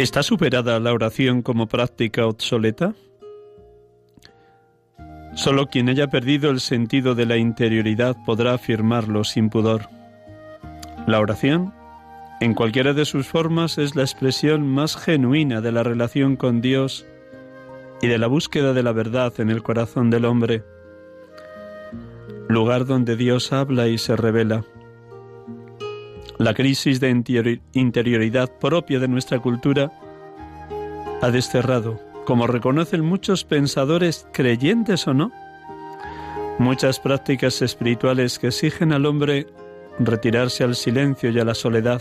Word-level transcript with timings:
¿Está 0.00 0.22
superada 0.22 0.80
la 0.80 0.94
oración 0.94 1.42
como 1.42 1.68
práctica 1.68 2.24
obsoleta? 2.24 2.94
Solo 5.34 5.66
quien 5.66 5.90
haya 5.90 6.06
perdido 6.06 6.48
el 6.48 6.60
sentido 6.60 7.14
de 7.14 7.26
la 7.26 7.36
interioridad 7.36 8.16
podrá 8.24 8.54
afirmarlo 8.54 9.24
sin 9.24 9.50
pudor. 9.50 9.90
La 11.06 11.20
oración, 11.20 11.74
en 12.40 12.54
cualquiera 12.54 12.94
de 12.94 13.04
sus 13.04 13.26
formas, 13.26 13.76
es 13.76 13.94
la 13.94 14.00
expresión 14.00 14.66
más 14.66 14.96
genuina 14.96 15.60
de 15.60 15.70
la 15.70 15.82
relación 15.82 16.36
con 16.36 16.62
Dios 16.62 17.04
y 18.00 18.06
de 18.06 18.16
la 18.16 18.26
búsqueda 18.26 18.72
de 18.72 18.82
la 18.82 18.92
verdad 18.92 19.34
en 19.36 19.50
el 19.50 19.62
corazón 19.62 20.08
del 20.08 20.24
hombre, 20.24 20.64
lugar 22.48 22.86
donde 22.86 23.16
Dios 23.16 23.52
habla 23.52 23.86
y 23.88 23.98
se 23.98 24.16
revela. 24.16 24.64
La 26.40 26.54
crisis 26.54 27.00
de 27.00 27.10
interioridad 27.74 28.50
propia 28.58 28.98
de 28.98 29.08
nuestra 29.08 29.40
cultura 29.40 29.92
ha 31.20 31.30
desterrado, 31.30 32.00
como 32.24 32.46
reconocen 32.46 33.04
muchos 33.04 33.44
pensadores, 33.44 34.26
creyentes 34.32 35.06
o 35.06 35.12
no, 35.12 35.32
muchas 36.58 36.98
prácticas 36.98 37.60
espirituales 37.60 38.38
que 38.38 38.46
exigen 38.46 38.94
al 38.94 39.04
hombre 39.04 39.48
retirarse 39.98 40.64
al 40.64 40.76
silencio 40.76 41.28
y 41.28 41.38
a 41.38 41.44
la 41.44 41.52
soledad, 41.52 42.00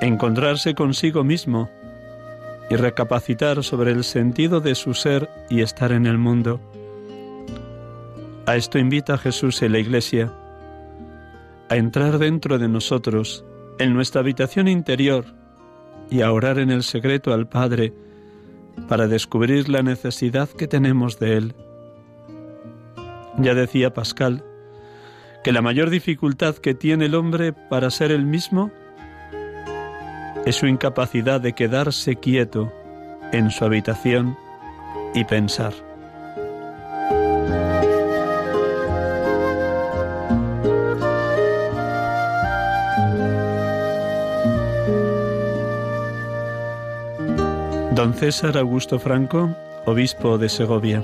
encontrarse 0.00 0.74
consigo 0.74 1.22
mismo 1.22 1.70
y 2.68 2.74
recapacitar 2.74 3.62
sobre 3.62 3.92
el 3.92 4.02
sentido 4.02 4.58
de 4.60 4.74
su 4.74 4.92
ser 4.92 5.30
y 5.48 5.60
estar 5.60 5.92
en 5.92 6.04
el 6.04 6.18
mundo. 6.18 6.60
A 8.44 8.56
esto 8.56 8.80
invita 8.80 9.18
Jesús 9.18 9.62
en 9.62 9.70
la 9.70 9.78
Iglesia 9.78 10.32
a 11.68 11.76
entrar 11.76 12.18
dentro 12.18 12.58
de 12.58 12.68
nosotros, 12.68 13.44
en 13.78 13.94
nuestra 13.94 14.20
habitación 14.20 14.68
interior, 14.68 15.24
y 16.10 16.22
a 16.22 16.32
orar 16.32 16.58
en 16.58 16.70
el 16.70 16.82
secreto 16.82 17.32
al 17.32 17.48
Padre 17.48 17.92
para 18.88 19.08
descubrir 19.08 19.68
la 19.68 19.82
necesidad 19.82 20.48
que 20.48 20.68
tenemos 20.68 21.18
de 21.18 21.36
Él. 21.36 21.54
Ya 23.38 23.54
decía 23.54 23.92
Pascal 23.92 24.44
que 25.42 25.52
la 25.52 25.62
mayor 25.62 25.90
dificultad 25.90 26.56
que 26.56 26.74
tiene 26.74 27.06
el 27.06 27.14
hombre 27.14 27.52
para 27.52 27.90
ser 27.90 28.12
el 28.12 28.26
mismo 28.26 28.70
es 30.44 30.56
su 30.56 30.66
incapacidad 30.66 31.40
de 31.40 31.52
quedarse 31.52 32.16
quieto 32.16 32.72
en 33.32 33.50
su 33.50 33.64
habitación 33.64 34.36
y 35.14 35.24
pensar. 35.24 35.85
Don 47.96 48.12
César 48.12 48.58
Augusto 48.58 48.98
Franco, 48.98 49.56
obispo 49.86 50.36
de 50.36 50.50
Segovia. 50.50 51.02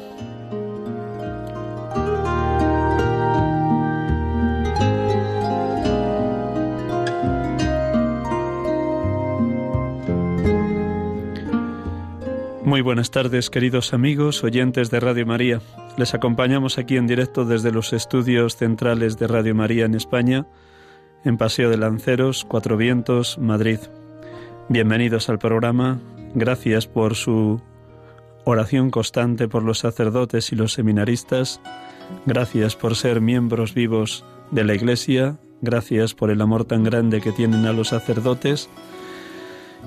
Muy 12.62 12.82
buenas 12.82 13.10
tardes, 13.10 13.48
queridos 13.48 13.94
amigos, 13.94 14.44
oyentes 14.44 14.91
de 14.91 15.00
Radio 15.00 15.25
María. 15.25 15.62
Les 15.97 16.12
acompañamos 16.12 16.76
aquí 16.76 16.98
en 16.98 17.06
directo 17.06 17.47
desde 17.47 17.72
los 17.72 17.94
estudios 17.94 18.56
centrales 18.56 19.19
de 19.19 19.28
Radio 19.28 19.54
María 19.54 19.86
en 19.86 19.94
España, 19.94 20.44
en 21.25 21.38
Paseo 21.38 21.70
de 21.70 21.78
Lanceros, 21.78 22.44
Cuatro 22.44 22.76
Vientos, 22.76 23.38
Madrid. 23.38 23.78
Bienvenidos 24.69 25.31
al 25.31 25.38
programa 25.38 25.98
Gracias 26.34 26.87
por 26.87 27.15
su 27.15 27.60
oración 28.44 28.91
constante 28.91 29.48
por 29.48 29.62
los 29.62 29.81
sacerdotes 29.81 30.53
y 30.53 30.56
los 30.56 30.72
seminaristas. 30.72 31.60
Gracias 32.26 32.76
por 32.76 32.97
ser 32.97 33.20
miembros 33.20 33.75
vivos 33.75 34.25
de 34.50 34.65
la 34.65 34.75
Iglesia. 34.75 35.38
Gracias 35.60 36.15
por 36.15 36.31
el 36.31 36.41
amor 36.41 36.65
tan 36.65 36.84
grande 36.84 37.20
que 37.20 37.32
tienen 37.32 37.66
a 37.66 37.72
los 37.72 37.88
sacerdotes. 37.88 38.69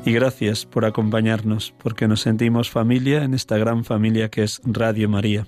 Y 0.06 0.14
gracias 0.14 0.66
por 0.66 0.86
acompañarnos, 0.86 1.74
porque 1.82 2.08
nos 2.08 2.22
sentimos 2.22 2.70
familia 2.70 3.24
en 3.24 3.34
esta 3.34 3.58
gran 3.58 3.84
familia 3.84 4.30
que 4.30 4.44
es 4.44 4.62
Radio 4.66 5.10
María. 5.10 5.48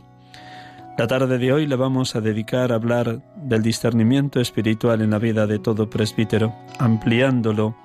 La 0.97 1.05
tarde 1.05 1.38
de 1.38 1.53
hoy 1.53 1.67
le 1.67 1.75
vamos 1.75 2.15
a 2.15 2.21
dedicar 2.21 2.71
a 2.71 2.75
hablar 2.75 3.21
del 3.35 3.61
discernimiento 3.61 4.39
espiritual 4.39 5.01
en 5.01 5.11
la 5.11 5.19
vida 5.19 5.45
de 5.45 5.59
todo 5.59 5.89
presbítero, 5.89 6.55
ampliándolo 6.79 7.75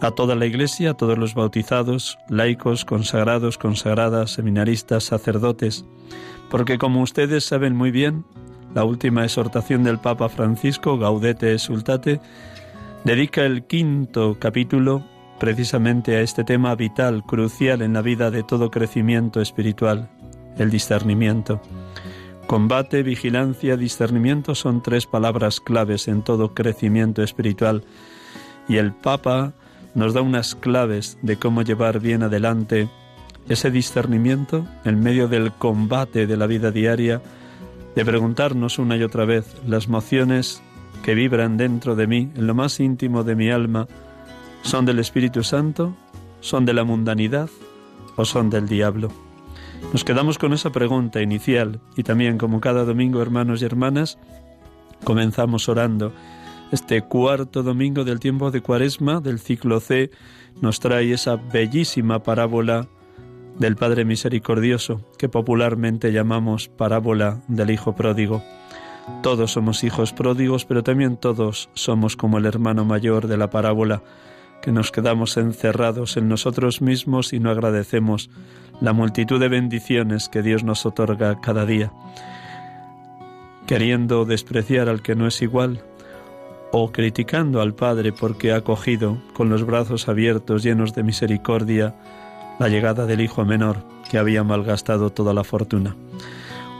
a 0.00 0.10
toda 0.10 0.34
la 0.34 0.46
Iglesia, 0.46 0.90
a 0.90 0.94
todos 0.94 1.18
los 1.18 1.34
bautizados, 1.34 2.18
laicos, 2.28 2.84
consagrados, 2.84 3.58
consagradas, 3.58 4.32
seminaristas, 4.32 5.04
sacerdotes, 5.04 5.84
porque 6.50 6.78
como 6.78 7.02
ustedes 7.02 7.44
saben 7.44 7.76
muy 7.76 7.90
bien, 7.90 8.24
la 8.74 8.84
última 8.84 9.24
exhortación 9.24 9.84
del 9.84 9.98
Papa 9.98 10.28
Francisco, 10.28 10.98
Gaudete 10.98 11.58
Sultate, 11.58 12.20
dedica 13.04 13.44
el 13.44 13.64
quinto 13.64 14.36
capítulo 14.38 15.04
precisamente 15.38 16.16
a 16.16 16.20
este 16.20 16.44
tema 16.44 16.74
vital, 16.74 17.24
crucial 17.24 17.82
en 17.82 17.94
la 17.94 18.02
vida 18.02 18.30
de 18.30 18.42
todo 18.42 18.70
crecimiento 18.70 19.40
espiritual, 19.40 20.08
el 20.58 20.70
discernimiento. 20.70 21.60
Combate, 22.46 23.02
vigilancia, 23.02 23.76
discernimiento 23.76 24.54
son 24.54 24.82
tres 24.82 25.06
palabras 25.06 25.60
claves 25.60 26.08
en 26.08 26.22
todo 26.22 26.52
crecimiento 26.52 27.22
espiritual. 27.22 27.84
Y 28.68 28.76
el 28.76 28.92
Papa 28.92 29.54
nos 29.94 30.14
da 30.14 30.22
unas 30.22 30.54
claves 30.54 31.18
de 31.22 31.36
cómo 31.36 31.62
llevar 31.62 32.00
bien 32.00 32.22
adelante 32.22 32.88
ese 33.48 33.70
discernimiento 33.70 34.66
en 34.84 35.00
medio 35.00 35.28
del 35.28 35.52
combate 35.52 36.26
de 36.26 36.36
la 36.36 36.46
vida 36.46 36.70
diaria, 36.70 37.20
de 37.96 38.04
preguntarnos 38.04 38.78
una 38.78 38.96
y 38.96 39.02
otra 39.02 39.24
vez 39.24 39.56
las 39.66 39.88
mociones 39.88 40.62
que 41.02 41.14
vibran 41.14 41.56
dentro 41.56 41.96
de 41.96 42.06
mí, 42.06 42.30
en 42.36 42.46
lo 42.46 42.54
más 42.54 42.78
íntimo 42.78 43.24
de 43.24 43.34
mi 43.34 43.50
alma, 43.50 43.88
¿son 44.62 44.84
del 44.84 44.98
Espíritu 44.98 45.42
Santo? 45.42 45.94
¿Son 46.40 46.64
de 46.64 46.74
la 46.74 46.84
mundanidad? 46.84 47.50
¿O 48.16 48.24
son 48.24 48.50
del 48.50 48.68
diablo? 48.68 49.08
Nos 49.92 50.04
quedamos 50.04 50.38
con 50.38 50.52
esa 50.52 50.70
pregunta 50.70 51.20
inicial 51.20 51.80
y 51.96 52.02
también 52.02 52.38
como 52.38 52.60
cada 52.60 52.84
domingo, 52.84 53.22
hermanos 53.22 53.62
y 53.62 53.64
hermanas, 53.64 54.18
comenzamos 55.04 55.68
orando. 55.68 56.12
Este 56.72 57.02
cuarto 57.02 57.64
domingo 57.64 58.04
del 58.04 58.20
tiempo 58.20 58.52
de 58.52 58.60
Cuaresma 58.60 59.20
del 59.20 59.40
ciclo 59.40 59.80
C 59.80 60.12
nos 60.60 60.78
trae 60.78 61.12
esa 61.12 61.34
bellísima 61.34 62.22
parábola 62.22 62.86
del 63.58 63.74
Padre 63.74 64.04
Misericordioso, 64.04 65.04
que 65.18 65.28
popularmente 65.28 66.12
llamamos 66.12 66.68
parábola 66.68 67.42
del 67.48 67.70
Hijo 67.70 67.96
Pródigo. 67.96 68.44
Todos 69.20 69.50
somos 69.50 69.82
hijos 69.82 70.12
pródigos, 70.12 70.64
pero 70.64 70.84
también 70.84 71.16
todos 71.16 71.70
somos 71.74 72.16
como 72.16 72.38
el 72.38 72.46
hermano 72.46 72.84
mayor 72.84 73.26
de 73.26 73.36
la 73.36 73.50
parábola, 73.50 74.04
que 74.62 74.70
nos 74.70 74.92
quedamos 74.92 75.36
encerrados 75.38 76.16
en 76.16 76.28
nosotros 76.28 76.80
mismos 76.80 77.32
y 77.32 77.40
no 77.40 77.50
agradecemos 77.50 78.30
la 78.80 78.92
multitud 78.92 79.40
de 79.40 79.48
bendiciones 79.48 80.28
que 80.28 80.42
Dios 80.42 80.62
nos 80.62 80.86
otorga 80.86 81.40
cada 81.40 81.66
día, 81.66 81.92
queriendo 83.66 84.24
despreciar 84.24 84.88
al 84.88 85.02
que 85.02 85.16
no 85.16 85.26
es 85.26 85.42
igual 85.42 85.82
o 86.72 86.92
criticando 86.92 87.60
al 87.60 87.74
Padre 87.74 88.12
porque 88.12 88.52
ha 88.52 88.56
acogido 88.56 89.18
con 89.32 89.48
los 89.50 89.64
brazos 89.64 90.08
abiertos 90.08 90.62
llenos 90.62 90.94
de 90.94 91.02
misericordia 91.02 91.94
la 92.58 92.68
llegada 92.68 93.06
del 93.06 93.20
hijo 93.20 93.44
menor 93.44 93.78
que 94.10 94.18
había 94.18 94.44
malgastado 94.44 95.10
toda 95.10 95.32
la 95.34 95.44
fortuna. 95.44 95.96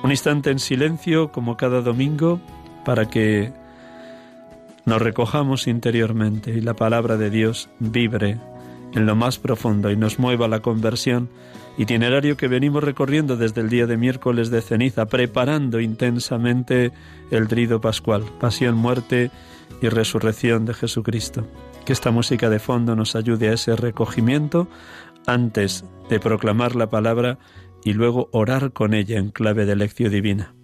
Un 0.02 0.10
instante 0.10 0.50
en 0.50 0.58
silencio 0.58 1.30
como 1.32 1.56
cada 1.56 1.80
domingo 1.80 2.40
para 2.84 3.08
que 3.08 3.52
nos 4.84 5.02
recojamos 5.02 5.66
interiormente 5.66 6.50
y 6.50 6.60
la 6.60 6.74
palabra 6.74 7.16
de 7.16 7.30
Dios 7.30 7.68
vibre 7.78 8.38
en 8.92 9.06
lo 9.06 9.14
más 9.14 9.38
profundo 9.38 9.90
y 9.90 9.96
nos 9.96 10.18
mueva 10.18 10.48
la 10.48 10.60
conversión, 10.60 11.28
itinerario 11.78 12.36
que 12.36 12.48
venimos 12.48 12.82
recorriendo 12.82 13.36
desde 13.36 13.60
el 13.60 13.68
día 13.68 13.86
de 13.86 13.96
miércoles 13.96 14.50
de 14.50 14.62
ceniza, 14.62 15.06
preparando 15.06 15.80
intensamente 15.80 16.92
el 17.30 17.46
trido 17.48 17.80
pascual, 17.80 18.24
pasión, 18.40 18.76
muerte 18.76 19.30
y 19.80 19.88
resurrección 19.88 20.64
de 20.64 20.74
Jesucristo. 20.74 21.46
Que 21.84 21.92
esta 21.92 22.10
música 22.10 22.50
de 22.50 22.58
fondo 22.58 22.96
nos 22.96 23.16
ayude 23.16 23.48
a 23.48 23.54
ese 23.54 23.76
recogimiento 23.76 24.68
antes 25.26 25.84
de 26.08 26.20
proclamar 26.20 26.76
la 26.76 26.88
palabra 26.88 27.38
y 27.84 27.92
luego 27.92 28.28
orar 28.32 28.72
con 28.72 28.94
ella 28.94 29.18
en 29.18 29.30
clave 29.30 29.64
de 29.64 29.76
lección 29.76 30.10
divina. 30.10 30.54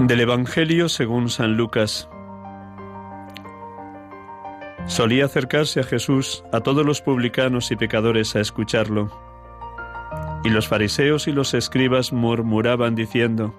Del 0.00 0.20
Evangelio 0.20 0.88
según 0.88 1.28
San 1.28 1.56
Lucas. 1.56 2.08
Solía 4.86 5.26
acercarse 5.26 5.78
a 5.78 5.84
Jesús 5.84 6.42
a 6.52 6.60
todos 6.60 6.84
los 6.84 7.00
publicanos 7.00 7.70
y 7.70 7.76
pecadores 7.76 8.34
a 8.34 8.40
escucharlo. 8.40 9.12
Y 10.42 10.50
los 10.50 10.66
fariseos 10.66 11.28
y 11.28 11.32
los 11.32 11.54
escribas 11.54 12.12
murmuraban 12.12 12.96
diciendo, 12.96 13.54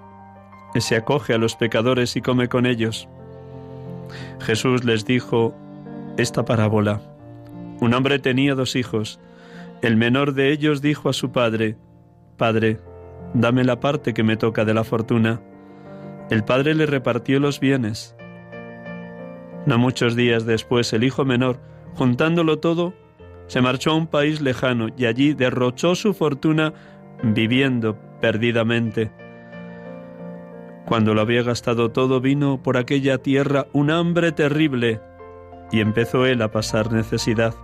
se 0.82 0.98
acoge 0.98 1.34
a 1.34 1.38
los 1.38 1.56
pecadores 1.56 2.18
y 2.18 2.22
come 2.22 2.50
con 2.50 2.66
ellos. 2.66 3.08
Jesús 4.42 4.84
les 4.84 5.06
dijo 5.06 5.56
esta 6.18 6.44
parábola. 6.44 7.00
Un 7.80 7.94
hombre 7.94 8.20
tenía 8.20 8.56
dos 8.56 8.76
hijos. 8.76 9.22
El 9.82 9.96
menor 9.96 10.34
de 10.34 10.52
ellos 10.52 10.82
dijo 10.82 11.08
a 11.08 11.14
su 11.14 11.32
padre, 11.32 11.78
Padre, 12.36 12.82
dame 13.34 13.64
la 13.64 13.80
parte 13.80 14.14
que 14.14 14.24
me 14.24 14.36
toca 14.36 14.66
de 14.66 14.74
la 14.74 14.84
fortuna. 14.84 15.42
El 16.30 16.44
padre 16.44 16.74
le 16.74 16.86
repartió 16.86 17.40
los 17.40 17.60
bienes. 17.60 18.16
No 19.66 19.78
muchos 19.78 20.16
días 20.16 20.46
después 20.46 20.92
el 20.94 21.04
hijo 21.04 21.26
menor, 21.26 21.60
juntándolo 21.94 22.60
todo, 22.60 22.94
se 23.48 23.62
marchó 23.62 23.92
a 23.92 23.96
un 23.96 24.08
país 24.08 24.42
lejano 24.42 24.88
y 24.98 25.06
allí 25.06 25.34
derrochó 25.34 25.96
su 25.96 26.14
fortuna 26.14 26.74
viviendo 27.24 27.98
perdidamente. 28.22 29.12
Cuando 30.86 31.14
lo 31.14 31.22
había 31.22 31.44
gastado 31.44 31.92
todo 31.92 32.22
vino 32.22 32.62
por 32.62 32.78
aquella 32.78 33.18
tierra 33.18 33.68
un 33.74 33.90
hambre 33.90 34.32
terrible 34.32 35.02
y 35.72 35.80
empezó 35.80 36.26
él 36.26 36.42
a 36.42 36.52
pasar 36.52 36.92
necesidad. 36.92 37.56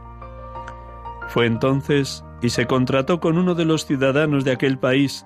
Fue 1.27 1.45
entonces 1.45 2.23
y 2.41 2.49
se 2.49 2.65
contrató 2.65 3.19
con 3.19 3.37
uno 3.37 3.53
de 3.53 3.65
los 3.65 3.85
ciudadanos 3.85 4.43
de 4.43 4.51
aquel 4.51 4.79
país, 4.79 5.25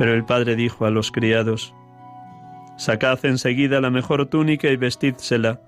Pero 0.00 0.14
el 0.14 0.24
padre 0.24 0.56
dijo 0.56 0.86
a 0.86 0.90
los 0.90 1.12
criados, 1.12 1.74
Sacad 2.78 3.22
enseguida 3.26 3.82
la 3.82 3.90
mejor 3.90 4.24
túnica 4.24 4.70
y 4.70 4.76
vestídsela, 4.76 5.60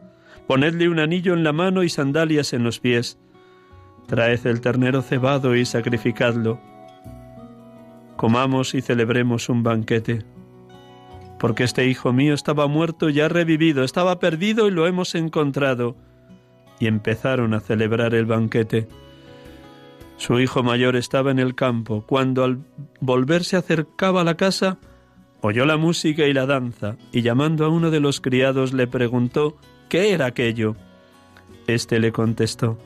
ponedle 0.46 0.88
un 0.88 1.00
anillo 1.00 1.34
en 1.34 1.44
la 1.44 1.52
mano 1.52 1.82
y 1.82 1.90
sandalias 1.90 2.54
en 2.54 2.64
los 2.64 2.80
pies, 2.80 3.18
traed 4.06 4.46
el 4.46 4.62
ternero 4.62 5.02
cebado 5.02 5.54
y 5.54 5.66
sacrificadlo. 5.66 6.58
Comamos 8.16 8.72
y 8.72 8.80
celebremos 8.80 9.50
un 9.50 9.62
banquete, 9.62 10.24
porque 11.38 11.64
este 11.64 11.86
hijo 11.86 12.14
mío 12.14 12.32
estaba 12.32 12.66
muerto 12.68 13.10
y 13.10 13.20
ha 13.20 13.28
revivido, 13.28 13.84
estaba 13.84 14.18
perdido 14.18 14.66
y 14.66 14.70
lo 14.70 14.86
hemos 14.86 15.14
encontrado. 15.14 15.94
Y 16.80 16.86
empezaron 16.86 17.52
a 17.52 17.60
celebrar 17.60 18.14
el 18.14 18.24
banquete. 18.24 18.88
Su 20.16 20.38
hijo 20.38 20.62
mayor 20.62 20.96
estaba 20.96 21.30
en 21.30 21.38
el 21.38 21.54
campo. 21.54 22.04
Cuando 22.06 22.44
al 22.44 22.64
volver 23.00 23.44
se 23.44 23.56
acercaba 23.56 24.20
a 24.20 24.24
la 24.24 24.36
casa, 24.36 24.78
oyó 25.40 25.64
la 25.64 25.76
música 25.76 26.26
y 26.26 26.32
la 26.32 26.46
danza, 26.46 26.96
y 27.12 27.22
llamando 27.22 27.64
a 27.64 27.68
uno 27.68 27.90
de 27.90 28.00
los 28.00 28.20
criados 28.20 28.72
le 28.72 28.86
preguntó 28.86 29.56
qué 29.88 30.12
era 30.12 30.26
aquello. 30.26 30.76
Este 31.66 31.98
le 31.98 32.12
contestó, 32.12 32.78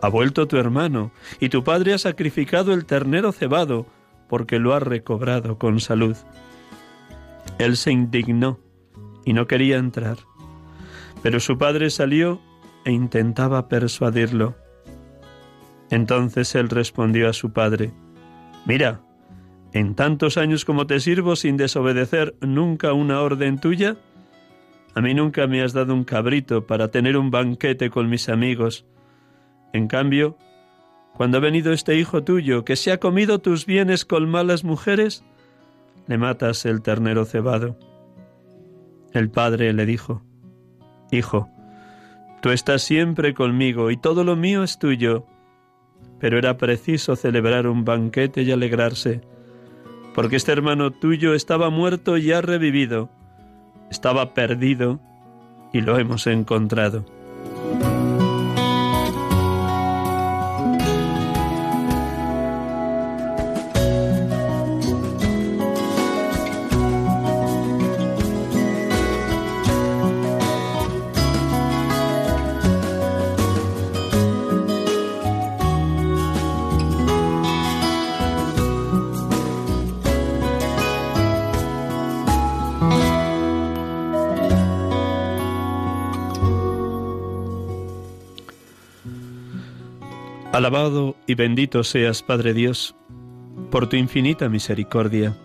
Ha 0.00 0.08
vuelto 0.08 0.48
tu 0.48 0.56
hermano, 0.56 1.10
y 1.40 1.48
tu 1.48 1.64
padre 1.64 1.94
ha 1.94 1.98
sacrificado 1.98 2.72
el 2.72 2.86
ternero 2.86 3.32
cebado, 3.32 3.86
porque 4.28 4.58
lo 4.58 4.74
ha 4.74 4.80
recobrado 4.80 5.58
con 5.58 5.80
salud. 5.80 6.16
Él 7.58 7.76
se 7.76 7.92
indignó 7.92 8.58
y 9.24 9.32
no 9.32 9.46
quería 9.46 9.76
entrar, 9.76 10.18
pero 11.22 11.40
su 11.40 11.58
padre 11.58 11.90
salió 11.90 12.40
e 12.84 12.92
intentaba 12.92 13.68
persuadirlo. 13.68 14.54
Entonces 15.90 16.54
él 16.54 16.68
respondió 16.68 17.28
a 17.28 17.32
su 17.32 17.52
padre, 17.52 17.92
Mira, 18.66 19.00
en 19.72 19.94
tantos 19.94 20.36
años 20.36 20.64
como 20.64 20.86
te 20.86 21.00
sirvo 21.00 21.36
sin 21.36 21.56
desobedecer 21.56 22.34
nunca 22.40 22.92
una 22.92 23.20
orden 23.20 23.58
tuya, 23.58 23.96
A 24.94 25.02
mí 25.02 25.12
nunca 25.12 25.46
me 25.46 25.62
has 25.62 25.74
dado 25.74 25.92
un 25.92 26.04
cabrito 26.04 26.66
para 26.66 26.90
tener 26.90 27.18
un 27.18 27.30
banquete 27.30 27.90
con 27.90 28.08
mis 28.08 28.30
amigos. 28.30 28.86
En 29.74 29.88
cambio, 29.88 30.38
cuando 31.12 31.36
ha 31.36 31.40
venido 31.40 31.72
este 31.72 31.96
hijo 31.96 32.24
tuyo 32.24 32.64
que 32.64 32.76
se 32.76 32.92
ha 32.92 32.98
comido 32.98 33.38
tus 33.38 33.66
bienes 33.66 34.06
con 34.06 34.26
malas 34.28 34.64
mujeres, 34.64 35.22
le 36.06 36.16
matas 36.16 36.64
el 36.64 36.80
ternero 36.80 37.26
cebado. 37.26 37.76
El 39.12 39.30
padre 39.30 39.72
le 39.74 39.84
dijo, 39.84 40.22
Hijo, 41.10 41.50
tú 42.40 42.50
estás 42.50 42.82
siempre 42.82 43.34
conmigo 43.34 43.90
y 43.90 43.98
todo 43.98 44.24
lo 44.24 44.34
mío 44.34 44.62
es 44.62 44.78
tuyo, 44.78 45.26
pero 46.18 46.38
era 46.38 46.56
preciso 46.56 47.16
celebrar 47.16 47.66
un 47.66 47.84
banquete 47.84 48.42
y 48.42 48.52
alegrarse, 48.52 49.20
porque 50.14 50.36
este 50.36 50.52
hermano 50.52 50.90
tuyo 50.92 51.34
estaba 51.34 51.70
muerto 51.70 52.16
y 52.16 52.32
ha 52.32 52.40
revivido 52.40 53.10
estaba 53.90 54.34
perdido 54.34 55.00
y 55.72 55.80
lo 55.80 55.98
hemos 55.98 56.26
encontrado. 56.26 57.04
Alabado 90.56 91.16
y 91.26 91.34
bendito 91.34 91.84
seas, 91.84 92.22
Padre 92.22 92.54
Dios, 92.54 92.96
por 93.70 93.90
tu 93.90 93.96
infinita 93.96 94.48
misericordia, 94.48 95.36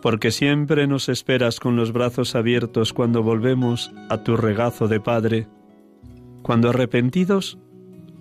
porque 0.00 0.30
siempre 0.30 0.86
nos 0.86 1.08
esperas 1.08 1.58
con 1.58 1.74
los 1.74 1.92
brazos 1.92 2.36
abiertos 2.36 2.92
cuando 2.92 3.24
volvemos 3.24 3.90
a 4.10 4.22
tu 4.22 4.36
regazo 4.36 4.86
de 4.86 5.00
Padre, 5.00 5.48
cuando 6.42 6.68
arrepentidos 6.68 7.58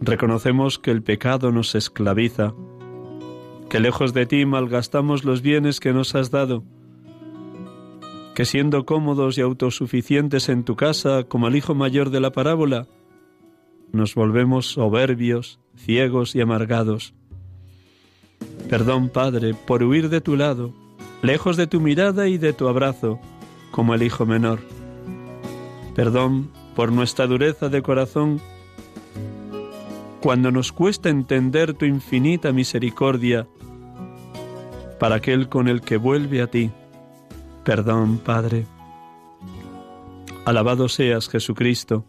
reconocemos 0.02 0.80
que 0.80 0.90
el 0.90 1.04
pecado 1.04 1.52
nos 1.52 1.76
esclaviza, 1.76 2.56
que 3.70 3.80
lejos 3.80 4.16
de 4.16 4.26
ti 4.26 4.44
malgastamos 4.48 5.26
los 5.26 5.44
bienes 5.44 5.80
que 5.80 5.94
nos 5.94 6.16
has 6.16 6.32
dado, 6.32 6.64
que 8.34 8.46
siendo 8.46 8.88
cómodos 8.88 9.38
y 9.38 9.42
autosuficientes 9.42 10.50
en 10.50 10.64
tu 10.64 10.76
casa, 10.76 11.26
como 11.26 11.48
el 11.48 11.56
hijo 11.56 11.76
mayor 11.76 12.10
de 12.10 12.22
la 12.22 12.32
parábola, 12.32 12.88
nos 13.92 14.16
volvemos 14.16 14.66
soberbios, 14.66 15.60
ciegos 15.76 16.36
y 16.36 16.42
amargados. 16.42 17.14
Perdón, 18.70 19.10
Padre, 19.10 19.54
por 19.54 19.84
huir 19.84 20.10
de 20.10 20.22
tu 20.22 20.36
lado, 20.36 20.74
lejos 21.22 21.58
de 21.58 21.68
tu 21.68 21.80
mirada 21.80 22.28
y 22.28 22.38
de 22.38 22.54
tu 22.54 22.68
abrazo, 22.68 23.20
como 23.72 23.94
el 23.94 24.04
hijo 24.04 24.26
menor. 24.26 24.60
Perdón 25.96 26.50
por 26.76 26.92
nuestra 26.92 27.28
dureza 27.28 27.70
de 27.70 27.82
corazón 27.82 28.42
cuando 30.22 30.52
nos 30.52 30.72
cuesta 30.72 31.10
entender 31.10 31.74
tu 31.74 31.86
infinita 31.86 32.52
misericordia 32.52 33.48
para 35.00 35.16
aquel 35.16 35.50
con 35.50 35.68
el 35.68 35.82
que 35.82 35.98
vuelve 35.98 36.42
a 36.42 36.48
ti. 36.48 36.72
Perdón, 37.64 38.18
Padre. 38.20 38.66
Alabado 40.46 40.88
seas, 40.90 41.30
Jesucristo 41.30 42.06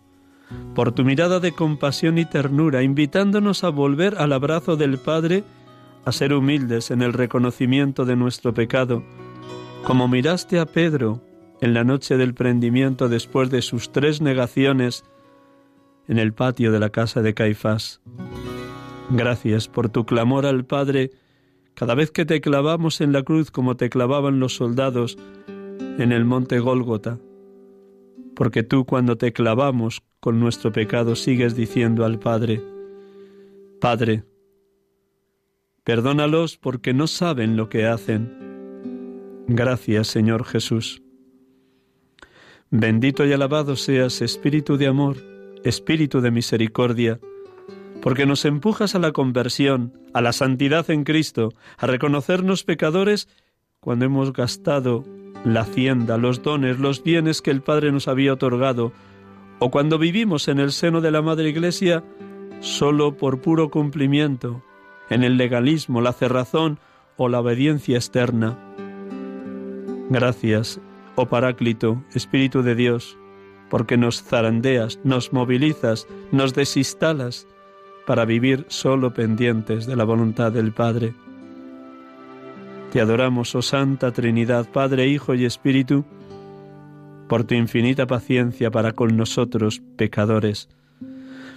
por 0.75 0.93
tu 0.93 1.05
mirada 1.05 1.41
de 1.41 1.53
compasión 1.53 2.19
y 2.19 2.25
ternura, 2.25 2.83
invitándonos 2.83 3.65
a 3.65 3.69
volver 3.69 4.17
al 4.19 4.33
abrazo 4.33 4.77
del 4.77 4.99
Padre, 4.99 5.45
a 6.05 6.13
ser 6.13 6.33
humildes 6.33 6.91
en 6.91 7.03
el 7.03 7.13
reconocimiento 7.13 8.05
de 8.05 8.17
nuestro 8.17 8.53
pecado, 8.53 9.03
como 9.85 10.09
miraste 10.09 10.59
a 10.59 10.67
Pedro 10.67 11.23
en 11.61 11.75
la 11.75 11.85
noche 11.85 12.17
del 12.17 12.35
prendimiento 12.35 13.09
después 13.09 13.51
de 13.51 13.63
sus 13.63 13.93
tres 13.93 14.21
negaciones 14.21 15.05
en 16.09 16.19
el 16.19 16.33
patio 16.33 16.73
de 16.73 16.81
la 16.81 16.91
casa 16.91 17.23
de 17.23 17.35
Caifás. 17.35 18.01
Gracias 19.11 19.69
por 19.69 19.89
tu 19.89 20.05
clamor 20.05 20.47
al 20.47 20.65
Padre 20.65 21.11
cada 21.75 21.95
vez 21.95 22.11
que 22.11 22.25
te 22.25 22.41
clavamos 22.41 23.01
en 23.01 23.13
la 23.13 23.23
cruz 23.23 23.51
como 23.51 23.77
te 23.77 23.91
clavaban 23.91 24.41
los 24.41 24.55
soldados 24.55 25.19
en 25.99 26.13
el 26.13 26.25
monte 26.25 26.59
Gólgota 26.59 27.19
porque 28.35 28.63
tú 28.63 28.85
cuando 28.85 29.17
te 29.17 29.33
clavamos 29.33 30.03
con 30.21 30.41
nuestro 30.41 30.73
pecado 30.73 31.17
sigues 31.17 31.55
diciendo 31.55 32.05
al 32.05 32.19
Padre, 32.19 32.63
Padre, 33.81 34.25
perdónalos 35.85 36.57
porque 36.57 36.95
no 36.95 37.07
saben 37.07 37.57
lo 37.57 37.69
que 37.69 37.87
hacen. 37.87 39.45
Gracias, 39.47 40.09
Señor 40.09 40.45
Jesús. 40.45 41.03
Bendito 42.71 43.25
y 43.27 43.33
alabado 43.33 43.77
seas, 43.77 44.23
Espíritu 44.23 44.77
de 44.77 44.87
amor, 44.87 45.17
Espíritu 45.65 46.21
de 46.21 46.31
misericordia, 46.31 47.21
porque 48.03 48.27
nos 48.27 48.45
empujas 48.45 48.95
a 48.95 48.99
la 48.99 49.13
conversión, 49.13 49.93
a 50.13 50.21
la 50.21 50.33
santidad 50.33 50.91
en 50.91 51.05
Cristo, 51.05 51.53
a 51.79 51.87
reconocernos 51.87 52.65
pecadores 52.65 53.29
cuando 53.85 54.07
hemos 54.07 54.33
gastado 54.33 55.05
la 55.45 55.61
hacienda, 55.61 56.17
los 56.17 56.43
dones, 56.43 56.79
los 56.79 57.03
bienes 57.03 57.43
que 57.43 57.51
el 57.51 57.61
Padre 57.61 57.93
nos 57.93 58.09
había 58.09 58.33
otorgado, 58.33 58.93
o 59.59 59.71
cuando 59.71 59.99
vivimos 59.99 60.49
en 60.49 60.59
el 60.59 60.73
seno 60.73 61.03
de 61.03 61.11
la 61.11 61.21
Madre 61.21 61.51
Iglesia 61.51 62.03
solo 62.61 63.19
por 63.19 63.43
puro 63.43 63.69
cumplimiento, 63.69 64.63
en 65.11 65.23
el 65.23 65.37
legalismo, 65.37 66.01
la 66.01 66.15
cerrazón 66.15 66.79
o 67.19 67.29
la 67.29 67.41
obediencia 67.41 67.97
externa. 67.97 68.59
Gracias, 70.09 70.81
oh 71.15 71.27
Paráclito, 71.27 72.03
Espíritu 72.15 72.63
de 72.63 72.75
Dios, 72.75 73.19
porque 73.69 73.99
nos 73.99 74.23
zarandeas, 74.23 74.99
nos 75.05 75.35
movilizas, 75.35 76.07
nos 76.33 76.55
desinstalas 76.55 77.47
para 78.07 78.25
vivir 78.25 78.65
solo 78.69 79.13
pendientes 79.13 79.85
de 79.85 79.95
la 79.95 80.05
voluntad 80.05 80.53
del 80.53 80.73
Padre. 80.73 81.13
Te 82.95 83.01
adoramos, 83.01 83.53
oh 83.57 83.61
Santa 83.61 84.13
Trinidad, 84.13 84.71
Padre, 84.71 85.09
Hijo 85.09 85.35
y 85.35 85.45
Espíritu, 85.45 86.05
por 87.29 87.43
tu 87.43 87.57
infinita 87.57 88.07
paciencia 88.07 88.71
para 88.71 88.93
con 88.93 89.17
nosotros, 89.17 89.83
pecadores, 89.97 90.69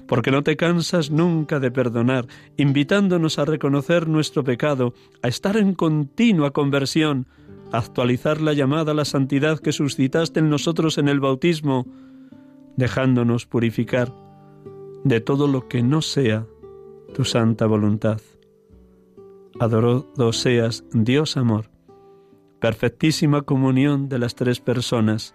porque 0.08 0.32
no 0.32 0.42
te 0.42 0.58
cansas 0.58 1.12
nunca 1.12 1.60
de 1.60 1.70
perdonar, 1.70 2.26
invitándonos 2.58 3.38
a 3.38 3.46
reconocer 3.46 4.08
nuestro 4.08 4.44
pecado, 4.44 4.96
a 5.22 5.28
estar 5.28 5.58
en 5.58 5.76
continua 5.76 6.54
conversión, 6.54 7.28
a 7.72 7.78
actualizar 7.78 8.42
la 8.42 8.54
llamada 8.54 8.94
a 8.94 8.96
la 8.96 9.06
santidad 9.06 9.60
que 9.60 9.74
suscitaste 9.74 10.40
en 10.40 10.50
nosotros 10.50 10.98
en 10.98 11.08
el 11.08 11.20
bautismo, 11.20 11.86
dejándonos 12.78 13.46
purificar 13.46 14.12
de 15.04 15.22
todo 15.22 15.48
lo 15.48 15.68
que 15.68 15.84
no 15.84 16.02
sea 16.02 16.48
tu 17.14 17.26
santa 17.26 17.68
voluntad 17.68 18.22
adorado 19.60 20.34
seas, 20.34 20.84
Dios 20.92 21.36
amor, 21.36 21.70
perfectísima 22.60 23.42
comunión 23.42 24.08
de 24.08 24.20
las 24.20 24.36
tres 24.36 24.60
personas. 24.60 25.34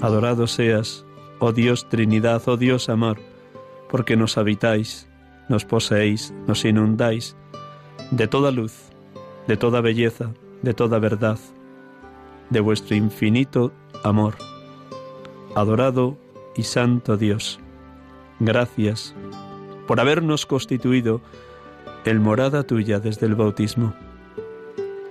Adorado 0.00 0.46
seas, 0.46 1.04
oh 1.38 1.52
Dios 1.52 1.88
Trinidad, 1.88 2.42
oh 2.46 2.56
Dios 2.56 2.88
amor, 2.88 3.18
porque 3.90 4.16
nos 4.16 4.38
habitáis, 4.38 5.08
nos 5.48 5.64
poseéis, 5.64 6.32
nos 6.46 6.64
inundáis 6.64 7.36
de 8.10 8.26
toda 8.26 8.50
luz, 8.50 8.90
de 9.46 9.56
toda 9.56 9.80
belleza, 9.80 10.32
de 10.62 10.72
toda 10.72 10.98
verdad, 10.98 11.38
de 12.48 12.60
vuestro 12.60 12.96
infinito 12.96 13.72
amor. 14.02 14.36
Adorado 15.54 16.16
y 16.56 16.62
santo 16.62 17.16
Dios, 17.16 17.60
gracias 18.40 19.14
por 19.86 20.00
habernos 20.00 20.46
constituido 20.46 21.20
el 22.04 22.20
morada 22.20 22.62
tuya 22.62 23.00
desde 23.00 23.26
el 23.26 23.34
bautismo. 23.34 23.94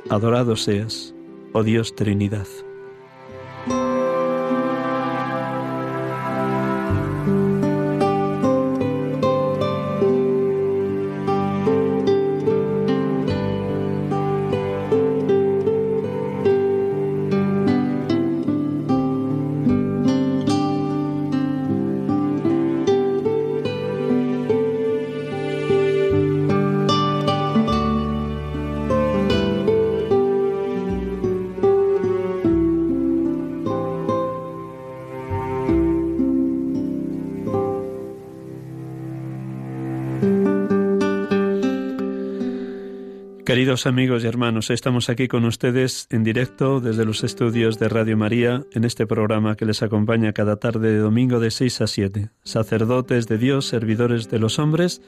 Adorado 0.09 0.55
seas, 0.55 1.13
oh 1.53 1.63
Dios 1.63 1.95
Trinidad. 1.95 2.47
Queridos 43.67 43.85
amigos 43.85 44.23
y 44.23 44.27
hermanos, 44.27 44.69
estamos 44.69 45.09
aquí 45.09 45.27
con 45.27 45.43
ustedes 45.43 46.07
en 46.09 46.23
directo 46.23 46.79
desde 46.79 47.03
los 47.03 47.25
estudios 47.25 47.77
de 47.77 47.89
Radio 47.89 48.15
María 48.15 48.63
en 48.71 48.85
este 48.85 49.05
programa 49.05 49.57
que 49.57 49.65
les 49.65 49.83
acompaña 49.83 50.31
cada 50.31 50.55
tarde 50.55 50.93
de 50.93 50.99
domingo 50.99 51.41
de 51.41 51.51
6 51.51 51.81
a 51.81 51.87
7. 51.87 52.29
Sacerdotes 52.43 53.27
de 53.27 53.37
Dios, 53.37 53.65
servidores 53.65 54.29
de 54.29 54.39
los 54.39 54.57
hombres, 54.57 55.01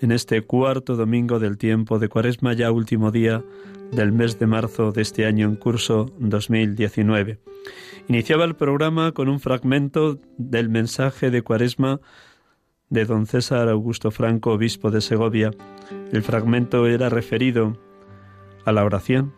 en 0.00 0.10
este 0.10 0.40
cuarto 0.40 0.96
domingo 0.96 1.38
del 1.38 1.58
tiempo 1.58 1.98
de 1.98 2.08
Cuaresma, 2.08 2.54
ya 2.54 2.70
último 2.70 3.10
día 3.10 3.44
del 3.92 4.12
mes 4.12 4.38
de 4.38 4.46
marzo 4.46 4.90
de 4.90 5.02
este 5.02 5.26
año 5.26 5.46
en 5.46 5.56
curso 5.56 6.10
2019. 6.18 7.40
Iniciaba 8.08 8.46
el 8.46 8.56
programa 8.56 9.12
con 9.12 9.28
un 9.28 9.38
fragmento 9.38 10.18
del 10.38 10.70
mensaje 10.70 11.30
de 11.30 11.42
Cuaresma 11.42 12.00
de 12.88 13.04
don 13.04 13.26
César 13.26 13.68
Augusto 13.68 14.10
Franco, 14.10 14.52
obispo 14.52 14.90
de 14.90 15.02
Segovia. 15.02 15.50
El 16.10 16.22
fragmento 16.22 16.86
era 16.86 17.10
referido 17.10 17.76
a 18.68 18.72
la 18.72 18.84
oración, 18.84 19.32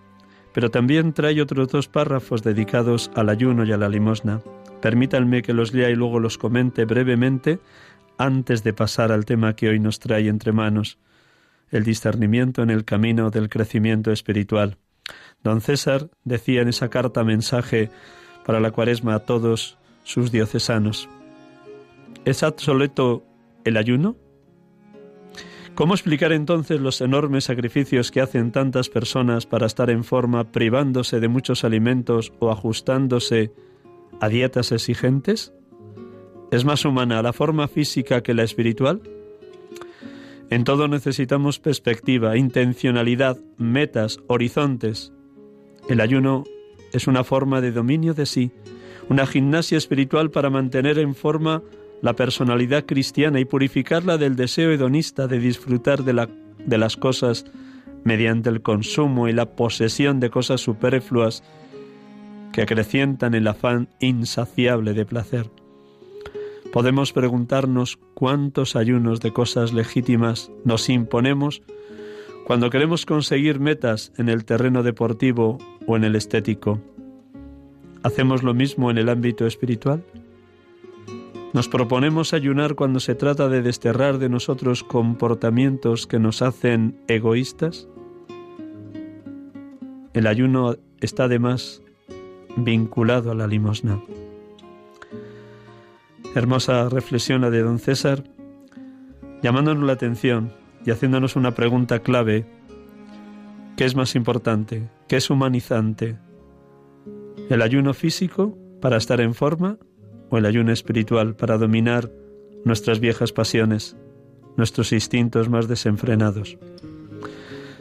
pero 0.53 0.71
también 0.71 1.13
trae 1.13 1.41
otros 1.41 1.69
dos 1.69 1.89
párrafos 1.89 2.43
dedicados 2.43 3.11
al 3.15 3.29
ayuno 3.29 3.65
y 3.65 3.73
a 3.73 3.77
la 3.77 3.89
limosna. 3.89 4.41
Permítanme 4.81 5.43
que 5.43 5.53
los 5.53 5.73
lea 5.73 5.91
y 5.91 5.95
luego 5.95 6.21
los 6.21 6.39
comente 6.39 6.85
brevemente 6.85 7.61
antes 8.19 8.63
de 8.65 8.73
pasar 8.73 9.13
al 9.13 9.25
tema 9.25 9.55
que 9.55 9.69
hoy 9.69 9.79
nos 9.79 9.99
trae 9.99 10.29
entre 10.29 10.53
manos, 10.53 10.99
el 11.71 11.85
discernimiento 11.85 12.63
en 12.63 12.71
el 12.71 12.85
camino 12.85 13.31
del 13.31 13.49
crecimiento 13.49 14.11
espiritual. 14.13 14.77
Don 15.43 15.61
César 15.61 16.11
decía 16.25 16.63
en 16.63 16.69
esa 16.69 16.91
carta 16.91 17.25
mensaje 17.25 17.91
para 18.45 18.61
la 18.61 18.73
cuaresma 18.73 19.15
a 19.15 19.21
todos 19.21 19.79
sus 20.05 20.33
diocesanos, 20.33 21.09
¿es 22.25 22.43
obsoleto 22.43 23.25
el 23.65 23.77
ayuno? 23.77 24.17
¿Cómo 25.81 25.95
explicar 25.95 26.33
entonces 26.33 26.79
los 26.79 27.01
enormes 27.01 27.45
sacrificios 27.45 28.11
que 28.11 28.21
hacen 28.21 28.53
tantas 28.53 28.91
personas 28.91 29.47
para 29.47 29.65
estar 29.65 29.89
en 29.89 30.05
forma, 30.05 30.53
privándose 30.53 31.21
de 31.21 31.29
muchos 31.29 31.65
alimentos 31.65 32.35
o 32.39 32.51
ajustándose 32.51 33.55
a 34.21 34.29
dietas 34.29 34.73
exigentes? 34.73 35.55
¿Es 36.51 36.67
más 36.67 36.85
humana 36.85 37.23
la 37.23 37.33
forma 37.33 37.67
física 37.67 38.23
que 38.23 38.35
la 38.35 38.43
espiritual? 38.43 39.01
En 40.51 40.65
todo 40.65 40.87
necesitamos 40.87 41.59
perspectiva, 41.59 42.37
intencionalidad, 42.37 43.39
metas, 43.57 44.21
horizontes. 44.27 45.15
El 45.89 46.03
ayuno 46.03 46.45
es 46.93 47.07
una 47.07 47.25
forma 47.25 47.63
de 47.63 47.73
dominio 47.73 48.13
de 48.13 48.27
sí, 48.27 48.51
una 49.09 49.27
gimnasia 49.27 49.79
espiritual 49.79 50.31
para 50.31 50.51
mantener 50.51 50.99
en 50.99 51.15
forma 51.15 51.63
la 52.03 52.15
personalidad 52.15 52.87
cristiana 52.87 53.41
y 53.41 53.45
purificarla 53.45 54.19
del 54.19 54.37
deseo 54.37 54.71
hedonista 54.71 55.27
de 55.27 55.39
disfrutar 55.39 56.05
de, 56.05 56.13
la, 56.13 56.29
de 56.65 56.79
las 56.79 56.97
cosas 56.97 57.45
mediante 58.05 58.49
el 58.49 58.63
consumo 58.63 59.29
y 59.29 59.33
la 59.33 59.57
posesión 59.57 60.21
de 60.21 60.31
cosas 60.31 60.61
superfluas 60.61 61.43
que 62.53 62.63
acrecientan 62.63 63.35
el 63.35 63.47
afán 63.47 63.89
insaciable 64.01 64.95
de 64.95 65.05
placer. 65.05 65.51
Podemos 66.73 67.13
preguntarnos 67.13 67.99
cuántos 68.15 68.77
ayunos 68.77 69.21
de 69.21 69.33
cosas 69.33 69.73
legítimas 69.73 70.51
nos 70.65 70.89
imponemos 70.89 71.63
cuando 72.47 72.71
queremos 72.71 73.07
conseguir 73.07 73.61
metas 73.61 74.13
en 74.17 74.29
el 74.29 74.45
terreno 74.45 74.83
deportivo 74.83 75.59
o 75.87 75.97
en 75.97 76.05
el 76.05 76.17
estético. 76.17 76.81
¿Hacemos 78.03 78.43
lo 78.43 78.55
mismo 78.55 78.91
en 78.91 78.99
el 78.99 79.09
ámbito 79.09 79.47
espiritual? 79.47 80.03
Nos 81.53 81.69
proponemos 81.69 82.33
ayunar 82.33 82.77
cuando 82.77 83.01
se 83.01 83.17
trata 83.17 83.49
de 83.49 83.61
desterrar 83.61 84.19
de 84.19 84.29
nosotros 84.29 84.85
comportamientos 84.85 86.07
que 86.07 86.21
nos 86.21 86.43
hacen 86.43 87.03
egoístas. 87.09 87.89
El 90.13 90.29
ayuno 90.29 90.77
está 91.01 91.25
además 91.25 91.83
vinculado 92.57 93.33
a 93.33 93.35
la 93.35 93.49
limosna. 93.49 94.01
Hermosa 96.37 96.89
reflexión 96.89 97.43
de 97.43 97.63
don 97.63 97.81
César, 97.81 98.23
llamándonos 99.43 99.83
la 99.85 99.95
atención 99.95 100.53
y 100.87 100.93
haciéndonos 100.93 101.35
una 101.35 101.57
pregunta 101.57 101.99
clave. 101.99 102.47
¿Qué 103.77 103.87
es 103.87 103.97
más 103.97 104.15
importante? 104.15 104.89
¿Qué 105.09 105.17
es 105.17 105.31
humanizante? 105.31 106.17
¿El 107.49 107.63
ayuno 107.63 107.93
físico 107.93 108.57
para 108.81 108.97
estar 108.97 109.21
en 109.21 109.35
forma 109.35 109.79
o 110.31 110.39
el 110.39 110.47
ayuno 110.47 110.73
espiritual 110.73 111.35
para 111.35 111.59
dominar 111.59 112.11
nuestras 112.65 113.01
viejas 113.01 113.33
pasiones, 113.33 113.97
nuestros 114.57 114.93
instintos 114.93 115.49
más 115.49 115.69
desenfrenados. 115.69 116.59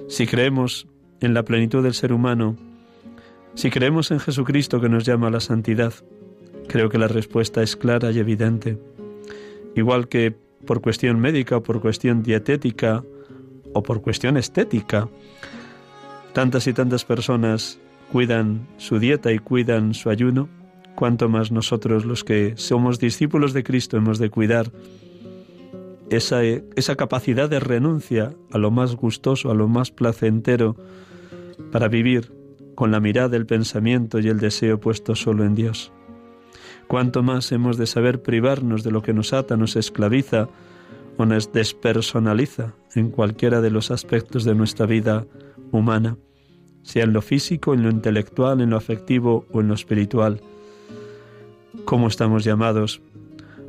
Si 0.07 0.25
creemos 0.25 0.87
en 1.21 1.33
la 1.33 1.43
plenitud 1.43 1.83
del 1.83 1.93
ser 1.93 2.11
humano, 2.11 2.57
si 3.53 3.69
creemos 3.69 4.11
en 4.11 4.19
Jesucristo 4.19 4.81
que 4.81 4.89
nos 4.89 5.05
llama 5.05 5.27
a 5.27 5.31
la 5.31 5.39
santidad, 5.39 5.93
creo 6.67 6.89
que 6.89 6.97
la 6.97 7.07
respuesta 7.07 7.61
es 7.61 7.75
clara 7.75 8.11
y 8.11 8.19
evidente. 8.19 8.77
Igual 9.75 10.07
que 10.07 10.35
por 10.65 10.81
cuestión 10.81 11.19
médica 11.19 11.57
o 11.57 11.63
por 11.63 11.81
cuestión 11.81 12.23
dietética 12.23 13.03
o 13.73 13.83
por 13.83 14.01
cuestión 14.01 14.37
estética, 14.37 15.09
tantas 16.33 16.67
y 16.67 16.73
tantas 16.73 17.05
personas 17.05 17.79
cuidan 18.11 18.67
su 18.77 18.99
dieta 18.99 19.31
y 19.31 19.39
cuidan 19.39 19.93
su 19.93 20.09
ayuno, 20.09 20.49
cuanto 20.99 21.29
más 21.29 21.49
nosotros 21.49 22.03
los 22.03 22.25
que 22.25 22.55
somos 22.57 22.99
discípulos 22.99 23.53
de 23.53 23.63
Cristo 23.63 23.95
hemos 23.95 24.19
de 24.19 24.29
cuidar 24.29 24.69
esa, 26.09 26.43
esa 26.43 26.97
capacidad 26.97 27.49
de 27.49 27.61
renuncia 27.61 28.33
a 28.51 28.57
lo 28.57 28.69
más 28.69 28.97
gustoso, 28.97 29.49
a 29.49 29.53
lo 29.53 29.69
más 29.69 29.91
placentero, 29.91 30.75
para 31.71 31.87
vivir 31.87 32.33
con 32.75 32.91
la 32.91 32.99
mirada, 32.99 33.37
el 33.37 33.45
pensamiento 33.45 34.19
y 34.19 34.27
el 34.27 34.41
deseo 34.41 34.81
puesto 34.81 35.15
solo 35.15 35.45
en 35.45 35.55
Dios. 35.55 35.93
Cuanto 36.89 37.23
más 37.23 37.49
hemos 37.53 37.77
de 37.77 37.87
saber 37.87 38.21
privarnos 38.21 38.83
de 38.83 38.91
lo 38.91 39.01
que 39.01 39.13
nos 39.13 39.31
ata, 39.31 39.55
nos 39.55 39.77
esclaviza 39.77 40.49
o 41.15 41.25
nos 41.25 41.53
despersonaliza 41.53 42.73
en 42.93 43.09
cualquiera 43.09 43.61
de 43.61 43.69
los 43.69 43.89
aspectos 43.89 44.43
de 44.43 44.53
nuestra 44.53 44.85
vida 44.85 45.25
humana, 45.71 46.17
sea 46.83 47.05
en 47.05 47.13
lo 47.13 47.21
físico, 47.21 47.73
en 47.73 47.83
lo 47.83 47.89
intelectual, 47.89 48.59
en 48.59 48.71
lo 48.71 48.75
afectivo 48.75 49.45
o 49.53 49.61
en 49.61 49.69
lo 49.69 49.75
espiritual 49.75 50.41
cómo 51.85 52.07
estamos 52.07 52.43
llamados 52.43 53.01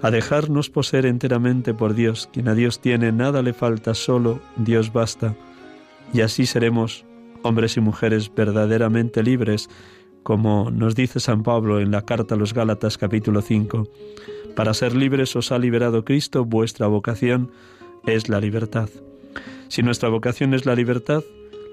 a 0.02 0.10
dejarnos 0.10 0.70
poseer 0.70 1.06
enteramente 1.06 1.74
por 1.74 1.94
Dios. 1.94 2.28
Quien 2.32 2.48
a 2.48 2.54
Dios 2.54 2.80
tiene, 2.80 3.12
nada 3.12 3.42
le 3.42 3.52
falta, 3.52 3.94
solo 3.94 4.40
Dios 4.56 4.92
basta. 4.92 5.34
Y 6.12 6.22
así 6.22 6.46
seremos 6.46 7.04
hombres 7.42 7.76
y 7.76 7.80
mujeres 7.80 8.32
verdaderamente 8.34 9.22
libres, 9.22 9.68
como 10.22 10.70
nos 10.70 10.94
dice 10.94 11.20
San 11.20 11.42
Pablo 11.42 11.80
en 11.80 11.90
la 11.90 12.02
carta 12.02 12.34
a 12.34 12.38
los 12.38 12.54
Gálatas 12.54 12.98
capítulo 12.98 13.42
5. 13.42 13.88
Para 14.56 14.74
ser 14.74 14.94
libres 14.94 15.36
os 15.36 15.52
ha 15.52 15.58
liberado 15.58 16.04
Cristo, 16.04 16.44
vuestra 16.44 16.86
vocación 16.86 17.50
es 18.06 18.28
la 18.28 18.40
libertad. 18.40 18.88
Si 19.68 19.82
nuestra 19.82 20.08
vocación 20.08 20.54
es 20.54 20.66
la 20.66 20.74
libertad, 20.74 21.22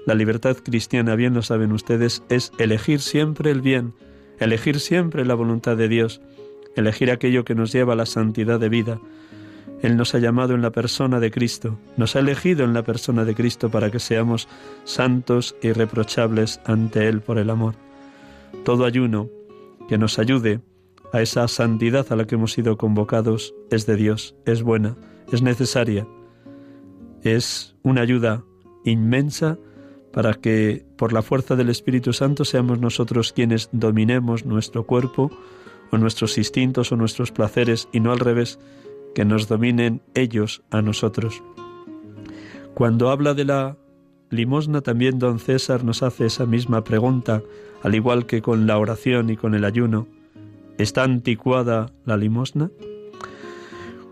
la 0.06 0.14
libertad 0.14 0.56
cristiana, 0.56 1.16
bien 1.16 1.34
lo 1.34 1.42
saben 1.42 1.72
ustedes, 1.72 2.22
es 2.28 2.52
elegir 2.58 3.00
siempre 3.00 3.50
el 3.50 3.60
bien, 3.60 3.92
elegir 4.38 4.80
siempre 4.80 5.24
la 5.24 5.34
voluntad 5.34 5.76
de 5.76 5.88
Dios, 5.88 6.20
elegir 6.76 7.10
aquello 7.10 7.44
que 7.44 7.54
nos 7.54 7.72
lleva 7.72 7.92
a 7.92 7.96
la 7.96 8.06
santidad 8.06 8.60
de 8.60 8.68
vida. 8.68 9.00
Él 9.82 9.96
nos 9.96 10.14
ha 10.14 10.18
llamado 10.18 10.54
en 10.54 10.62
la 10.62 10.72
persona 10.72 11.20
de 11.20 11.30
Cristo, 11.30 11.78
nos 11.96 12.16
ha 12.16 12.20
elegido 12.20 12.64
en 12.64 12.74
la 12.74 12.82
persona 12.82 13.24
de 13.24 13.34
Cristo 13.34 13.70
para 13.70 13.90
que 13.90 14.00
seamos 14.00 14.48
santos 14.84 15.54
y 15.62 15.68
irreprochables 15.68 16.60
ante 16.64 17.08
Él 17.08 17.20
por 17.20 17.38
el 17.38 17.50
amor. 17.50 17.74
Todo 18.64 18.84
ayuno 18.84 19.28
que 19.88 19.98
nos 19.98 20.18
ayude 20.18 20.60
a 21.12 21.22
esa 21.22 21.46
santidad 21.48 22.06
a 22.10 22.16
la 22.16 22.26
que 22.26 22.34
hemos 22.34 22.52
sido 22.52 22.76
convocados 22.76 23.54
es 23.70 23.86
de 23.86 23.96
Dios, 23.96 24.34
es 24.44 24.62
buena, 24.62 24.96
es 25.32 25.42
necesaria, 25.42 26.06
es 27.22 27.76
una 27.82 28.02
ayuda 28.02 28.44
inmensa 28.84 29.58
para 30.12 30.34
que 30.34 30.87
por 30.98 31.14
la 31.14 31.22
fuerza 31.22 31.56
del 31.56 31.70
Espíritu 31.70 32.12
Santo 32.12 32.44
seamos 32.44 32.80
nosotros 32.80 33.32
quienes 33.32 33.70
dominemos 33.72 34.44
nuestro 34.44 34.84
cuerpo 34.84 35.30
o 35.90 35.96
nuestros 35.96 36.36
instintos 36.36 36.92
o 36.92 36.96
nuestros 36.96 37.32
placeres 37.32 37.88
y 37.92 38.00
no 38.00 38.12
al 38.12 38.18
revés, 38.18 38.58
que 39.14 39.24
nos 39.24 39.48
dominen 39.48 40.02
ellos 40.14 40.62
a 40.70 40.82
nosotros. 40.82 41.42
Cuando 42.74 43.10
habla 43.10 43.32
de 43.32 43.44
la 43.44 43.76
limosna 44.28 44.82
también 44.82 45.18
don 45.18 45.38
César 45.38 45.84
nos 45.84 46.02
hace 46.02 46.26
esa 46.26 46.44
misma 46.44 46.84
pregunta, 46.84 47.42
al 47.82 47.94
igual 47.94 48.26
que 48.26 48.42
con 48.42 48.66
la 48.66 48.76
oración 48.76 49.30
y 49.30 49.36
con 49.36 49.54
el 49.54 49.64
ayuno. 49.64 50.08
¿Está 50.78 51.04
anticuada 51.04 51.92
la 52.04 52.16
limosna? 52.16 52.70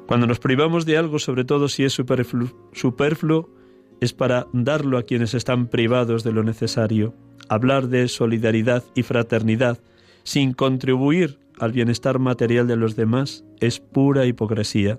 Cuando 0.06 0.26
nos 0.26 0.38
privamos 0.38 0.86
de 0.86 0.96
algo, 0.96 1.18
sobre 1.18 1.44
todo 1.44 1.68
si 1.68 1.84
es 1.84 1.92
superfluo, 1.92 3.50
es 4.00 4.12
para 4.12 4.46
darlo 4.52 4.98
a 4.98 5.02
quienes 5.02 5.34
están 5.34 5.68
privados 5.68 6.24
de 6.24 6.32
lo 6.32 6.42
necesario. 6.42 7.14
Hablar 7.48 7.88
de 7.88 8.08
solidaridad 8.08 8.84
y 8.94 9.02
fraternidad 9.02 9.78
sin 10.22 10.52
contribuir 10.52 11.38
al 11.58 11.72
bienestar 11.72 12.18
material 12.18 12.66
de 12.66 12.76
los 12.76 12.96
demás 12.96 13.44
es 13.60 13.80
pura 13.80 14.26
hipocresía. 14.26 14.98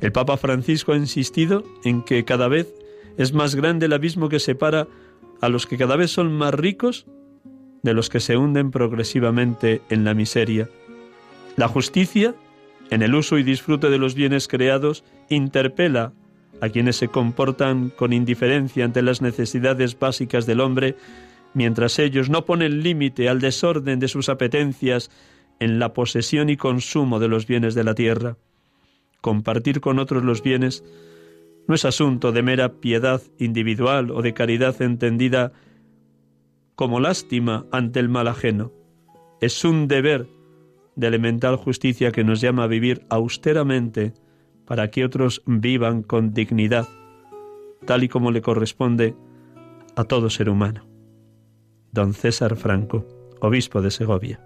El 0.00 0.12
Papa 0.12 0.36
Francisco 0.36 0.92
ha 0.92 0.96
insistido 0.96 1.64
en 1.84 2.02
que 2.02 2.24
cada 2.24 2.48
vez 2.48 2.72
es 3.16 3.32
más 3.32 3.54
grande 3.54 3.86
el 3.86 3.92
abismo 3.92 4.28
que 4.28 4.38
separa 4.38 4.86
a 5.40 5.48
los 5.48 5.66
que 5.66 5.76
cada 5.76 5.96
vez 5.96 6.10
son 6.10 6.32
más 6.32 6.54
ricos 6.54 7.06
de 7.82 7.94
los 7.94 8.08
que 8.08 8.20
se 8.20 8.36
hunden 8.36 8.70
progresivamente 8.70 9.82
en 9.88 10.04
la 10.04 10.14
miseria. 10.14 10.68
La 11.56 11.68
justicia, 11.68 12.34
en 12.90 13.02
el 13.02 13.14
uso 13.14 13.38
y 13.38 13.42
disfrute 13.42 13.90
de 13.90 13.98
los 13.98 14.14
bienes 14.14 14.48
creados, 14.48 15.04
interpela 15.28 16.12
a 16.60 16.68
quienes 16.68 16.96
se 16.96 17.08
comportan 17.08 17.90
con 17.90 18.12
indiferencia 18.12 18.84
ante 18.84 19.02
las 19.02 19.22
necesidades 19.22 19.98
básicas 19.98 20.46
del 20.46 20.60
hombre, 20.60 20.96
mientras 21.54 21.98
ellos 21.98 22.30
no 22.30 22.44
ponen 22.44 22.82
límite 22.82 23.28
al 23.28 23.40
desorden 23.40 23.98
de 23.98 24.08
sus 24.08 24.28
apetencias 24.28 25.10
en 25.60 25.78
la 25.78 25.92
posesión 25.92 26.50
y 26.50 26.56
consumo 26.56 27.18
de 27.18 27.28
los 27.28 27.46
bienes 27.46 27.74
de 27.74 27.84
la 27.84 27.94
tierra. 27.94 28.36
Compartir 29.20 29.80
con 29.80 29.98
otros 29.98 30.24
los 30.24 30.42
bienes 30.42 30.84
no 31.66 31.74
es 31.74 31.84
asunto 31.84 32.32
de 32.32 32.42
mera 32.42 32.80
piedad 32.80 33.20
individual 33.38 34.10
o 34.10 34.22
de 34.22 34.32
caridad 34.32 34.80
entendida 34.80 35.52
como 36.74 37.00
lástima 37.00 37.66
ante 37.72 38.00
el 38.00 38.08
mal 38.08 38.28
ajeno. 38.28 38.72
Es 39.40 39.64
un 39.64 39.88
deber 39.88 40.28
de 40.96 41.06
elemental 41.06 41.56
justicia 41.56 42.10
que 42.12 42.24
nos 42.24 42.40
llama 42.40 42.64
a 42.64 42.68
vivir 42.68 43.04
austeramente 43.08 44.14
para 44.68 44.90
que 44.90 45.02
otros 45.02 45.42
vivan 45.46 46.02
con 46.02 46.34
dignidad, 46.34 46.86
tal 47.86 48.04
y 48.04 48.08
como 48.08 48.30
le 48.30 48.42
corresponde 48.42 49.16
a 49.96 50.04
todo 50.04 50.28
ser 50.28 50.50
humano. 50.50 50.84
Don 51.90 52.12
César 52.12 52.54
Franco, 52.54 53.06
obispo 53.40 53.80
de 53.80 53.90
Segovia. 53.90 54.40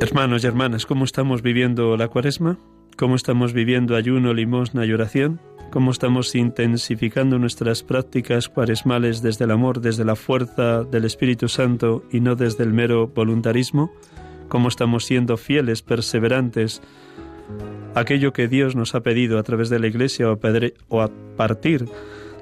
Hermanos 0.00 0.44
y 0.44 0.46
hermanas, 0.46 0.84
¿cómo 0.84 1.06
estamos 1.06 1.40
viviendo 1.40 1.96
la 1.96 2.08
cuaresma? 2.08 2.58
¿Cómo 2.96 3.14
estamos 3.14 3.52
viviendo 3.52 3.94
ayuno, 3.94 4.32
limosna 4.32 4.86
y 4.86 4.92
oración? 4.94 5.38
¿Cómo 5.70 5.90
estamos 5.90 6.34
intensificando 6.34 7.38
nuestras 7.38 7.82
prácticas 7.82 8.48
cuaresmales 8.48 9.20
desde 9.20 9.44
el 9.44 9.50
amor, 9.50 9.82
desde 9.82 10.06
la 10.06 10.16
fuerza 10.16 10.82
del 10.82 11.04
Espíritu 11.04 11.48
Santo 11.48 12.04
y 12.10 12.20
no 12.20 12.36
desde 12.36 12.64
el 12.64 12.72
mero 12.72 13.08
voluntarismo? 13.08 13.92
¿Cómo 14.48 14.68
estamos 14.68 15.04
siendo 15.04 15.36
fieles, 15.36 15.82
perseverantes 15.82 16.80
aquello 17.94 18.32
que 18.32 18.48
Dios 18.48 18.74
nos 18.76 18.94
ha 18.94 19.02
pedido 19.02 19.38
a 19.38 19.42
través 19.42 19.68
de 19.68 19.78
la 19.78 19.88
Iglesia 19.88 20.30
o 20.30 21.02
a 21.02 21.10
partir 21.36 21.84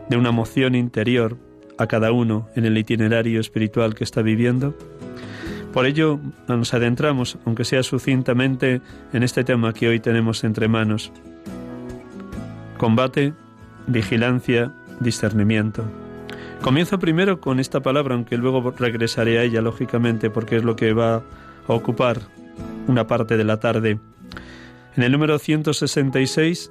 de 0.09 0.17
una 0.17 0.31
moción 0.31 0.77
interior 0.77 1.37
a 1.79 1.89
cada 1.89 2.13
uno 2.13 2.49
en 2.55 2.65
el 2.65 2.79
itinerario 2.79 3.41
espiritual 3.41 3.97
que 3.97 4.05
está 4.05 4.23
viviendo? 4.23 4.77
Por 5.75 5.87
ello 5.87 6.21
nos 6.47 6.73
adentramos, 6.73 7.37
aunque 7.45 7.65
sea 7.65 7.83
sucintamente, 7.83 8.81
en 9.13 9.25
este 9.25 9.43
tema 9.43 9.73
que 9.73 9.89
hoy 9.89 9.99
tenemos 9.99 10.45
entre 10.45 10.69
manos. 10.69 11.11
Combate, 12.79 13.35
vigilancia, 13.89 14.73
discernimiento. 15.01 15.85
Comienzo 16.63 17.01
primero 17.01 17.41
con 17.41 17.59
esta 17.59 17.81
palabra, 17.81 18.15
aunque 18.15 18.37
luego 18.37 18.71
regresaré 18.79 19.41
a 19.41 19.43
ella, 19.43 19.63
lógicamente, 19.63 20.31
porque 20.31 20.59
es 20.59 20.63
lo 20.63 20.77
que 20.77 20.93
va 20.93 21.17
a 21.17 21.23
ocupar 21.73 22.21
una 22.87 23.09
parte 23.09 23.37
de 23.37 23.45
la 23.45 23.59
tarde. 23.59 23.99
En 24.95 25.03
el 25.03 25.11
número 25.11 25.41
166 25.41 26.71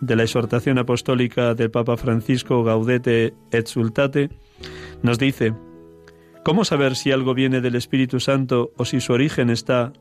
de 0.00 0.16
la 0.16 0.24
exhortación 0.24 0.76
apostólica 0.76 1.54
del 1.54 1.70
Papa 1.70 1.96
Francisco 1.96 2.62
Gaudete 2.62 3.32
et 3.50 3.66
Sultate, 3.66 4.28
nos 5.02 5.18
dice, 5.18 5.54
¿Cómo 6.48 6.64
saber 6.64 6.96
si 6.96 7.12
algo 7.12 7.34
viene 7.34 7.60
del 7.60 7.74
Espíritu 7.74 8.20
Santo 8.20 8.72
o 8.78 8.86
si 8.86 9.00
su 9.00 9.12
origen 9.12 9.50
está 9.50 9.92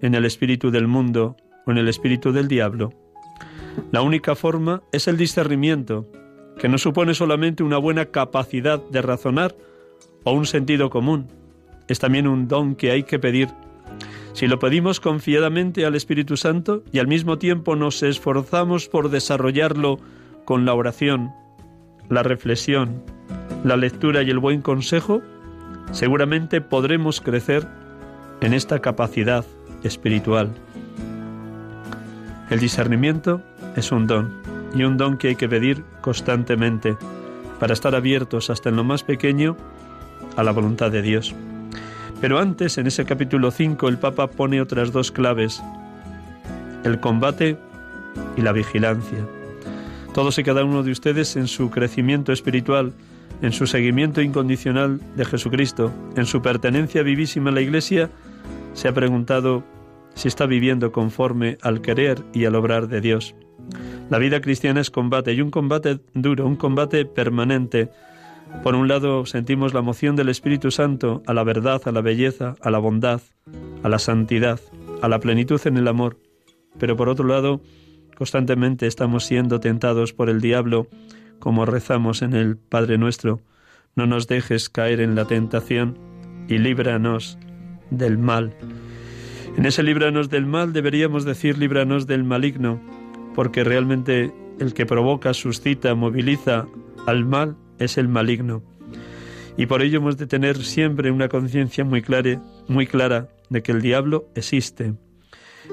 en 0.00 0.14
el 0.14 0.24
espíritu 0.24 0.70
del 0.70 0.86
mundo 0.86 1.36
o 1.66 1.72
en 1.72 1.78
el 1.78 1.88
espíritu 1.88 2.30
del 2.30 2.46
diablo? 2.46 2.92
La 3.90 4.02
única 4.02 4.36
forma 4.36 4.84
es 4.92 5.08
el 5.08 5.16
discernimiento, 5.16 6.06
que 6.60 6.68
no 6.68 6.78
supone 6.78 7.12
solamente 7.12 7.64
una 7.64 7.78
buena 7.78 8.04
capacidad 8.04 8.80
de 8.88 9.02
razonar 9.02 9.56
o 10.22 10.30
un 10.30 10.46
sentido 10.46 10.90
común, 10.90 11.26
es 11.88 11.98
también 11.98 12.28
un 12.28 12.46
don 12.46 12.76
que 12.76 12.92
hay 12.92 13.02
que 13.02 13.18
pedir. 13.18 13.48
Si 14.32 14.46
lo 14.46 14.60
pedimos 14.60 15.00
confiadamente 15.00 15.86
al 15.86 15.96
Espíritu 15.96 16.36
Santo 16.36 16.84
y 16.92 17.00
al 17.00 17.08
mismo 17.08 17.36
tiempo 17.38 17.74
nos 17.74 18.04
esforzamos 18.04 18.86
por 18.86 19.10
desarrollarlo 19.10 19.98
con 20.44 20.66
la 20.66 20.74
oración, 20.74 21.32
la 22.08 22.22
reflexión, 22.22 23.02
la 23.64 23.76
lectura 23.76 24.22
y 24.22 24.30
el 24.30 24.38
buen 24.38 24.62
consejo, 24.62 25.20
seguramente 25.92 26.60
podremos 26.60 27.20
crecer 27.20 27.66
en 28.40 28.52
esta 28.52 28.80
capacidad 28.80 29.44
espiritual. 29.82 30.50
El 32.50 32.60
discernimiento 32.60 33.42
es 33.76 33.92
un 33.92 34.06
don, 34.06 34.32
y 34.74 34.84
un 34.84 34.96
don 34.96 35.16
que 35.16 35.28
hay 35.28 35.36
que 35.36 35.48
pedir 35.48 35.84
constantemente 36.00 36.96
para 37.58 37.72
estar 37.72 37.94
abiertos 37.94 38.50
hasta 38.50 38.68
en 38.68 38.76
lo 38.76 38.84
más 38.84 39.02
pequeño 39.02 39.56
a 40.36 40.42
la 40.42 40.52
voluntad 40.52 40.90
de 40.90 41.02
Dios. 41.02 41.34
Pero 42.20 42.38
antes, 42.38 42.78
en 42.78 42.86
ese 42.86 43.04
capítulo 43.04 43.50
5, 43.50 43.88
el 43.88 43.98
Papa 43.98 44.28
pone 44.28 44.60
otras 44.60 44.92
dos 44.92 45.12
claves, 45.12 45.62
el 46.84 47.00
combate 47.00 47.58
y 48.36 48.42
la 48.42 48.52
vigilancia. 48.52 49.26
Todos 50.14 50.38
y 50.38 50.42
cada 50.42 50.64
uno 50.64 50.82
de 50.82 50.92
ustedes 50.92 51.36
en 51.36 51.46
su 51.46 51.70
crecimiento 51.70 52.32
espiritual 52.32 52.92
en 53.42 53.52
su 53.52 53.66
seguimiento 53.66 54.22
incondicional 54.22 55.00
de 55.16 55.24
Jesucristo, 55.24 55.92
en 56.16 56.26
su 56.26 56.42
pertenencia 56.42 57.02
vivísima 57.02 57.50
a 57.50 57.54
la 57.54 57.60
Iglesia, 57.60 58.10
se 58.72 58.88
ha 58.88 58.94
preguntado 58.94 59.64
si 60.14 60.28
está 60.28 60.46
viviendo 60.46 60.92
conforme 60.92 61.58
al 61.62 61.80
querer 61.80 62.22
y 62.32 62.46
al 62.46 62.54
obrar 62.54 62.88
de 62.88 63.00
Dios. 63.00 63.34
La 64.08 64.18
vida 64.18 64.40
cristiana 64.40 64.80
es 64.80 64.90
combate 64.90 65.34
y 65.34 65.40
un 65.40 65.50
combate 65.50 65.98
duro, 66.14 66.46
un 66.46 66.56
combate 66.56 67.04
permanente. 67.04 67.90
Por 68.62 68.74
un 68.74 68.88
lado 68.88 69.26
sentimos 69.26 69.74
la 69.74 69.82
moción 69.82 70.16
del 70.16 70.28
Espíritu 70.28 70.70
Santo 70.70 71.22
a 71.26 71.34
la 71.34 71.44
verdad, 71.44 71.82
a 71.84 71.92
la 71.92 72.00
belleza, 72.00 72.54
a 72.62 72.70
la 72.70 72.78
bondad, 72.78 73.20
a 73.82 73.88
la 73.88 73.98
santidad, 73.98 74.60
a 75.02 75.08
la 75.08 75.18
plenitud 75.18 75.60
en 75.64 75.76
el 75.76 75.88
amor. 75.88 76.18
Pero 76.78 76.96
por 76.96 77.08
otro 77.08 77.26
lado, 77.26 77.60
constantemente 78.16 78.86
estamos 78.86 79.24
siendo 79.24 79.60
tentados 79.60 80.12
por 80.12 80.30
el 80.30 80.40
diablo 80.40 80.86
como 81.38 81.66
rezamos 81.66 82.22
en 82.22 82.34
el 82.34 82.56
Padre 82.56 82.98
nuestro, 82.98 83.40
no 83.94 84.06
nos 84.06 84.26
dejes 84.26 84.68
caer 84.68 85.00
en 85.00 85.14
la 85.14 85.24
tentación 85.24 85.98
y 86.48 86.58
líbranos 86.58 87.38
del 87.90 88.18
mal. 88.18 88.54
En 89.56 89.64
ese 89.64 89.82
líbranos 89.82 90.28
del 90.28 90.46
mal 90.46 90.72
deberíamos 90.72 91.24
decir 91.24 91.58
líbranos 91.58 92.06
del 92.06 92.24
maligno, 92.24 92.80
porque 93.34 93.64
realmente 93.64 94.32
el 94.58 94.74
que 94.74 94.86
provoca, 94.86 95.32
suscita, 95.34 95.94
moviliza 95.94 96.66
al 97.06 97.24
mal 97.24 97.56
es 97.78 97.98
el 97.98 98.08
maligno. 98.08 98.62
Y 99.56 99.66
por 99.66 99.82
ello 99.82 99.98
hemos 99.98 100.18
de 100.18 100.26
tener 100.26 100.62
siempre 100.62 101.10
una 101.10 101.28
conciencia 101.28 101.84
muy 101.84 102.02
clara, 102.02 102.42
muy 102.68 102.86
clara 102.86 103.28
de 103.48 103.62
que 103.62 103.72
el 103.72 103.80
diablo 103.80 104.28
existe. 104.34 104.94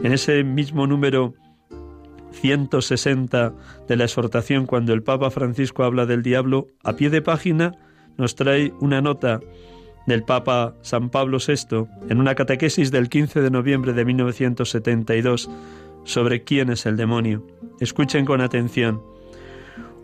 En 0.02 0.14
ese 0.14 0.44
mismo 0.44 0.88
número 0.88 1.34
160 2.34 3.54
de 3.88 3.96
la 3.96 4.04
exhortación, 4.04 4.66
cuando 4.66 4.94
el 4.94 5.04
Papa 5.04 5.30
Francisco 5.32 5.84
habla 5.84 6.06
del 6.06 6.24
diablo, 6.24 6.68
a 6.84 6.96
pie 6.96 7.10
de 7.10 7.22
página 7.22 7.72
nos 8.18 8.36
trae 8.36 8.74
una 8.80 9.02
nota 9.02 9.40
del 10.06 10.24
Papa 10.24 10.76
San 10.82 11.10
Pablo 11.10 11.38
VI 11.40 11.86
en 12.10 12.20
una 12.20 12.36
catequesis 12.36 12.92
del 12.92 13.10
15 13.10 13.42
de 13.42 13.50
noviembre 13.50 13.94
de 13.94 14.06
1972 14.06 15.50
sobre 16.04 16.44
quién 16.44 16.70
es 16.70 16.86
el 16.86 16.98
demonio. 16.98 17.46
Escuchen 17.80 18.26
con 18.26 18.42
atención. 18.42 19.02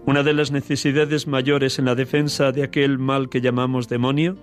Una 0.06 0.24
de 0.24 0.34
las 0.34 0.52
necesidades 0.52 1.28
mayores 1.28 1.78
en 1.78 1.86
la 1.86 1.96
defensa 1.96 2.52
de 2.52 2.64
aquel 2.64 2.98
mal 2.98 3.30
que 3.30 3.42
llamamos 3.42 3.90
demonio 3.90 4.38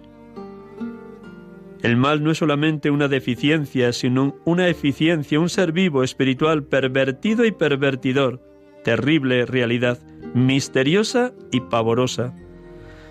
el 1.82 1.96
mal 1.96 2.22
no 2.22 2.30
es 2.30 2.38
solamente 2.38 2.90
una 2.90 3.08
deficiencia, 3.08 3.92
sino 3.92 4.36
una 4.44 4.68
eficiencia, 4.68 5.38
un 5.38 5.48
ser 5.48 5.72
vivo 5.72 6.02
espiritual 6.02 6.64
pervertido 6.64 7.44
y 7.44 7.52
pervertidor, 7.52 8.40
terrible 8.82 9.44
realidad, 9.46 9.98
misteriosa 10.34 11.32
y 11.52 11.60
pavorosa. 11.60 12.34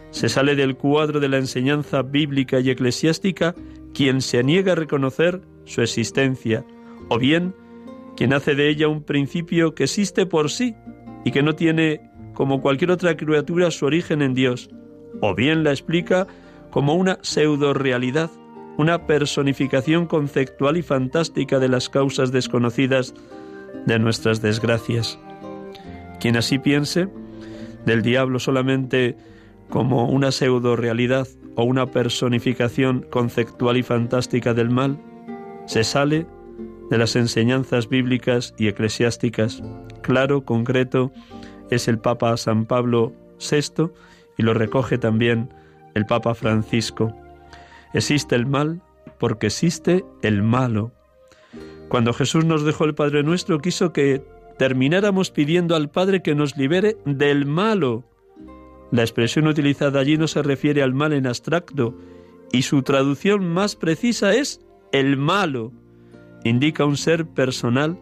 Se 0.09 0.29
sale 0.29 0.55
del 0.55 0.77
cuadro 0.77 1.19
de 1.19 1.29
la 1.29 1.37
enseñanza 1.37 2.01
bíblica 2.01 2.59
y 2.59 2.69
eclesiástica 2.69 3.53
quien 3.93 4.21
se 4.21 4.43
niega 4.43 4.71
a 4.71 4.75
reconocer 4.75 5.41
su 5.65 5.81
existencia, 5.81 6.65
o 7.09 7.19
bien 7.19 7.53
quien 8.15 8.33
hace 8.33 8.55
de 8.55 8.69
ella 8.69 8.87
un 8.87 9.03
principio 9.03 9.75
que 9.75 9.83
existe 9.83 10.25
por 10.25 10.49
sí 10.49 10.75
y 11.23 11.31
que 11.31 11.43
no 11.43 11.55
tiene, 11.55 12.09
como 12.33 12.61
cualquier 12.61 12.91
otra 12.91 13.15
criatura, 13.15 13.71
su 13.71 13.85
origen 13.85 14.21
en 14.21 14.33
Dios, 14.33 14.69
o 15.21 15.35
bien 15.35 15.63
la 15.63 15.71
explica 15.71 16.27
como 16.71 16.95
una 16.95 17.19
pseudo 17.21 17.73
realidad 17.73 18.31
una 18.77 19.05
personificación 19.05 20.05
conceptual 20.05 20.77
y 20.77 20.81
fantástica 20.81 21.59
de 21.59 21.69
las 21.69 21.89
causas 21.89 22.31
desconocidas 22.31 23.13
de 23.85 23.99
nuestras 23.99 24.41
desgracias. 24.41 25.19
Quien 26.19 26.37
así 26.37 26.59
piense, 26.59 27.07
del 27.85 28.01
diablo 28.01 28.39
solamente 28.39 29.15
como 29.69 30.09
una 30.09 30.31
pseudo 30.31 30.75
realidad 30.75 31.27
o 31.55 31.63
una 31.63 31.87
personificación 31.87 33.05
conceptual 33.09 33.77
y 33.77 33.83
fantástica 33.83 34.53
del 34.53 34.69
mal, 34.69 34.99
se 35.67 35.83
sale 35.83 36.27
de 36.89 36.97
las 36.97 37.15
enseñanzas 37.15 37.89
bíblicas 37.89 38.53
y 38.57 38.67
eclesiásticas. 38.67 39.63
Claro, 40.01 40.45
concreto, 40.45 41.11
es 41.71 41.87
el 41.87 41.97
Papa 41.97 42.35
San 42.37 42.65
Pablo 42.65 43.13
VI 43.39 43.91
y 44.37 44.43
lo 44.43 44.53
recoge 44.53 44.97
también 44.97 45.53
el 45.95 46.05
Papa 46.05 46.35
Francisco. 46.35 47.15
Existe 47.95 48.35
el 48.35 48.45
mal 48.45 48.81
porque 49.19 49.47
existe 49.47 50.03
el 50.21 50.43
malo. 50.43 50.91
Cuando 51.87 52.11
Jesús 52.11 52.43
nos 52.43 52.65
dejó 52.65 52.83
el 52.83 52.93
Padre 52.93 53.23
Nuestro, 53.23 53.59
quiso 53.59 53.93
que 53.93 54.21
termináramos 54.57 55.31
pidiendo 55.31 55.77
al 55.77 55.89
Padre 55.89 56.21
que 56.21 56.35
nos 56.35 56.57
libere 56.57 56.97
del 57.05 57.45
malo. 57.45 58.03
La 58.91 59.01
expresión 59.01 59.47
utilizada 59.47 60.01
allí 60.01 60.17
no 60.17 60.27
se 60.27 60.43
refiere 60.43 60.83
al 60.83 60.93
mal 60.93 61.13
en 61.13 61.25
abstracto 61.25 61.95
y 62.51 62.63
su 62.63 62.83
traducción 62.83 63.47
más 63.47 63.77
precisa 63.77 64.35
es 64.35 64.59
el 64.91 65.15
malo. 65.15 65.71
Indica 66.43 66.83
un 66.83 66.97
ser 66.97 67.25
personal 67.25 67.97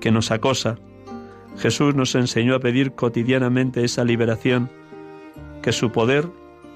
que 0.00 0.10
nos 0.10 0.32
acosa. 0.32 0.76
Jesús 1.56 1.94
nos 1.94 2.16
enseñó 2.16 2.56
a 2.56 2.60
pedir 2.60 2.92
cotidianamente 2.96 3.84
esa 3.84 4.04
liberación, 4.04 4.68
que 5.62 5.70
su 5.70 5.92
poder 5.92 6.28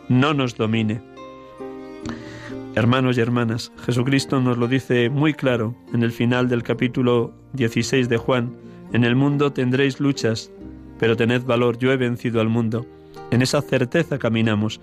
no 0.08 0.34
nos 0.34 0.56
domine. 0.56 1.09
Hermanos 2.76 3.18
y 3.18 3.20
hermanas, 3.20 3.72
Jesucristo 3.84 4.40
nos 4.40 4.56
lo 4.56 4.68
dice 4.68 5.10
muy 5.10 5.34
claro 5.34 5.74
en 5.92 6.04
el 6.04 6.12
final 6.12 6.48
del 6.48 6.62
capítulo 6.62 7.34
16 7.54 8.08
de 8.08 8.16
Juan. 8.16 8.56
En 8.92 9.02
el 9.02 9.16
mundo 9.16 9.52
tendréis 9.52 9.98
luchas, 9.98 10.52
pero 11.00 11.16
tened 11.16 11.42
valor, 11.42 11.78
yo 11.78 11.90
he 11.90 11.96
vencido 11.96 12.40
al 12.40 12.48
mundo. 12.48 12.86
En 13.32 13.42
esa 13.42 13.60
certeza 13.60 14.20
caminamos, 14.20 14.80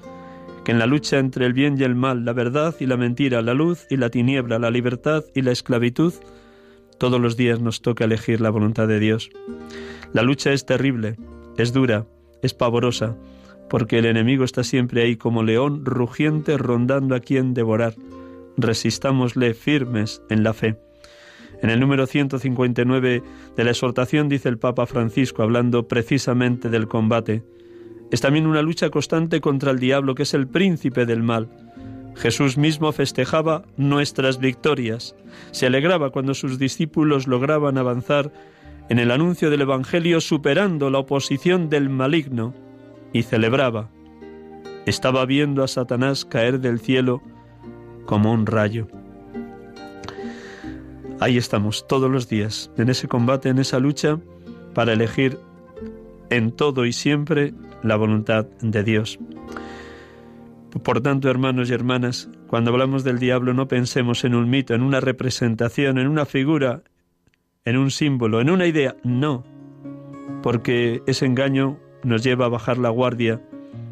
que 0.66 0.74
en 0.74 0.80
la 0.80 0.86
lucha 0.86 1.18
entre 1.18 1.46
el 1.46 1.54
bien 1.54 1.78
y 1.80 1.84
el 1.84 1.96
mal, 1.96 2.26
la 2.26 2.34
verdad 2.34 2.76
y 2.78 2.88
la 2.88 2.98
mentira, 2.98 3.42
la 3.42 3.54
luz 3.54 3.88
y 3.90 3.96
la 3.96 4.10
tiniebla, 4.10 4.60
la 4.60 4.70
libertad 4.70 5.24
y 5.34 5.42
la 5.42 5.54
esclavitud, 5.54 6.14
todos 6.98 7.22
los 7.22 7.38
días 7.38 7.62
nos 7.62 7.82
toca 7.82 8.04
elegir 8.04 8.42
la 8.42 8.50
voluntad 8.50 8.90
de 8.90 9.00
Dios. 9.00 9.30
La 10.12 10.24
lucha 10.24 10.52
es 10.52 10.66
terrible, 10.66 11.16
es 11.58 11.72
dura, 11.72 12.06
es 12.42 12.54
pavorosa, 12.54 13.16
porque 13.70 14.00
el 14.00 14.06
enemigo 14.06 14.44
está 14.44 14.64
siempre 14.64 15.04
ahí 15.04 15.16
como 15.18 15.44
león 15.44 15.86
rugiente 15.86 16.58
rondando 16.58 17.16
a 17.16 17.20
quien 17.20 17.54
devorar. 17.54 17.96
Resistámosle 18.58 19.54
firmes 19.54 20.22
en 20.30 20.44
la 20.44 20.54
fe. 20.54 20.78
En 21.62 21.70
el 21.70 21.80
número 21.80 22.06
159 22.06 23.24
de 23.56 23.64
la 23.64 23.72
exhortación 23.72 24.30
dice 24.30 24.48
el 24.50 24.60
Papa 24.60 24.86
Francisco, 24.86 25.42
hablando 25.42 25.88
precisamente 25.88 26.70
del 26.70 26.88
combate, 26.88 27.44
es 28.12 28.22
también 28.22 28.48
una 28.48 28.62
lucha 28.62 28.90
constante 28.90 29.42
contra 29.42 29.72
el 29.72 29.80
diablo, 29.80 30.16
que 30.16 30.24
es 30.24 30.34
el 30.34 30.48
príncipe 30.48 31.06
del 31.06 31.24
mal. 31.24 31.50
Jesús 32.16 32.58
mismo 32.58 32.92
festejaba 32.92 33.66
nuestras 33.76 34.40
victorias, 34.40 35.16
se 35.52 35.68
alegraba 35.68 36.10
cuando 36.12 36.34
sus 36.34 36.58
discípulos 36.58 37.28
lograban 37.28 37.78
avanzar 37.78 38.32
en 38.90 39.00
el 39.00 39.12
anuncio 39.12 39.50
del 39.50 39.62
Evangelio 39.62 40.22
superando 40.22 40.90
la 40.90 41.00
oposición 41.00 41.70
del 41.70 41.90
maligno 41.90 42.54
y 43.14 43.24
celebraba. 43.24 43.90
Estaba 44.86 45.26
viendo 45.26 45.64
a 45.64 45.68
Satanás 45.68 46.26
caer 46.26 46.60
del 46.60 46.80
cielo 46.80 47.22
como 48.06 48.32
un 48.32 48.46
rayo. 48.46 48.88
Ahí 51.20 51.38
estamos 51.38 51.88
todos 51.88 52.12
los 52.12 52.30
días, 52.30 52.72
en 52.78 52.90
ese 52.90 53.08
combate, 53.08 53.50
en 53.50 53.58
esa 53.58 53.80
lucha, 53.80 54.20
para 54.74 54.94
elegir 54.94 55.40
en 56.30 56.52
todo 56.52 56.86
y 56.86 56.94
siempre 56.94 57.54
la 57.84 57.96
voluntad 57.96 58.46
de 58.62 58.84
Dios. 58.84 59.20
Por 60.84 61.02
tanto, 61.02 61.30
hermanos 61.30 61.70
y 61.70 61.74
hermanas, 61.74 62.30
cuando 62.48 62.72
hablamos 62.72 63.04
del 63.04 63.20
diablo 63.20 63.54
no 63.54 63.68
pensemos 63.68 64.24
en 64.26 64.36
un 64.36 64.50
mito, 64.50 64.76
en 64.76 64.84
una 64.84 65.00
representación, 65.00 65.98
en 65.98 66.08
una 66.08 66.26
figura, 66.26 66.84
en 67.66 67.78
un 67.78 67.90
símbolo, 67.90 68.40
en 68.40 68.50
una 68.50 68.68
idea, 68.68 68.96
no, 69.04 69.44
porque 70.44 71.02
ese 71.08 71.26
engaño 71.26 71.80
nos 72.04 72.24
lleva 72.24 72.46
a 72.46 72.50
bajar 72.50 72.78
la 72.78 72.90
guardia, 72.90 73.42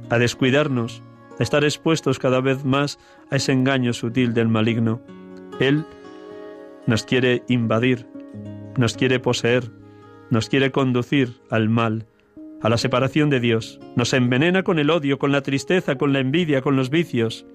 a 0.09 0.17
descuidarnos, 0.17 1.01
a 1.39 1.43
estar 1.43 1.63
expuestos 1.63 2.19
cada 2.19 2.41
vez 2.41 2.63
más 2.63 2.99
a 3.31 3.35
ese 3.37 3.51
engaño 3.51 3.93
sutil 3.93 4.33
del 4.33 4.47
maligno. 4.47 5.01
Él 5.59 5.85
nos 6.87 7.03
quiere 7.03 7.43
invadir, 7.47 8.07
nos 8.77 8.95
quiere 8.95 9.19
poseer, 9.19 9.71
nos 10.29 10.49
quiere 10.49 10.71
conducir 10.71 11.41
al 11.49 11.69
mal, 11.69 12.05
a 12.61 12.69
la 12.69 12.77
separación 12.77 13.29
de 13.29 13.39
Dios, 13.39 13.79
nos 13.95 14.13
envenena 14.13 14.63
con 14.63 14.79
el 14.79 14.89
odio, 14.89 15.19
con 15.19 15.31
la 15.31 15.41
tristeza, 15.41 15.97
con 15.97 16.13
la 16.13 16.19
envidia, 16.19 16.61
con 16.61 16.75
los 16.75 16.89
vicios. 16.89 17.45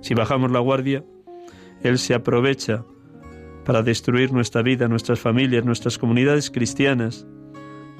Si 0.00 0.14
bajamos 0.14 0.52
la 0.52 0.60
guardia, 0.60 1.04
Él 1.82 1.98
se 1.98 2.14
aprovecha 2.14 2.84
para 3.64 3.82
destruir 3.82 4.32
nuestra 4.32 4.62
vida, 4.62 4.88
nuestras 4.88 5.20
familias, 5.20 5.64
nuestras 5.64 5.98
comunidades 5.98 6.50
cristianas, 6.50 7.26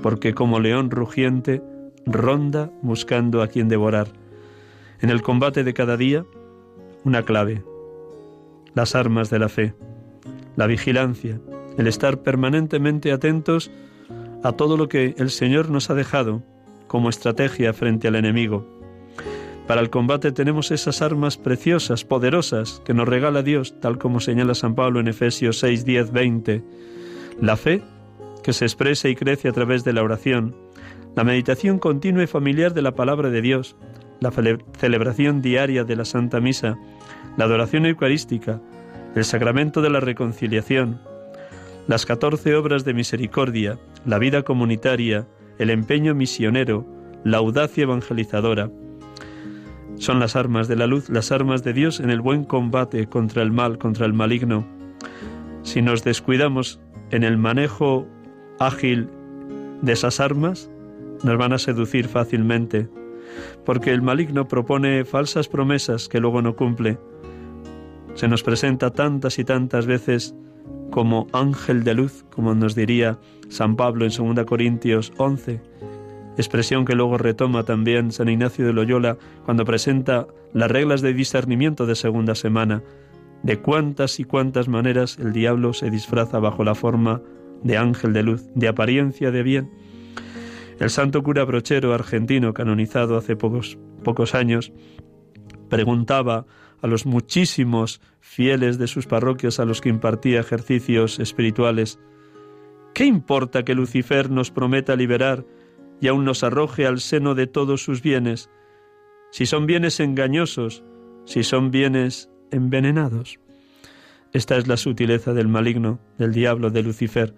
porque 0.02 0.34
como 0.34 0.60
león 0.60 0.90
rugiente 0.90 1.62
ronda 2.06 2.70
buscando 2.82 3.42
a 3.42 3.48
quien 3.48 3.68
devorar. 3.68 4.08
En 5.00 5.10
el 5.10 5.22
combate 5.22 5.64
de 5.64 5.74
cada 5.74 5.96
día, 5.96 6.24
una 7.04 7.22
clave, 7.22 7.62
las 8.74 8.94
armas 8.94 9.30
de 9.30 9.38
la 9.38 9.48
fe, 9.48 9.74
la 10.56 10.66
vigilancia, 10.66 11.40
el 11.76 11.86
estar 11.86 12.22
permanentemente 12.22 13.12
atentos 13.12 13.70
a 14.42 14.52
todo 14.52 14.76
lo 14.76 14.88
que 14.88 15.14
el 15.18 15.30
Señor 15.30 15.70
nos 15.70 15.90
ha 15.90 15.94
dejado 15.94 16.42
como 16.86 17.08
estrategia 17.08 17.72
frente 17.72 18.08
al 18.08 18.16
enemigo. 18.16 18.66
Para 19.66 19.82
el 19.82 19.90
combate 19.90 20.32
tenemos 20.32 20.70
esas 20.70 21.02
armas 21.02 21.36
preciosas, 21.36 22.04
poderosas, 22.04 22.80
que 22.86 22.94
nos 22.94 23.06
regala 23.06 23.42
Dios, 23.42 23.78
tal 23.80 23.98
como 23.98 24.18
señala 24.18 24.54
San 24.54 24.74
Pablo 24.74 24.98
en 24.98 25.08
Efesios 25.08 25.58
6, 25.58 25.84
10, 25.84 26.12
20. 26.12 26.64
La 27.42 27.56
fe 27.56 27.82
que 28.48 28.54
se 28.54 28.64
expresa 28.64 29.10
y 29.10 29.14
crece 29.14 29.46
a 29.48 29.52
través 29.52 29.84
de 29.84 29.92
la 29.92 30.02
oración, 30.02 30.56
la 31.14 31.22
meditación 31.22 31.78
continua 31.78 32.22
y 32.22 32.26
familiar 32.26 32.72
de 32.72 32.80
la 32.80 32.94
palabra 32.94 33.28
de 33.28 33.42
Dios, 33.42 33.76
la 34.20 34.32
celebración 34.78 35.42
diaria 35.42 35.84
de 35.84 35.94
la 35.94 36.06
Santa 36.06 36.40
Misa, 36.40 36.78
la 37.36 37.44
adoración 37.44 37.84
eucarística, 37.84 38.58
el 39.14 39.26
sacramento 39.26 39.82
de 39.82 39.90
la 39.90 40.00
reconciliación, 40.00 40.98
las 41.88 42.06
catorce 42.06 42.54
obras 42.54 42.86
de 42.86 42.94
misericordia, 42.94 43.78
la 44.06 44.18
vida 44.18 44.44
comunitaria, 44.44 45.28
el 45.58 45.68
empeño 45.68 46.14
misionero, 46.14 46.86
la 47.24 47.36
audacia 47.36 47.82
evangelizadora. 47.82 48.70
Son 49.96 50.20
las 50.20 50.36
armas 50.36 50.68
de 50.68 50.76
la 50.76 50.86
luz, 50.86 51.10
las 51.10 51.32
armas 51.32 51.62
de 51.64 51.74
Dios 51.74 52.00
en 52.00 52.08
el 52.08 52.22
buen 52.22 52.44
combate 52.44 53.08
contra 53.08 53.42
el 53.42 53.52
mal, 53.52 53.76
contra 53.76 54.06
el 54.06 54.14
maligno. 54.14 54.66
Si 55.64 55.82
nos 55.82 56.02
descuidamos 56.02 56.80
en 57.10 57.24
el 57.24 57.36
manejo 57.36 58.08
ágil 58.58 59.08
de 59.82 59.92
esas 59.92 60.20
armas, 60.20 60.70
nos 61.22 61.36
van 61.36 61.52
a 61.52 61.58
seducir 61.58 62.08
fácilmente, 62.08 62.88
porque 63.64 63.92
el 63.92 64.02
maligno 64.02 64.48
propone 64.48 65.04
falsas 65.04 65.48
promesas 65.48 66.08
que 66.08 66.20
luego 66.20 66.42
no 66.42 66.56
cumple. 66.56 66.98
Se 68.14 68.28
nos 68.28 68.42
presenta 68.42 68.90
tantas 68.90 69.38
y 69.38 69.44
tantas 69.44 69.86
veces 69.86 70.34
como 70.90 71.26
ángel 71.32 71.84
de 71.84 71.94
luz, 71.94 72.24
como 72.30 72.54
nos 72.54 72.74
diría 72.74 73.18
San 73.48 73.76
Pablo 73.76 74.06
en 74.06 74.34
2 74.34 74.44
Corintios 74.46 75.12
11, 75.18 75.60
expresión 76.36 76.84
que 76.84 76.94
luego 76.94 77.18
retoma 77.18 77.64
también 77.64 78.10
San 78.10 78.28
Ignacio 78.28 78.66
de 78.66 78.72
Loyola 78.72 79.18
cuando 79.44 79.64
presenta 79.64 80.26
las 80.52 80.70
reglas 80.70 81.02
de 81.02 81.12
discernimiento 81.12 81.86
de 81.86 81.94
segunda 81.94 82.34
semana, 82.34 82.82
de 83.42 83.58
cuántas 83.58 84.18
y 84.18 84.24
cuántas 84.24 84.68
maneras 84.68 85.18
el 85.18 85.32
diablo 85.32 85.72
se 85.72 85.90
disfraza 85.90 86.38
bajo 86.38 86.64
la 86.64 86.74
forma 86.74 87.20
de 87.62 87.76
ángel 87.76 88.12
de 88.12 88.22
luz, 88.22 88.44
de 88.54 88.68
apariencia 88.68 89.30
de 89.30 89.42
bien. 89.42 89.70
El 90.78 90.90
santo 90.90 91.22
cura 91.22 91.44
brochero 91.44 91.92
argentino, 91.92 92.54
canonizado 92.54 93.16
hace 93.16 93.36
pocos, 93.36 93.78
años, 94.34 94.72
preguntaba 95.68 96.46
a 96.80 96.86
los 96.86 97.04
muchísimos 97.04 98.00
fieles 98.20 98.78
de 98.78 98.86
sus 98.86 99.06
parroquias 99.06 99.58
a 99.58 99.64
los 99.64 99.80
que 99.80 99.88
impartía 99.88 100.40
ejercicios 100.40 101.18
espirituales, 101.18 101.98
¿qué 102.94 103.04
importa 103.04 103.64
que 103.64 103.74
Lucifer 103.74 104.30
nos 104.30 104.50
prometa 104.50 104.94
liberar 104.94 105.44
y 106.00 106.06
aún 106.06 106.24
nos 106.24 106.44
arroje 106.44 106.86
al 106.86 107.00
seno 107.00 107.34
de 107.34 107.48
todos 107.48 107.82
sus 107.82 108.00
bienes, 108.00 108.48
si 109.32 109.46
son 109.46 109.66
bienes 109.66 109.98
engañosos, 109.98 110.84
si 111.24 111.42
son 111.42 111.72
bienes 111.72 112.30
envenenados? 112.52 113.40
Esta 114.32 114.56
es 114.56 114.68
la 114.68 114.76
sutileza 114.76 115.34
del 115.34 115.48
maligno, 115.48 115.98
del 116.18 116.32
diablo, 116.32 116.70
de 116.70 116.82
Lucifer, 116.82 117.34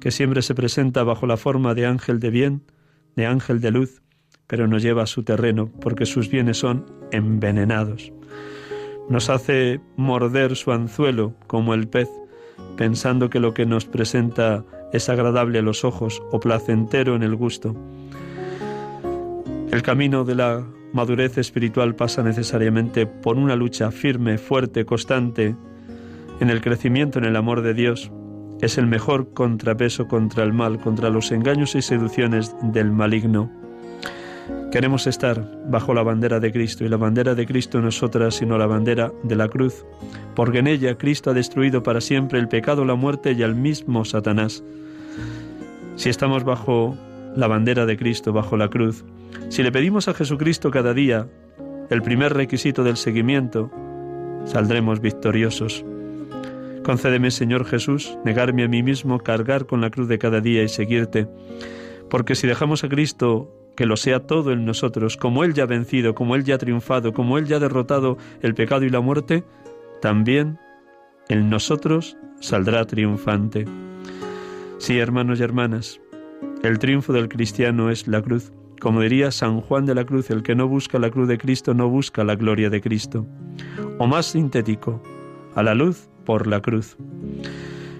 que 0.00 0.10
siempre 0.10 0.42
se 0.42 0.54
presenta 0.54 1.02
bajo 1.04 1.26
la 1.26 1.36
forma 1.36 1.74
de 1.74 1.86
ángel 1.86 2.20
de 2.20 2.30
bien, 2.30 2.62
de 3.16 3.26
ángel 3.26 3.60
de 3.60 3.70
luz, 3.70 4.02
pero 4.46 4.66
nos 4.66 4.82
lleva 4.82 5.02
a 5.02 5.06
su 5.06 5.22
terreno 5.22 5.70
porque 5.80 6.06
sus 6.06 6.28
bienes 6.28 6.58
son 6.58 6.86
envenenados. 7.10 8.12
Nos 9.08 9.30
hace 9.30 9.80
morder 9.96 10.56
su 10.56 10.72
anzuelo 10.72 11.34
como 11.46 11.74
el 11.74 11.88
pez, 11.88 12.08
pensando 12.76 13.30
que 13.30 13.40
lo 13.40 13.54
que 13.54 13.66
nos 13.66 13.84
presenta 13.84 14.64
es 14.92 15.08
agradable 15.08 15.58
a 15.58 15.62
los 15.62 15.84
ojos 15.84 16.22
o 16.30 16.40
placentero 16.40 17.16
en 17.16 17.22
el 17.22 17.34
gusto. 17.34 17.74
El 19.70 19.82
camino 19.82 20.24
de 20.24 20.34
la 20.34 20.66
madurez 20.92 21.38
espiritual 21.38 21.94
pasa 21.94 22.22
necesariamente 22.22 23.06
por 23.06 23.36
una 23.36 23.56
lucha 23.56 23.90
firme, 23.90 24.36
fuerte, 24.38 24.84
constante, 24.84 25.56
en 26.40 26.50
el 26.50 26.60
crecimiento 26.60 27.18
en 27.18 27.24
el 27.24 27.36
amor 27.36 27.62
de 27.62 27.72
Dios. 27.72 28.10
Es 28.62 28.78
el 28.78 28.86
mejor 28.86 29.34
contrapeso 29.34 30.06
contra 30.06 30.44
el 30.44 30.52
mal, 30.52 30.78
contra 30.78 31.10
los 31.10 31.32
engaños 31.32 31.74
y 31.74 31.82
seducciones 31.82 32.54
del 32.62 32.92
maligno. 32.92 33.50
Queremos 34.70 35.08
estar 35.08 35.44
bajo 35.66 35.92
la 35.94 36.04
bandera 36.04 36.38
de 36.38 36.52
Cristo 36.52 36.84
y 36.84 36.88
la 36.88 36.96
bandera 36.96 37.34
de 37.34 37.44
Cristo 37.44 37.80
no 37.80 37.88
es 37.88 38.00
otra 38.04 38.30
sino 38.30 38.56
la 38.58 38.68
bandera 38.68 39.12
de 39.24 39.34
la 39.34 39.48
cruz, 39.48 39.84
porque 40.36 40.60
en 40.60 40.68
ella 40.68 40.96
Cristo 40.96 41.30
ha 41.30 41.34
destruido 41.34 41.82
para 41.82 42.00
siempre 42.00 42.38
el 42.38 42.46
pecado, 42.46 42.84
la 42.84 42.94
muerte 42.94 43.32
y 43.32 43.42
al 43.42 43.56
mismo 43.56 44.04
Satanás. 44.04 44.62
Si 45.96 46.08
estamos 46.08 46.44
bajo 46.44 46.96
la 47.34 47.48
bandera 47.48 47.84
de 47.84 47.96
Cristo, 47.96 48.32
bajo 48.32 48.56
la 48.56 48.68
cruz, 48.68 49.04
si 49.48 49.64
le 49.64 49.72
pedimos 49.72 50.06
a 50.06 50.14
Jesucristo 50.14 50.70
cada 50.70 50.94
día 50.94 51.26
el 51.90 52.00
primer 52.00 52.32
requisito 52.32 52.84
del 52.84 52.96
seguimiento, 52.96 53.72
saldremos 54.44 55.00
victoriosos. 55.00 55.84
Concédeme, 56.84 57.30
Señor 57.30 57.64
Jesús, 57.64 58.18
negarme 58.24 58.64
a 58.64 58.68
mí 58.68 58.82
mismo, 58.82 59.20
cargar 59.20 59.66
con 59.66 59.80
la 59.80 59.90
cruz 59.90 60.08
de 60.08 60.18
cada 60.18 60.40
día 60.40 60.64
y 60.64 60.68
seguirte, 60.68 61.28
porque 62.10 62.34
si 62.34 62.48
dejamos 62.48 62.82
a 62.82 62.88
Cristo 62.88 63.50
que 63.76 63.86
lo 63.86 63.96
sea 63.96 64.26
todo 64.26 64.52
en 64.52 64.64
nosotros, 64.64 65.16
como 65.16 65.44
Él 65.44 65.54
ya 65.54 65.62
ha 65.62 65.66
vencido, 65.66 66.14
como 66.14 66.34
Él 66.34 66.44
ya 66.44 66.56
ha 66.56 66.58
triunfado, 66.58 67.12
como 67.12 67.38
Él 67.38 67.46
ya 67.46 67.56
ha 67.56 67.60
derrotado 67.60 68.18
el 68.40 68.54
pecado 68.54 68.84
y 68.84 68.90
la 68.90 69.00
muerte, 69.00 69.44
también 70.00 70.58
en 71.28 71.48
nosotros 71.48 72.16
saldrá 72.40 72.84
triunfante. 72.84 73.64
Sí, 74.78 74.98
hermanos 74.98 75.38
y 75.38 75.44
hermanas, 75.44 76.00
el 76.64 76.80
triunfo 76.80 77.12
del 77.12 77.28
cristiano 77.28 77.90
es 77.90 78.08
la 78.08 78.20
cruz. 78.20 78.52
Como 78.80 79.00
diría 79.00 79.30
San 79.30 79.60
Juan 79.60 79.86
de 79.86 79.94
la 79.94 80.04
Cruz, 80.04 80.30
el 80.30 80.42
que 80.42 80.56
no 80.56 80.66
busca 80.66 80.98
la 80.98 81.10
cruz 81.10 81.28
de 81.28 81.38
Cristo 81.38 81.72
no 81.72 81.88
busca 81.88 82.24
la 82.24 82.34
gloria 82.34 82.68
de 82.68 82.80
Cristo. 82.80 83.24
O 83.98 84.08
más 84.08 84.26
sintético, 84.26 85.00
a 85.54 85.62
la 85.62 85.74
luz 85.74 86.08
por 86.24 86.46
la 86.46 86.60
cruz. 86.60 86.96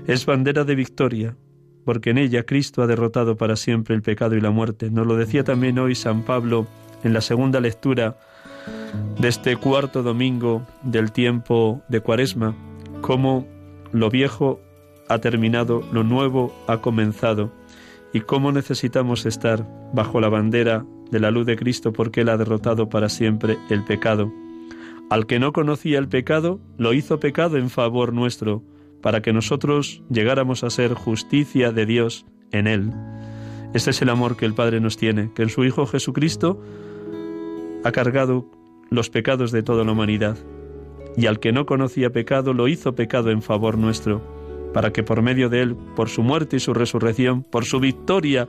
Es 0.07 0.27
bandera 0.27 0.65
de 0.65 0.75
victoria, 0.75 1.37
porque 1.85 2.11
en 2.11 2.19
ella 2.19 2.45
Cristo 2.45 2.83
ha 2.83 2.87
derrotado 2.87 3.37
para 3.37 3.57
siempre 3.57 3.95
el 3.95 4.03
pecado 4.03 4.37
y 4.37 4.41
la 4.41 4.51
muerte. 4.51 4.91
Nos 4.91 5.07
lo 5.07 5.17
decía 5.17 5.45
también 5.45 5.79
hoy 5.79 5.95
San 5.95 6.23
Pablo 6.23 6.67
en 7.03 7.13
la 7.13 7.21
segunda 7.21 7.61
lectura 7.61 8.17
de 9.19 9.29
este 9.29 9.57
cuarto 9.57 10.03
domingo 10.03 10.67
del 10.83 11.13
tiempo 11.13 11.83
de 11.89 12.01
Cuaresma, 12.01 12.55
cómo 13.01 13.47
lo 13.93 14.11
viejo 14.11 14.61
ha 15.09 15.19
terminado, 15.19 15.83
lo 15.93 16.05
nuevo 16.05 16.55
ha 16.67 16.79
comenzado, 16.79 17.53
y 18.13 18.21
cómo 18.21 18.53
necesitamos 18.53 19.27
estar 19.27 19.67
bajo 19.93 20.21
la 20.21 20.29
bandera 20.29 20.85
de 21.11 21.21
la 21.21 21.31
luz 21.31 21.47
de 21.47 21.57
Cristo 21.57 21.93
porque 21.93 22.23
Él 22.23 22.29
ha 22.29 22.37
derrotado 22.37 22.89
para 22.89 23.09
siempre 23.09 23.59
el 23.71 23.85
pecado. 23.85 24.33
Al 25.13 25.27
que 25.27 25.39
no 25.39 25.53
conocía 25.53 25.99
el 25.99 26.09
pecado, 26.09 26.59
lo 26.79 26.95
hizo 26.95 27.21
pecado 27.21 27.59
en 27.59 27.69
favor 27.69 28.15
nuestro, 28.15 28.63
para 29.03 29.21
que 29.21 29.35
nosotros 29.35 30.03
llegáramos 30.09 30.65
a 30.65 30.71
ser 30.71 30.95
justicia 30.95 31.71
de 31.71 31.85
Dios 31.85 32.25
en 32.51 32.67
Él. 32.67 32.95
Este 33.75 33.91
es 33.91 34.01
el 34.01 34.09
amor 34.09 34.39
que 34.39 34.47
el 34.47 34.55
Padre 34.55 34.81
nos 34.81 34.97
tiene, 34.97 35.31
que 35.35 35.43
en 35.43 35.51
su 35.51 35.65
Hijo 35.65 35.85
Jesucristo 35.85 36.63
ha 37.85 37.93
cargado 37.93 38.51
los 38.89 39.11
pecados 39.11 39.53
de 39.53 39.63
toda 39.63 39.85
la 39.85 39.93
humanidad, 39.93 40.39
y 41.15 41.27
al 41.27 41.41
que 41.41 41.53
no 41.53 41.67
conocía 41.67 42.09
pecado 42.09 42.55
lo 42.55 42.67
hizo 42.67 42.95
pecado 42.95 43.31
en 43.31 43.43
favor 43.43 43.77
nuestro, 43.77 44.23
para 44.73 44.95
que 44.95 45.03
por 45.03 45.21
medio 45.21 45.51
de 45.51 45.61
Él, 45.61 45.77
por 45.95 46.09
su 46.09 46.23
muerte 46.23 46.57
y 46.57 46.61
su 46.61 46.73
resurrección, 46.73 47.43
por 47.43 47.67
su 47.67 47.81
victoria 47.81 48.49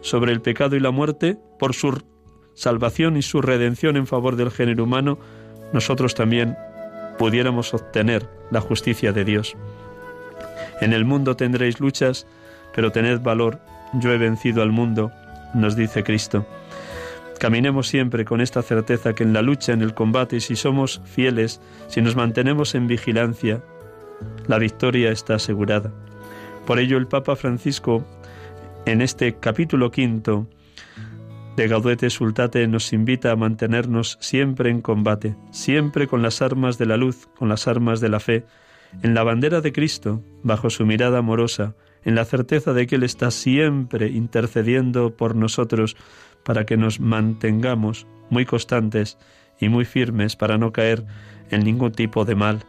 sobre 0.00 0.30
el 0.30 0.40
pecado 0.40 0.76
y 0.76 0.80
la 0.80 0.92
muerte, 0.92 1.36
por 1.58 1.74
su 1.74 2.04
salvación 2.54 3.16
y 3.16 3.22
su 3.22 3.42
redención 3.42 3.96
en 3.96 4.06
favor 4.06 4.36
del 4.36 4.52
género 4.52 4.84
humano, 4.84 5.18
nosotros 5.74 6.14
también 6.14 6.56
pudiéramos 7.18 7.74
obtener 7.74 8.28
la 8.50 8.60
justicia 8.60 9.12
de 9.12 9.24
Dios. 9.24 9.56
En 10.80 10.92
el 10.92 11.04
mundo 11.04 11.36
tendréis 11.36 11.80
luchas, 11.80 12.26
pero 12.74 12.92
tened 12.92 13.20
valor, 13.20 13.58
yo 13.94 14.12
he 14.12 14.18
vencido 14.18 14.62
al 14.62 14.70
mundo, 14.70 15.10
nos 15.52 15.74
dice 15.74 16.04
Cristo. 16.04 16.46
Caminemos 17.40 17.88
siempre 17.88 18.24
con 18.24 18.40
esta 18.40 18.62
certeza 18.62 19.14
que 19.14 19.24
en 19.24 19.32
la 19.32 19.42
lucha, 19.42 19.72
en 19.72 19.82
el 19.82 19.94
combate, 19.94 20.40
si 20.40 20.54
somos 20.54 21.02
fieles, 21.04 21.60
si 21.88 22.00
nos 22.00 22.14
mantenemos 22.14 22.76
en 22.76 22.86
vigilancia, 22.86 23.60
la 24.46 24.58
victoria 24.58 25.10
está 25.10 25.34
asegurada. 25.34 25.90
Por 26.66 26.78
ello 26.78 26.96
el 26.96 27.08
Papa 27.08 27.34
Francisco, 27.34 28.04
en 28.86 29.02
este 29.02 29.34
capítulo 29.34 29.90
quinto 29.90 30.46
de 31.56 31.68
Gaudete 31.68 32.10
Sultate, 32.10 32.66
nos 32.66 32.92
invita 32.92 33.30
a 33.30 33.36
mantenernos 33.36 34.18
siempre 34.20 34.70
en 34.70 34.80
combate, 34.80 35.36
siempre 35.50 36.08
con 36.08 36.22
las 36.22 36.42
armas 36.42 36.78
de 36.78 36.86
la 36.86 36.96
luz, 36.96 37.28
con 37.38 37.48
las 37.48 37.68
armas 37.68 38.00
de 38.00 38.08
la 38.08 38.20
fe, 38.20 38.44
en 39.02 39.14
la 39.14 39.22
bandera 39.22 39.60
de 39.60 39.72
Cristo, 39.72 40.22
bajo 40.42 40.70
su 40.70 40.84
mirada 40.84 41.18
amorosa, 41.18 41.74
en 42.04 42.14
la 42.14 42.24
certeza 42.24 42.72
de 42.72 42.86
que 42.86 42.96
Él 42.96 43.04
está 43.04 43.30
siempre 43.30 44.08
intercediendo 44.08 45.16
por 45.16 45.36
nosotros 45.36 45.96
para 46.44 46.66
que 46.66 46.76
nos 46.76 47.00
mantengamos 47.00 48.06
muy 48.30 48.44
constantes 48.44 49.16
y 49.60 49.68
muy 49.68 49.84
firmes 49.84 50.36
para 50.36 50.58
no 50.58 50.72
caer 50.72 51.04
en 51.50 51.62
ningún 51.64 51.92
tipo 51.92 52.24
de 52.24 52.34
mal. 52.34 52.64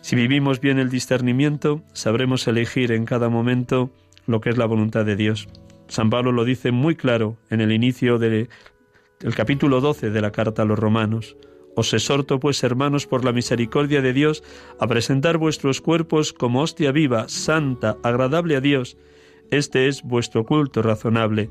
Si 0.00 0.16
vivimos 0.16 0.60
bien 0.60 0.78
el 0.78 0.90
discernimiento, 0.90 1.82
sabremos 1.92 2.46
elegir 2.46 2.92
en 2.92 3.04
cada 3.04 3.28
momento 3.28 3.90
lo 4.26 4.40
que 4.40 4.50
es 4.50 4.58
la 4.58 4.66
voluntad 4.66 5.04
de 5.04 5.16
Dios. 5.16 5.48
San 5.88 6.10
Pablo 6.10 6.32
lo 6.32 6.44
dice 6.44 6.72
muy 6.72 6.96
claro 6.96 7.36
en 7.50 7.60
el 7.60 7.72
inicio 7.72 8.18
del 8.18 8.48
capítulo 9.36 9.80
12 9.80 10.10
de 10.10 10.20
la 10.20 10.32
carta 10.32 10.62
a 10.62 10.64
los 10.64 10.78
romanos. 10.78 11.36
Os 11.76 11.92
exhorto, 11.92 12.38
pues, 12.38 12.62
hermanos, 12.62 13.06
por 13.06 13.24
la 13.24 13.32
misericordia 13.32 14.00
de 14.00 14.12
Dios, 14.12 14.44
a 14.78 14.86
presentar 14.86 15.38
vuestros 15.38 15.80
cuerpos 15.80 16.32
como 16.32 16.62
hostia 16.62 16.92
viva, 16.92 17.28
santa, 17.28 17.96
agradable 18.02 18.56
a 18.56 18.60
Dios. 18.60 18.96
Este 19.50 19.88
es 19.88 20.02
vuestro 20.02 20.44
culto 20.44 20.82
razonable. 20.82 21.50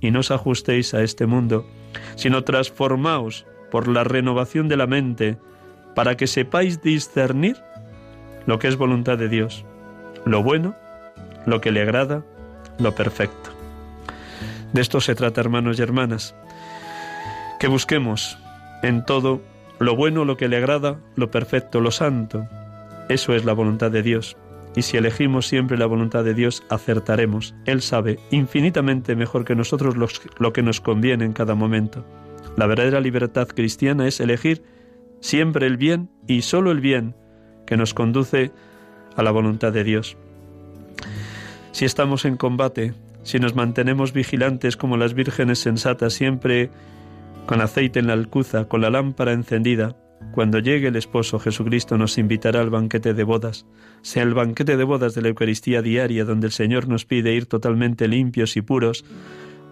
Y 0.00 0.10
no 0.10 0.20
os 0.20 0.30
ajustéis 0.30 0.94
a 0.94 1.02
este 1.02 1.26
mundo, 1.26 1.66
sino 2.16 2.44
transformaos 2.44 3.46
por 3.70 3.88
la 3.88 4.04
renovación 4.04 4.68
de 4.68 4.76
la 4.76 4.86
mente, 4.86 5.38
para 5.94 6.16
que 6.16 6.26
sepáis 6.26 6.82
discernir 6.82 7.56
lo 8.46 8.58
que 8.58 8.68
es 8.68 8.76
voluntad 8.76 9.16
de 9.16 9.28
Dios, 9.28 9.64
lo 10.26 10.42
bueno, 10.42 10.74
lo 11.46 11.60
que 11.60 11.70
le 11.70 11.82
agrada, 11.82 12.24
lo 12.78 12.94
perfecto. 12.94 13.61
De 14.72 14.80
esto 14.80 15.00
se 15.00 15.14
trata, 15.14 15.40
hermanos 15.40 15.78
y 15.78 15.82
hermanas, 15.82 16.34
que 17.60 17.68
busquemos 17.68 18.38
en 18.82 19.04
todo 19.04 19.42
lo 19.78 19.96
bueno, 19.96 20.24
lo 20.24 20.36
que 20.36 20.48
le 20.48 20.56
agrada, 20.56 20.98
lo 21.16 21.30
perfecto, 21.30 21.80
lo 21.80 21.90
santo. 21.90 22.46
Eso 23.08 23.34
es 23.34 23.44
la 23.44 23.52
voluntad 23.52 23.90
de 23.90 24.02
Dios. 24.02 24.36
Y 24.74 24.82
si 24.82 24.96
elegimos 24.96 25.46
siempre 25.46 25.76
la 25.76 25.86
voluntad 25.86 26.24
de 26.24 26.34
Dios, 26.34 26.62
acertaremos. 26.70 27.54
Él 27.66 27.82
sabe 27.82 28.18
infinitamente 28.30 29.14
mejor 29.16 29.44
que 29.44 29.54
nosotros 29.54 29.96
lo 30.38 30.52
que 30.52 30.62
nos 30.62 30.80
conviene 30.80 31.24
en 31.24 31.32
cada 31.34 31.54
momento. 31.54 32.04
La 32.56 32.66
verdadera 32.66 33.00
libertad 33.00 33.48
cristiana 33.48 34.06
es 34.08 34.20
elegir 34.20 34.62
siempre 35.20 35.66
el 35.66 35.76
bien 35.76 36.10
y 36.26 36.42
solo 36.42 36.70
el 36.70 36.80
bien 36.80 37.14
que 37.66 37.76
nos 37.76 37.92
conduce 37.94 38.50
a 39.16 39.22
la 39.22 39.30
voluntad 39.30 39.72
de 39.72 39.84
Dios. 39.84 40.16
Si 41.72 41.84
estamos 41.84 42.24
en 42.24 42.36
combate, 42.36 42.94
si 43.22 43.38
nos 43.38 43.54
mantenemos 43.54 44.12
vigilantes 44.12 44.76
como 44.76 44.96
las 44.96 45.14
vírgenes 45.14 45.58
sensatas, 45.58 46.14
siempre 46.14 46.70
con 47.46 47.60
aceite 47.60 47.98
en 47.98 48.06
la 48.06 48.12
alcuza, 48.12 48.66
con 48.66 48.80
la 48.80 48.90
lámpara 48.90 49.32
encendida. 49.32 49.96
Cuando 50.32 50.60
llegue 50.60 50.88
el 50.88 50.96
esposo, 50.96 51.38
Jesucristo 51.38 51.98
nos 51.98 52.16
invitará 52.16 52.60
al 52.60 52.70
banquete 52.70 53.12
de 53.12 53.24
bodas, 53.24 53.66
sea 54.02 54.22
el 54.22 54.34
banquete 54.34 54.76
de 54.76 54.84
bodas 54.84 55.14
de 55.14 55.22
la 55.22 55.28
Eucaristía 55.28 55.82
diaria, 55.82 56.24
donde 56.24 56.46
el 56.46 56.52
Señor 56.52 56.88
nos 56.88 57.04
pide 57.04 57.34
ir 57.34 57.46
totalmente 57.46 58.08
limpios 58.08 58.56
y 58.56 58.62
puros, 58.62 59.04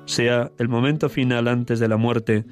sea 0.06 0.50
el 0.58 0.68
momento 0.68 1.08
final 1.08 1.48
antes 1.48 1.78
de 1.78 1.88
la 1.88 1.96
muerte, 1.96 2.44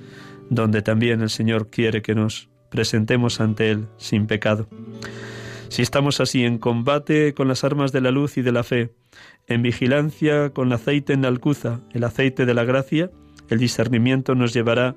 donde 0.49 0.81
también 0.81 1.21
el 1.21 1.31
Señor 1.31 1.69
quiere 1.71 2.03
que 2.03 2.15
nos 2.15 2.49
presentemos 2.71 3.41
ante 3.41 3.71
Él 3.71 3.89
sin 3.97 4.27
pecado. 4.27 4.69
Si 5.69 5.83
estamos 5.83 6.21
así 6.21 6.45
en 6.45 6.59
combate 6.59 7.35
con 7.35 7.49
las 7.49 7.65
armas 7.65 7.93
de 7.93 8.01
la 8.01 8.11
luz 8.11 8.39
y 8.39 8.43
de 8.43 8.53
la 8.53 8.63
fe, 8.63 8.93
en 9.49 9.63
vigilancia 9.63 10.51
con 10.51 10.73
aceite 10.73 11.13
en 11.13 11.23
la 11.23 11.29
alcuza, 11.29 11.81
el 11.93 12.05
aceite 12.05 12.47
de 12.47 12.55
la 12.55 12.65
gracia, 12.65 13.11
el 13.49 13.59
discernimiento 13.59 14.35
nos 14.35 14.53
llevará 14.53 14.95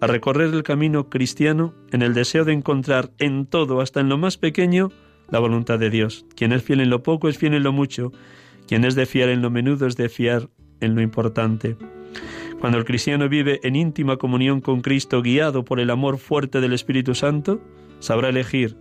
a 0.00 0.06
recorrer 0.06 0.54
el 0.54 0.62
camino 0.62 1.10
cristiano 1.10 1.74
en 1.92 2.00
el 2.02 2.14
deseo 2.14 2.44
de 2.44 2.54
encontrar 2.54 3.10
en 3.18 3.46
todo, 3.46 3.80
hasta 3.80 4.00
en 4.00 4.08
lo 4.08 4.16
más 4.16 4.38
pequeño, 4.38 4.90
la 5.28 5.38
voluntad 5.38 5.78
de 5.78 5.90
Dios. 5.90 6.24
Quien 6.34 6.52
es 6.52 6.62
fiel 6.62 6.80
en 6.80 6.90
lo 6.90 7.02
poco 7.02 7.28
es 7.28 7.36
fiel 7.36 7.54
en 7.54 7.62
lo 7.62 7.72
mucho. 7.72 8.10
Quien 8.66 8.84
es 8.84 8.94
de 8.94 9.06
fiar 9.06 9.28
en 9.28 9.42
lo 9.42 9.50
menudo 9.50 9.86
es 9.86 9.96
de 9.96 10.08
fiar 10.08 10.48
en 10.80 10.94
lo 10.94 11.02
importante. 11.02 11.76
Cuando 12.60 12.78
el 12.78 12.84
cristiano 12.84 13.28
vive 13.28 13.60
en 13.62 13.76
íntima 13.76 14.16
comunión 14.16 14.60
con 14.60 14.80
Cristo, 14.80 15.22
guiado 15.22 15.64
por 15.64 15.78
el 15.78 15.90
amor 15.90 16.18
fuerte 16.18 16.60
del 16.60 16.72
Espíritu 16.72 17.14
Santo, 17.14 17.60
sabrá 18.00 18.30
elegir 18.30 18.76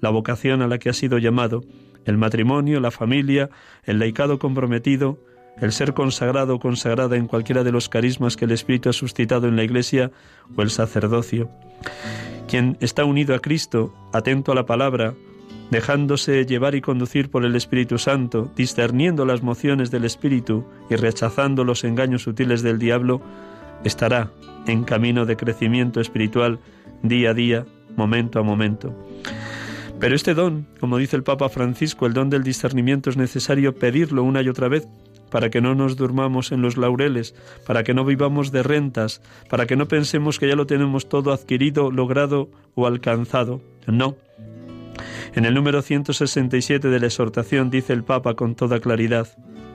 la 0.00 0.10
vocación 0.10 0.62
a 0.62 0.68
la 0.68 0.78
que 0.78 0.90
ha 0.90 0.94
sido 0.94 1.18
llamado, 1.18 1.62
el 2.04 2.18
matrimonio, 2.18 2.80
la 2.80 2.90
familia, 2.90 3.50
el 3.84 3.98
laicado 3.98 4.38
comprometido, 4.38 5.18
el 5.60 5.72
ser 5.72 5.94
consagrado 5.94 6.54
o 6.54 6.60
consagrada 6.60 7.16
en 7.16 7.26
cualquiera 7.26 7.64
de 7.64 7.72
los 7.72 7.88
carismas 7.88 8.36
que 8.36 8.46
el 8.46 8.52
Espíritu 8.52 8.88
ha 8.88 8.92
suscitado 8.92 9.46
en 9.46 9.56
la 9.56 9.64
Iglesia 9.64 10.10
o 10.56 10.62
el 10.62 10.70
sacerdocio. 10.70 11.50
Quien 12.48 12.76
está 12.80 13.04
unido 13.04 13.34
a 13.34 13.40
Cristo, 13.40 13.94
atento 14.12 14.52
a 14.52 14.54
la 14.54 14.66
palabra, 14.66 15.14
dejándose 15.70 16.46
llevar 16.46 16.74
y 16.74 16.80
conducir 16.80 17.30
por 17.30 17.44
el 17.44 17.54
Espíritu 17.54 17.98
Santo, 17.98 18.50
discerniendo 18.56 19.24
las 19.24 19.42
mociones 19.42 19.90
del 19.90 20.04
Espíritu 20.04 20.64
y 20.88 20.96
rechazando 20.96 21.64
los 21.64 21.84
engaños 21.84 22.22
sutiles 22.22 22.62
del 22.62 22.78
diablo, 22.78 23.20
estará 23.84 24.32
en 24.66 24.84
camino 24.84 25.26
de 25.26 25.36
crecimiento 25.36 26.00
espiritual 26.00 26.58
día 27.02 27.30
a 27.30 27.34
día, 27.34 27.66
momento 27.96 28.40
a 28.40 28.42
momento. 28.42 28.94
Pero 30.00 30.16
este 30.16 30.32
don, 30.32 30.66
como 30.80 30.96
dice 30.96 31.14
el 31.14 31.22
Papa 31.22 31.50
Francisco, 31.50 32.06
el 32.06 32.14
don 32.14 32.30
del 32.30 32.42
discernimiento 32.42 33.10
es 33.10 33.18
necesario 33.18 33.74
pedirlo 33.74 34.24
una 34.24 34.40
y 34.40 34.48
otra 34.48 34.68
vez 34.68 34.88
para 35.30 35.50
que 35.50 35.60
no 35.60 35.74
nos 35.74 35.96
durmamos 35.96 36.52
en 36.52 36.62
los 36.62 36.78
laureles, 36.78 37.34
para 37.66 37.84
que 37.84 37.92
no 37.92 38.06
vivamos 38.06 38.50
de 38.50 38.62
rentas, 38.62 39.20
para 39.50 39.66
que 39.66 39.76
no 39.76 39.88
pensemos 39.88 40.38
que 40.38 40.48
ya 40.48 40.56
lo 40.56 40.66
tenemos 40.66 41.08
todo 41.08 41.32
adquirido, 41.32 41.90
logrado 41.90 42.50
o 42.74 42.86
alcanzado. 42.86 43.60
No. 43.86 44.16
En 45.34 45.44
el 45.44 45.52
número 45.52 45.82
167 45.82 46.88
de 46.88 46.98
la 46.98 47.06
exhortación 47.06 47.68
dice 47.70 47.92
el 47.92 48.02
Papa 48.02 48.34
con 48.34 48.54
toda 48.54 48.80
claridad, 48.80 49.28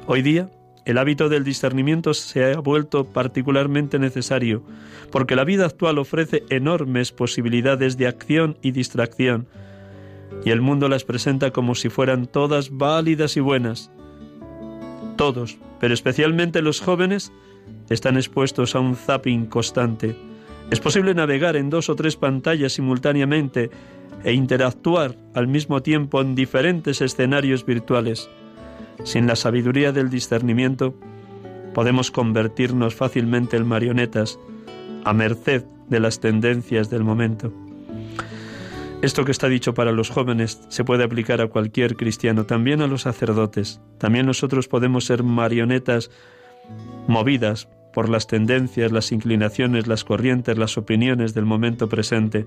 hoy 0.07 0.23
día 0.23 0.49
el 0.85 0.97
hábito 0.97 1.29
del 1.29 1.43
discernimiento 1.43 2.13
se 2.13 2.53
ha 2.53 2.59
vuelto 2.59 3.05
particularmente 3.05 3.99
necesario, 3.99 4.63
porque 5.11 5.35
la 5.35 5.43
vida 5.43 5.65
actual 5.65 5.99
ofrece 5.99 6.43
enormes 6.49 7.11
posibilidades 7.11 7.97
de 7.97 8.07
acción 8.07 8.57
y 8.61 8.71
distracción, 8.71 9.47
y 10.43 10.51
el 10.51 10.61
mundo 10.61 10.89
las 10.89 11.03
presenta 11.03 11.51
como 11.51 11.75
si 11.75 11.89
fueran 11.89 12.27
todas 12.27 12.69
válidas 12.71 13.35
y 13.37 13.39
buenas. 13.39 13.91
Todos, 15.17 15.57
pero 15.79 15.93
especialmente 15.93 16.61
los 16.61 16.81
jóvenes, 16.81 17.31
están 17.89 18.17
expuestos 18.17 18.75
a 18.75 18.79
un 18.79 18.95
zapping 18.95 19.47
constante. 19.47 20.15
Es 20.71 20.79
posible 20.79 21.13
navegar 21.13 21.55
en 21.55 21.69
dos 21.69 21.89
o 21.89 21.95
tres 21.95 22.15
pantallas 22.15 22.73
simultáneamente 22.73 23.69
e 24.23 24.33
interactuar 24.33 25.15
al 25.33 25.47
mismo 25.47 25.81
tiempo 25.81 26.21
en 26.21 26.35
diferentes 26.35 27.01
escenarios 27.01 27.65
virtuales. 27.65 28.29
Sin 29.03 29.27
la 29.27 29.35
sabiduría 29.35 29.91
del 29.91 30.09
discernimiento, 30.09 30.95
podemos 31.73 32.09
convertirnos 32.09 32.95
fácilmente 32.95 33.57
en 33.57 33.67
marionetas, 33.67 34.39
a 35.03 35.13
merced 35.13 35.65
de 35.89 35.99
las 35.99 36.19
tendencias 36.19 36.89
del 36.89 37.03
momento. 37.03 37.53
Esto 39.01 39.23
que 39.23 39.31
está 39.31 39.47
dicho 39.49 39.73
para 39.73 39.91
los 39.91 40.09
jóvenes 40.09 40.61
se 40.69 40.83
puede 40.83 41.03
aplicar 41.03 41.41
a 41.41 41.47
cualquier 41.47 41.95
cristiano, 41.95 42.45
también 42.45 42.81
a 42.81 42.87
los 42.87 43.03
sacerdotes. 43.03 43.79
También 43.99 44.25
nosotros 44.25 44.67
podemos 44.67 45.05
ser 45.05 45.23
marionetas 45.23 46.09
movidas 47.07 47.67
por 47.93 48.09
las 48.09 48.27
tendencias, 48.27 48.91
las 48.91 49.11
inclinaciones, 49.11 49.87
las 49.87 50.03
corrientes, 50.03 50.57
las 50.57 50.77
opiniones 50.77 51.33
del 51.33 51.45
momento 51.45 51.87
presente 51.87 52.45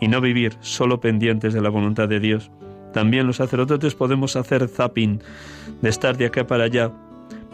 y 0.00 0.08
no 0.08 0.20
vivir 0.20 0.56
solo 0.60 1.00
pendientes 1.00 1.54
de 1.54 1.62
la 1.62 1.70
voluntad 1.70 2.08
de 2.08 2.20
Dios. 2.20 2.50
También 2.92 3.26
los 3.26 3.36
sacerdotes 3.36 3.94
podemos 3.94 4.36
hacer 4.36 4.68
zapping, 4.68 5.20
de 5.80 5.88
estar 5.88 6.16
de 6.16 6.26
acá 6.26 6.46
para 6.46 6.64
allá, 6.64 6.92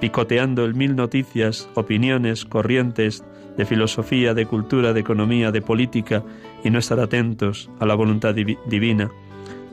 picoteando 0.00 0.64
el 0.64 0.74
mil 0.74 0.96
noticias, 0.96 1.68
opiniones, 1.74 2.44
corrientes 2.44 3.22
de 3.61 3.66
filosofía, 3.66 4.32
de 4.32 4.46
cultura, 4.46 4.94
de 4.94 5.00
economía, 5.00 5.52
de 5.52 5.61
política, 5.61 6.24
y 6.64 6.70
no 6.70 6.78
estar 6.78 6.98
atentos 6.98 7.68
a 7.78 7.84
la 7.84 7.94
voluntad 7.94 8.34
divina. 8.34 9.11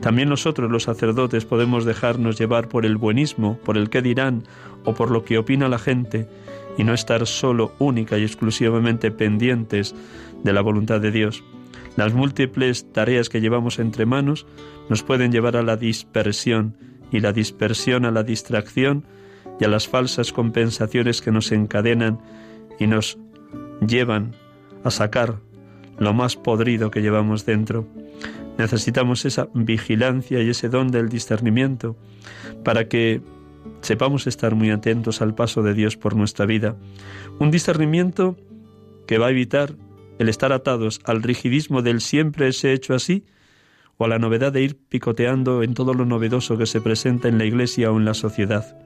También 0.02 0.28
nosotros 0.28 0.70
los 0.70 0.82
sacerdotes 0.82 1.46
podemos 1.46 1.86
dejarnos 1.86 2.38
llevar 2.38 2.68
por 2.68 2.84
el 2.84 2.98
buenismo, 2.98 3.58
por 3.64 3.78
el 3.78 3.88
qué 3.88 4.02
dirán 4.02 4.42
o 4.84 4.92
por 4.92 5.10
lo 5.10 5.24
que 5.24 5.38
opina 5.38 5.70
la 5.70 5.78
gente, 5.78 6.28
y 6.76 6.84
no 6.84 6.92
estar 6.92 7.26
solo, 7.26 7.72
única 7.78 8.18
y 8.18 8.24
exclusivamente 8.24 9.10
pendientes 9.10 9.94
de 10.44 10.52
la 10.52 10.60
voluntad 10.60 11.00
de 11.00 11.10
Dios. 11.10 11.42
Las 11.96 12.12
múltiples 12.12 12.92
tareas 12.92 13.30
que 13.30 13.40
llevamos 13.40 13.78
entre 13.78 14.04
manos 14.04 14.44
nos 14.90 15.02
pueden 15.02 15.32
llevar 15.32 15.56
a 15.56 15.62
la 15.62 15.78
dispersión 15.78 16.76
y 17.10 17.20
la 17.20 17.32
dispersión 17.32 18.04
a 18.04 18.10
la 18.10 18.22
distracción 18.22 19.06
y 19.58 19.64
a 19.64 19.68
las 19.68 19.88
falsas 19.88 20.34
compensaciones 20.34 21.22
que 21.22 21.32
nos 21.32 21.52
encadenan 21.52 22.20
y 22.78 22.86
nos 22.86 23.18
llevan 23.86 24.34
a 24.84 24.90
sacar 24.90 25.40
lo 25.98 26.14
más 26.14 26.36
podrido 26.36 26.90
que 26.90 27.02
llevamos 27.02 27.44
dentro. 27.44 27.86
Necesitamos 28.56 29.24
esa 29.24 29.48
vigilancia 29.54 30.42
y 30.42 30.50
ese 30.50 30.68
don 30.68 30.90
del 30.90 31.08
discernimiento 31.08 31.96
para 32.64 32.88
que 32.88 33.20
sepamos 33.80 34.26
estar 34.26 34.54
muy 34.54 34.70
atentos 34.70 35.22
al 35.22 35.34
paso 35.34 35.62
de 35.62 35.74
Dios 35.74 35.96
por 35.96 36.16
nuestra 36.16 36.46
vida. 36.46 36.76
Un 37.38 37.50
discernimiento 37.50 38.36
que 39.06 39.18
va 39.18 39.26
a 39.28 39.30
evitar 39.30 39.74
el 40.18 40.28
estar 40.28 40.52
atados 40.52 41.00
al 41.04 41.22
rigidismo 41.22 41.82
del 41.82 42.00
siempre 42.00 42.52
se 42.52 42.72
hecho 42.72 42.94
así, 42.94 43.24
o 43.96 44.04
a 44.04 44.08
la 44.08 44.18
novedad 44.18 44.52
de 44.52 44.62
ir 44.62 44.76
picoteando 44.76 45.62
en 45.62 45.74
todo 45.74 45.92
lo 45.92 46.04
novedoso 46.04 46.56
que 46.56 46.66
se 46.66 46.80
presenta 46.80 47.28
en 47.28 47.38
la 47.38 47.44
Iglesia 47.44 47.90
o 47.90 47.98
en 47.98 48.04
la 48.04 48.14
sociedad. 48.14 48.76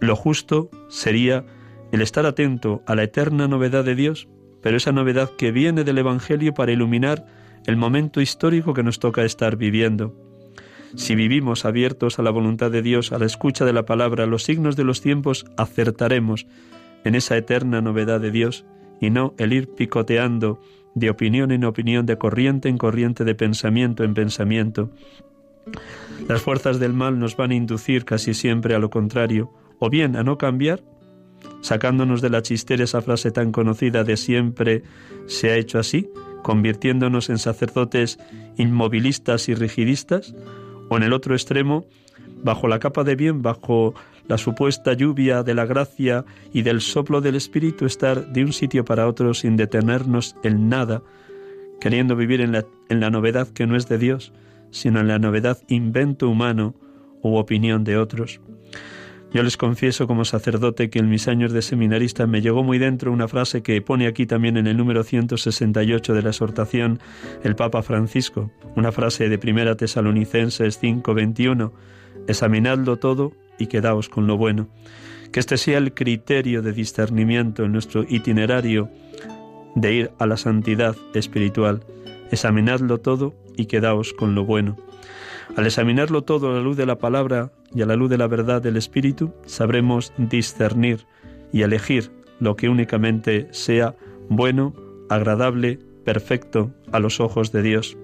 Lo 0.00 0.16
justo 0.16 0.70
sería 0.88 1.44
el 1.92 2.00
estar 2.00 2.26
atento 2.26 2.82
a 2.86 2.94
la 2.94 3.04
eterna 3.04 3.46
novedad 3.46 3.84
de 3.84 3.94
Dios, 3.94 4.28
pero 4.62 4.76
esa 4.76 4.92
novedad 4.92 5.30
que 5.36 5.52
viene 5.52 5.84
del 5.84 5.98
Evangelio 5.98 6.54
para 6.54 6.72
iluminar 6.72 7.26
el 7.66 7.76
momento 7.76 8.20
histórico 8.20 8.74
que 8.74 8.82
nos 8.82 8.98
toca 8.98 9.24
estar 9.24 9.56
viviendo. 9.56 10.16
Si 10.96 11.14
vivimos 11.14 11.64
abiertos 11.64 12.18
a 12.18 12.22
la 12.22 12.30
voluntad 12.30 12.70
de 12.70 12.82
Dios, 12.82 13.12
a 13.12 13.18
la 13.18 13.26
escucha 13.26 13.64
de 13.64 13.72
la 13.72 13.84
palabra, 13.84 14.24
a 14.24 14.26
los 14.26 14.42
signos 14.42 14.76
de 14.76 14.84
los 14.84 15.00
tiempos, 15.00 15.46
acertaremos 15.56 16.46
en 17.04 17.14
esa 17.14 17.36
eterna 17.36 17.80
novedad 17.80 18.20
de 18.20 18.30
Dios 18.30 18.64
y 19.00 19.10
no 19.10 19.34
el 19.38 19.52
ir 19.52 19.68
picoteando 19.68 20.60
de 20.94 21.10
opinión 21.10 21.50
en 21.50 21.64
opinión, 21.64 22.06
de 22.06 22.18
corriente 22.18 22.68
en 22.68 22.78
corriente, 22.78 23.24
de 23.24 23.34
pensamiento 23.34 24.04
en 24.04 24.14
pensamiento. 24.14 24.90
Las 26.28 26.42
fuerzas 26.42 26.78
del 26.78 26.92
mal 26.92 27.18
nos 27.18 27.36
van 27.36 27.50
a 27.50 27.54
inducir 27.54 28.04
casi 28.04 28.34
siempre 28.34 28.74
a 28.74 28.78
lo 28.78 28.90
contrario, 28.90 29.50
o 29.78 29.90
bien 29.90 30.16
a 30.16 30.22
no 30.22 30.38
cambiar, 30.38 30.82
sacándonos 31.62 32.20
de 32.20 32.28
la 32.28 32.42
chistera 32.42 32.84
esa 32.84 33.00
frase 33.00 33.30
tan 33.30 33.52
conocida 33.52 34.04
de 34.04 34.18
siempre 34.18 34.82
se 35.26 35.50
ha 35.50 35.56
hecho 35.56 35.78
así, 35.78 36.10
convirtiéndonos 36.42 37.30
en 37.30 37.38
sacerdotes 37.38 38.18
inmovilistas 38.58 39.48
y 39.48 39.54
rigidistas, 39.54 40.34
o 40.90 40.96
en 40.98 41.04
el 41.04 41.14
otro 41.14 41.34
extremo, 41.34 41.86
bajo 42.42 42.68
la 42.68 42.80
capa 42.80 43.04
de 43.04 43.16
bien, 43.16 43.40
bajo 43.40 43.94
la 44.28 44.36
supuesta 44.38 44.92
lluvia 44.92 45.42
de 45.42 45.54
la 45.54 45.64
gracia 45.64 46.24
y 46.52 46.62
del 46.62 46.80
soplo 46.80 47.20
del 47.20 47.36
Espíritu, 47.36 47.86
estar 47.86 48.32
de 48.32 48.44
un 48.44 48.52
sitio 48.52 48.84
para 48.84 49.08
otro 49.08 49.32
sin 49.32 49.56
detenernos 49.56 50.36
en 50.42 50.68
nada, 50.68 51.02
queriendo 51.80 52.16
vivir 52.16 52.40
en 52.40 52.52
la, 52.52 52.66
en 52.88 53.00
la 53.00 53.10
novedad 53.10 53.48
que 53.48 53.66
no 53.66 53.76
es 53.76 53.88
de 53.88 53.98
Dios, 53.98 54.32
sino 54.70 55.00
en 55.00 55.08
la 55.08 55.18
novedad 55.18 55.58
invento 55.68 56.28
humano 56.28 56.74
u 57.22 57.36
opinión 57.36 57.84
de 57.84 57.96
otros. 57.96 58.40
Yo 59.34 59.42
les 59.42 59.56
confieso 59.56 60.06
como 60.06 60.26
sacerdote 60.26 60.90
que 60.90 60.98
en 60.98 61.08
mis 61.08 61.26
años 61.26 61.52
de 61.52 61.62
seminarista 61.62 62.26
me 62.26 62.42
llegó 62.42 62.62
muy 62.62 62.78
dentro 62.78 63.10
una 63.10 63.28
frase 63.28 63.62
que 63.62 63.80
pone 63.80 64.06
aquí 64.06 64.26
también 64.26 64.58
en 64.58 64.66
el 64.66 64.76
número 64.76 65.04
168 65.04 66.12
de 66.12 66.22
la 66.22 66.30
exhortación 66.30 67.00
el 67.42 67.56
Papa 67.56 67.82
Francisco, 67.82 68.50
una 68.76 68.92
frase 68.92 69.30
de 69.30 69.38
Primera 69.38 69.74
Tesalonicenses 69.74 70.78
5:21, 70.78 71.72
examinadlo 72.28 72.98
todo 72.98 73.32
y 73.58 73.68
quedaos 73.68 74.10
con 74.10 74.26
lo 74.26 74.36
bueno. 74.36 74.68
Que 75.32 75.40
este 75.40 75.56
sea 75.56 75.78
el 75.78 75.94
criterio 75.94 76.60
de 76.60 76.72
discernimiento 76.72 77.64
en 77.64 77.72
nuestro 77.72 78.04
itinerario 78.06 78.90
de 79.74 79.94
ir 79.94 80.10
a 80.18 80.26
la 80.26 80.36
santidad 80.36 80.94
espiritual. 81.14 81.82
Examinadlo 82.30 82.98
todo 82.98 83.34
y 83.56 83.64
quedaos 83.64 84.12
con 84.12 84.34
lo 84.34 84.44
bueno. 84.44 84.76
Al 85.56 85.66
examinarlo 85.66 86.22
todo 86.22 86.50
a 86.50 86.54
la 86.54 86.60
luz 86.60 86.76
de 86.76 86.86
la 86.86 86.98
palabra 86.98 87.52
y 87.74 87.82
a 87.82 87.86
la 87.86 87.96
luz 87.96 88.10
de 88.10 88.18
la 88.18 88.26
verdad 88.26 88.62
del 88.62 88.76
Espíritu, 88.76 89.32
sabremos 89.46 90.12
discernir 90.16 91.06
y 91.52 91.62
elegir 91.62 92.10
lo 92.40 92.56
que 92.56 92.68
únicamente 92.68 93.48
sea 93.52 93.94
bueno, 94.28 94.74
agradable, 95.08 95.78
perfecto 96.04 96.72
a 96.90 96.98
los 96.98 97.20
ojos 97.20 97.52
de 97.52 97.62
Dios. 97.62 97.96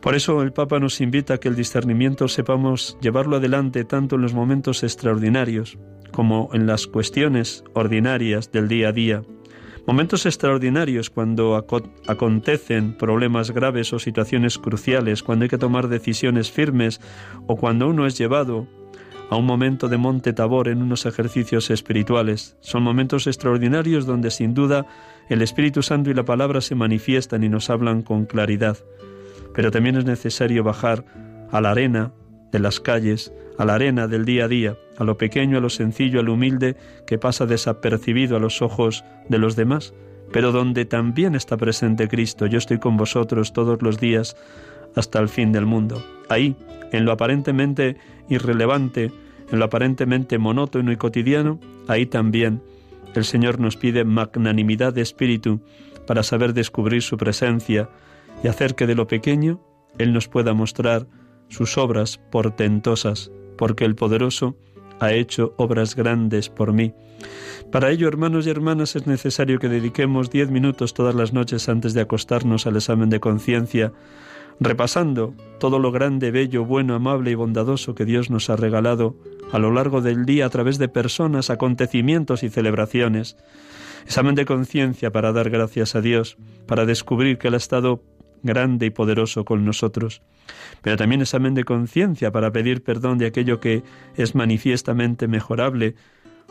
Por 0.00 0.14
eso 0.14 0.40
el 0.42 0.52
Papa 0.52 0.78
nos 0.78 1.00
invita 1.00 1.34
a 1.34 1.38
que 1.38 1.48
el 1.48 1.56
discernimiento 1.56 2.26
sepamos 2.28 2.96
llevarlo 3.02 3.36
adelante 3.36 3.84
tanto 3.84 4.16
en 4.16 4.22
los 4.22 4.32
momentos 4.32 4.82
extraordinarios 4.82 5.78
como 6.10 6.48
en 6.54 6.66
las 6.66 6.86
cuestiones 6.86 7.64
ordinarias 7.74 8.50
del 8.50 8.68
día 8.68 8.88
a 8.88 8.92
día. 8.92 9.22
Momentos 9.90 10.24
extraordinarios 10.24 11.10
cuando 11.10 11.56
acontecen 12.06 12.96
problemas 12.96 13.50
graves 13.50 13.92
o 13.92 13.98
situaciones 13.98 14.56
cruciales, 14.56 15.24
cuando 15.24 15.42
hay 15.42 15.48
que 15.48 15.58
tomar 15.58 15.88
decisiones 15.88 16.52
firmes 16.52 17.00
o 17.48 17.56
cuando 17.56 17.88
uno 17.88 18.06
es 18.06 18.16
llevado 18.16 18.68
a 19.30 19.36
un 19.36 19.46
momento 19.46 19.88
de 19.88 19.96
monte 19.96 20.32
tabor 20.32 20.68
en 20.68 20.80
unos 20.80 21.06
ejercicios 21.06 21.70
espirituales. 21.70 22.56
Son 22.60 22.84
momentos 22.84 23.26
extraordinarios 23.26 24.06
donde 24.06 24.30
sin 24.30 24.54
duda 24.54 24.86
el 25.28 25.42
Espíritu 25.42 25.82
Santo 25.82 26.08
y 26.08 26.14
la 26.14 26.24
palabra 26.24 26.60
se 26.60 26.76
manifiestan 26.76 27.42
y 27.42 27.48
nos 27.48 27.68
hablan 27.68 28.02
con 28.02 28.26
claridad 28.26 28.78
pero 29.54 29.72
también 29.72 29.96
es 29.96 30.04
necesario 30.04 30.62
bajar 30.62 31.04
a 31.50 31.60
la 31.60 31.72
arena 31.72 32.12
de 32.52 32.60
las 32.60 32.80
calles, 32.80 33.32
a 33.60 33.66
la 33.66 33.74
arena 33.74 34.08
del 34.08 34.24
día 34.24 34.46
a 34.46 34.48
día, 34.48 34.78
a 34.96 35.04
lo 35.04 35.18
pequeño, 35.18 35.58
a 35.58 35.60
lo 35.60 35.68
sencillo, 35.68 36.20
a 36.20 36.22
lo 36.22 36.32
humilde, 36.32 36.76
que 37.06 37.18
pasa 37.18 37.44
desapercibido 37.44 38.38
a 38.38 38.40
los 38.40 38.62
ojos 38.62 39.04
de 39.28 39.36
los 39.36 39.54
demás, 39.54 39.92
pero 40.32 40.50
donde 40.50 40.86
también 40.86 41.34
está 41.34 41.58
presente 41.58 42.08
Cristo. 42.08 42.46
Yo 42.46 42.56
estoy 42.56 42.78
con 42.78 42.96
vosotros 42.96 43.52
todos 43.52 43.82
los 43.82 44.00
días 44.00 44.34
hasta 44.96 45.18
el 45.18 45.28
fin 45.28 45.52
del 45.52 45.66
mundo. 45.66 46.02
Ahí, 46.30 46.56
en 46.90 47.04
lo 47.04 47.12
aparentemente 47.12 47.98
irrelevante, 48.30 49.12
en 49.52 49.58
lo 49.58 49.66
aparentemente 49.66 50.38
monótono 50.38 50.90
y 50.90 50.96
cotidiano, 50.96 51.60
ahí 51.86 52.06
también 52.06 52.62
el 53.14 53.24
Señor 53.26 53.60
nos 53.60 53.76
pide 53.76 54.04
magnanimidad 54.04 54.94
de 54.94 55.02
espíritu 55.02 55.60
para 56.06 56.22
saber 56.22 56.54
descubrir 56.54 57.02
su 57.02 57.18
presencia 57.18 57.90
y 58.42 58.48
hacer 58.48 58.74
que 58.74 58.86
de 58.86 58.94
lo 58.94 59.06
pequeño 59.06 59.60
Él 59.98 60.14
nos 60.14 60.28
pueda 60.28 60.54
mostrar 60.54 61.06
sus 61.48 61.76
obras 61.76 62.18
portentosas, 62.30 63.30
porque 63.60 63.84
el 63.84 63.94
poderoso 63.94 64.56
ha 65.00 65.12
hecho 65.12 65.52
obras 65.58 65.94
grandes 65.94 66.48
por 66.48 66.72
mí. 66.72 66.94
Para 67.70 67.90
ello, 67.90 68.08
hermanos 68.08 68.46
y 68.46 68.50
hermanas, 68.50 68.96
es 68.96 69.06
necesario 69.06 69.58
que 69.58 69.68
dediquemos 69.68 70.30
diez 70.30 70.50
minutos 70.50 70.94
todas 70.94 71.14
las 71.14 71.34
noches 71.34 71.68
antes 71.68 71.92
de 71.92 72.00
acostarnos 72.00 72.66
al 72.66 72.76
examen 72.76 73.10
de 73.10 73.20
conciencia, 73.20 73.92
repasando 74.60 75.34
todo 75.58 75.78
lo 75.78 75.92
grande, 75.92 76.30
bello, 76.30 76.64
bueno, 76.64 76.94
amable 76.94 77.32
y 77.32 77.34
bondadoso 77.34 77.94
que 77.94 78.06
Dios 78.06 78.30
nos 78.30 78.48
ha 78.48 78.56
regalado 78.56 79.14
a 79.52 79.58
lo 79.58 79.70
largo 79.70 80.00
del 80.00 80.24
día 80.24 80.46
a 80.46 80.48
través 80.48 80.78
de 80.78 80.88
personas, 80.88 81.50
acontecimientos 81.50 82.42
y 82.42 82.48
celebraciones. 82.48 83.36
Examen 84.06 84.36
de 84.36 84.46
conciencia 84.46 85.12
para 85.12 85.32
dar 85.32 85.50
gracias 85.50 85.94
a 85.94 86.00
Dios, 86.00 86.38
para 86.66 86.86
descubrir 86.86 87.36
que 87.36 87.48
Él 87.48 87.54
ha 87.54 87.58
estado 87.58 88.02
grande 88.42 88.86
y 88.86 88.90
poderoso 88.90 89.44
con 89.44 89.64
nosotros. 89.64 90.22
Pero 90.82 90.96
también 90.96 91.20
examen 91.20 91.54
de 91.54 91.64
conciencia 91.64 92.30
para 92.32 92.52
pedir 92.52 92.82
perdón 92.82 93.18
de 93.18 93.26
aquello 93.26 93.60
que 93.60 93.82
es 94.16 94.34
manifiestamente 94.34 95.28
mejorable 95.28 95.94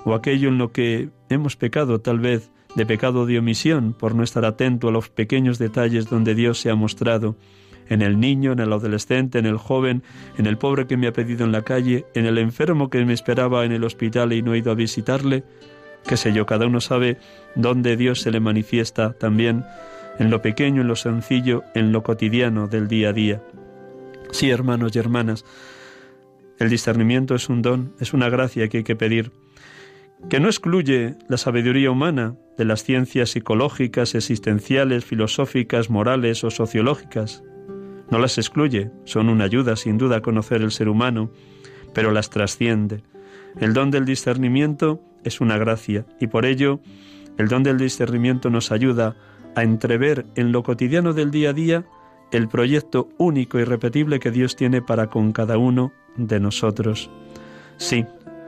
o 0.05 0.13
aquello 0.13 0.49
en 0.49 0.57
lo 0.57 0.71
que 0.71 1.09
hemos 1.29 1.55
pecado 1.55 1.99
tal 2.01 2.19
vez 2.19 2.51
de 2.75 2.85
pecado 2.85 3.25
de 3.25 3.39
omisión 3.39 3.93
por 3.93 4.15
no 4.15 4.23
estar 4.23 4.45
atento 4.45 4.89
a 4.89 4.91
los 4.91 5.09
pequeños 5.09 5.57
detalles 5.57 6.09
donde 6.09 6.35
Dios 6.35 6.59
se 6.59 6.69
ha 6.69 6.75
mostrado 6.75 7.35
en 7.89 8.03
el 8.03 8.19
niño, 8.19 8.51
en 8.51 8.59
el 8.59 8.71
adolescente, 8.71 9.39
en 9.39 9.47
el 9.47 9.57
joven, 9.57 10.03
en 10.37 10.45
el 10.45 10.57
pobre 10.57 10.85
que 10.85 10.95
me 10.95 11.07
ha 11.07 11.13
pedido 11.13 11.45
en 11.45 11.51
la 11.51 11.63
calle, 11.63 12.05
en 12.13 12.25
el 12.25 12.37
enfermo 12.37 12.89
que 12.89 13.03
me 13.03 13.13
esperaba 13.13 13.65
en 13.65 13.71
el 13.71 13.83
hospital 13.83 14.31
y 14.31 14.43
no 14.43 14.53
he 14.53 14.59
ido 14.59 14.71
a 14.71 14.75
visitarle, 14.75 15.43
qué 16.07 16.15
sé 16.15 16.31
yo, 16.31 16.45
cada 16.45 16.67
uno 16.67 16.81
sabe 16.81 17.17
dónde 17.55 17.97
Dios 17.97 18.21
se 18.21 18.31
le 18.31 18.39
manifiesta 18.39 19.13
también, 19.13 19.65
en 20.19 20.29
lo 20.29 20.41
pequeño, 20.41 20.81
en 20.81 20.87
lo 20.87 20.95
sencillo, 20.95 21.63
en 21.73 21.91
lo 21.91 22.03
cotidiano 22.03 22.67
del 22.67 22.87
día 22.87 23.09
a 23.09 23.13
día. 23.13 23.41
Sí, 24.31 24.49
hermanos 24.51 24.95
y 24.95 24.99
hermanas, 24.99 25.45
el 26.59 26.69
discernimiento 26.69 27.35
es 27.35 27.49
un 27.49 27.61
don, 27.61 27.93
es 27.99 28.13
una 28.13 28.29
gracia 28.29 28.67
que 28.67 28.79
hay 28.79 28.83
que 28.83 28.97
pedir, 28.97 29.31
que 30.29 30.41
no 30.41 30.47
excluye 30.47 31.15
la 31.29 31.37
sabiduría 31.37 31.89
humana 31.89 32.35
de 32.57 32.65
las 32.65 32.83
ciencias 32.83 33.29
psicológicas, 33.29 34.13
existenciales, 34.13 35.05
filosóficas, 35.05 35.89
morales 35.89 36.43
o 36.43 36.51
sociológicas. 36.51 37.41
No 38.11 38.19
las 38.19 38.37
excluye, 38.37 38.91
son 39.05 39.29
una 39.29 39.45
ayuda 39.45 39.77
sin 39.77 39.97
duda 39.97 40.17
a 40.17 40.21
conocer 40.21 40.61
el 40.61 40.71
ser 40.71 40.89
humano, 40.89 41.31
pero 41.93 42.11
las 42.11 42.29
trasciende. 42.29 43.03
El 43.57 43.73
don 43.73 43.91
del 43.91 44.03
discernimiento 44.03 45.01
es 45.23 45.39
una 45.39 45.57
gracia 45.57 46.05
y 46.19 46.27
por 46.27 46.45
ello 46.45 46.81
el 47.37 47.47
don 47.47 47.63
del 47.63 47.77
discernimiento 47.77 48.49
nos 48.49 48.71
ayuda 48.73 49.15
a 49.55 49.63
entrever 49.63 50.25
en 50.35 50.51
lo 50.51 50.63
cotidiano 50.63 51.13
del 51.13 51.31
día 51.31 51.49
a 51.49 51.53
día 51.53 51.85
el 52.31 52.47
proyecto 52.47 53.09
único 53.17 53.59
y 53.59 53.63
repetible 53.63 54.19
que 54.19 54.31
Dios 54.31 54.55
tiene 54.55 54.81
para 54.81 55.07
con 55.07 55.31
cada 55.31 55.57
uno 55.57 55.91
de 56.15 56.39
nosotros. 56.39 57.09
Sí, 57.77 58.05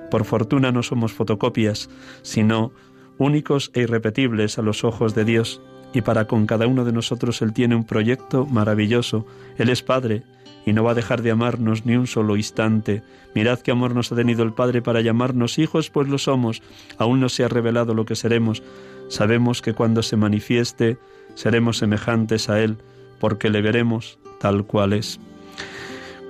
por 0.09 0.25
fortuna 0.25 0.71
no 0.71 0.83
somos 0.83 1.13
fotocopias, 1.13 1.89
sino 2.21 2.71
únicos 3.17 3.71
e 3.73 3.81
irrepetibles 3.81 4.59
a 4.59 4.61
los 4.61 4.83
ojos 4.83 5.15
de 5.15 5.25
Dios, 5.25 5.61
y 5.93 6.01
para 6.01 6.25
con 6.25 6.45
cada 6.45 6.67
uno 6.67 6.85
de 6.85 6.91
nosotros 6.91 7.41
Él 7.41 7.53
tiene 7.53 7.75
un 7.75 7.85
proyecto 7.85 8.45
maravilloso. 8.45 9.25
Él 9.57 9.69
es 9.69 9.81
Padre 9.81 10.23
y 10.65 10.73
no 10.73 10.83
va 10.83 10.91
a 10.91 10.95
dejar 10.95 11.21
de 11.21 11.31
amarnos 11.31 11.85
ni 11.85 11.95
un 11.95 12.07
solo 12.07 12.37
instante. 12.37 13.03
Mirad 13.33 13.59
qué 13.59 13.71
amor 13.71 13.95
nos 13.95 14.11
ha 14.11 14.15
tenido 14.15 14.43
el 14.43 14.53
Padre 14.53 14.81
para 14.81 15.01
llamarnos 15.01 15.57
hijos, 15.57 15.89
pues 15.89 16.07
lo 16.07 16.17
somos. 16.17 16.61
Aún 16.97 17.19
no 17.19 17.29
se 17.29 17.43
ha 17.43 17.47
revelado 17.47 17.93
lo 17.93 18.05
que 18.05 18.15
seremos. 18.15 18.63
Sabemos 19.11 19.61
que 19.61 19.73
cuando 19.73 20.01
se 20.01 20.17
manifieste 20.17 20.97
seremos 21.35 21.77
semejantes 21.77 22.49
a 22.49 22.59
Él, 22.59 22.77
porque 23.19 23.51
le 23.51 23.61
veremos 23.61 24.17
tal 24.39 24.65
cual 24.65 24.93
es. 24.93 25.19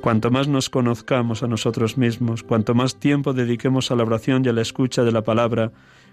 Cuanto 0.01 0.31
más 0.31 0.49
nos 0.49 0.69
conozcamos 0.69 1.43
a 1.43 1.47
nosotros 1.47 1.97
mismos, 1.97 2.43
cuanto 2.43 2.73
más 2.73 2.95
tiempo 2.95 3.31
dediquemos 3.31 3.91
a 3.91 3.95
la 3.95 4.03
oración 4.03 4.43
y 4.43 4.49
a 4.49 4.53
la 4.53 4.61
escucha 4.61 5.03
de 5.03 5.11
la 5.11 5.21
palabra, 5.21 5.71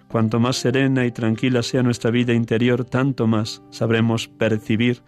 Cuanto 0.09 0.41
más 0.41 0.57
serena 0.57 1.05
y 1.05 1.13
tranquila 1.13 1.63
sea 1.63 1.83
nuestra 1.83 2.11
vida 2.11 2.33
interior, 2.33 2.85
tanto 2.87 3.27
más 3.27 3.63
sabremos 3.71 4.27
percibir 4.27 5.03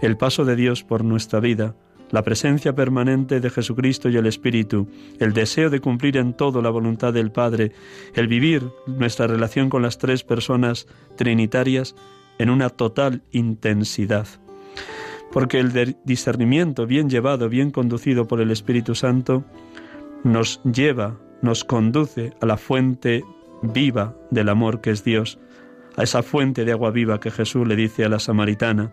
el 0.00 0.16
paso 0.16 0.44
de 0.44 0.56
Dios 0.56 0.82
por 0.82 1.04
nuestra 1.04 1.38
vida, 1.38 1.76
la 2.12 2.22
presencia 2.22 2.74
permanente 2.74 3.40
de 3.40 3.50
Jesucristo 3.50 4.08
y 4.08 4.16
el 4.16 4.26
Espíritu, 4.26 4.86
el 5.18 5.32
deseo 5.32 5.70
de 5.70 5.80
cumplir 5.80 6.18
en 6.18 6.34
todo 6.34 6.62
la 6.62 6.70
voluntad 6.70 7.12
del 7.12 7.32
Padre, 7.32 7.72
el 8.14 8.28
vivir 8.28 8.62
nuestra 8.86 9.26
relación 9.26 9.70
con 9.70 9.82
las 9.82 9.98
tres 9.98 10.22
personas 10.22 10.86
trinitarias 11.16 11.96
en 12.38 12.50
una 12.50 12.68
total 12.68 13.22
intensidad. 13.32 14.26
Porque 15.32 15.58
el 15.58 15.96
discernimiento 16.04 16.86
bien 16.86 17.08
llevado, 17.08 17.48
bien 17.48 17.70
conducido 17.70 18.28
por 18.28 18.40
el 18.42 18.50
Espíritu 18.50 18.94
Santo, 18.94 19.44
nos 20.22 20.60
lleva, 20.64 21.18
nos 21.40 21.64
conduce 21.64 22.34
a 22.42 22.46
la 22.46 22.58
fuente 22.58 23.24
viva 23.62 24.14
del 24.30 24.50
amor 24.50 24.82
que 24.82 24.90
es 24.90 25.02
Dios, 25.02 25.38
a 25.96 26.02
esa 26.02 26.22
fuente 26.22 26.66
de 26.66 26.72
agua 26.72 26.90
viva 26.90 27.20
que 27.20 27.30
Jesús 27.30 27.66
le 27.66 27.76
dice 27.76 28.04
a 28.04 28.10
la 28.10 28.18
samaritana, 28.18 28.92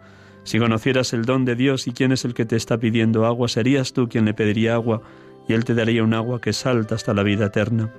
si 0.49 0.57
conocieras 0.57 1.13
el 1.13 1.25
don 1.25 1.45
de 1.45 1.53
Dios 1.53 1.85
y 1.85 1.91
quién 1.91 2.11
es 2.11 2.25
el 2.25 2.33
que 2.33 2.43
te 2.43 2.55
está 2.55 2.79
pidiendo 2.79 3.27
agua, 3.27 3.47
serías 3.47 3.93
tú 3.93 4.09
quien 4.09 4.25
le 4.25 4.33
pediría 4.33 4.73
agua 4.73 5.03
y 5.47 5.53
él 5.53 5.63
te 5.63 5.75
daría 5.75 6.03
un 6.03 6.15
agua 6.15 6.41
que 6.41 6.53
salta 6.53 6.95
hasta 6.95 7.13
la 7.13 7.21
vida 7.21 7.45
eterna. 7.45 7.93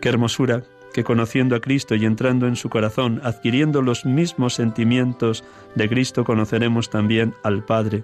Qué 0.00 0.08
hermosura 0.08 0.64
que 0.92 1.04
conociendo 1.04 1.54
a 1.54 1.60
Cristo 1.60 1.94
y 1.94 2.04
entrando 2.04 2.48
en 2.48 2.56
su 2.56 2.68
corazón, 2.68 3.20
adquiriendo 3.22 3.80
los 3.80 4.04
mismos 4.04 4.54
sentimientos 4.54 5.44
de 5.76 5.88
Cristo, 5.88 6.24
conoceremos 6.24 6.90
también 6.90 7.32
al 7.44 7.64
Padre, 7.64 8.02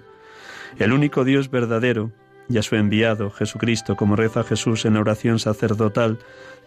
el 0.79 0.93
único 0.93 1.25
Dios 1.25 1.51
verdadero, 1.51 2.13
y 2.47 2.57
a 2.59 2.63
su 2.63 2.77
enviado, 2.77 3.29
Jesucristo, 3.29 3.97
como 3.97 4.15
reza 4.15 4.45
Jesús 4.45 4.85
en 4.85 4.93
la 4.93 5.01
oración 5.01 5.37
sacerdotal 5.37 6.17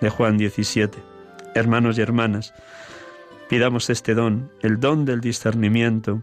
de 0.02 0.10
Juan 0.10 0.36
17. 0.36 0.98
Hermanos 1.54 1.96
y 1.96 2.02
hermanas, 2.02 2.52
pidamos 3.48 3.88
este 3.88 4.12
don, 4.12 4.52
el 4.60 4.78
don 4.78 5.06
del 5.06 5.22
discernimiento. 5.22 6.22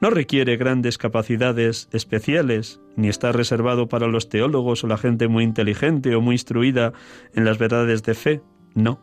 No 0.00 0.10
requiere 0.10 0.56
grandes 0.56 0.96
capacidades 0.96 1.88
especiales, 1.92 2.80
ni 2.96 3.08
está 3.08 3.32
reservado 3.32 3.88
para 3.88 4.06
los 4.06 4.28
teólogos 4.28 4.84
o 4.84 4.86
la 4.86 4.96
gente 4.96 5.26
muy 5.26 5.44
inteligente 5.44 6.14
o 6.14 6.20
muy 6.20 6.36
instruida 6.36 6.92
en 7.34 7.44
las 7.44 7.58
verdades 7.58 8.02
de 8.04 8.14
fe. 8.14 8.40
No. 8.74 9.00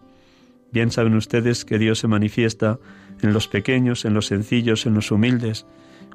Bien 0.71 0.91
saben 0.91 1.15
ustedes 1.15 1.65
que 1.65 1.79
Dios 1.79 1.99
se 1.99 2.07
manifiesta 2.07 2.79
en 3.21 3.33
los 3.33 3.47
pequeños, 3.47 4.05
en 4.05 4.13
los 4.13 4.27
sencillos, 4.27 4.85
en 4.85 4.93
los 4.93 5.11
humildes, 5.11 5.65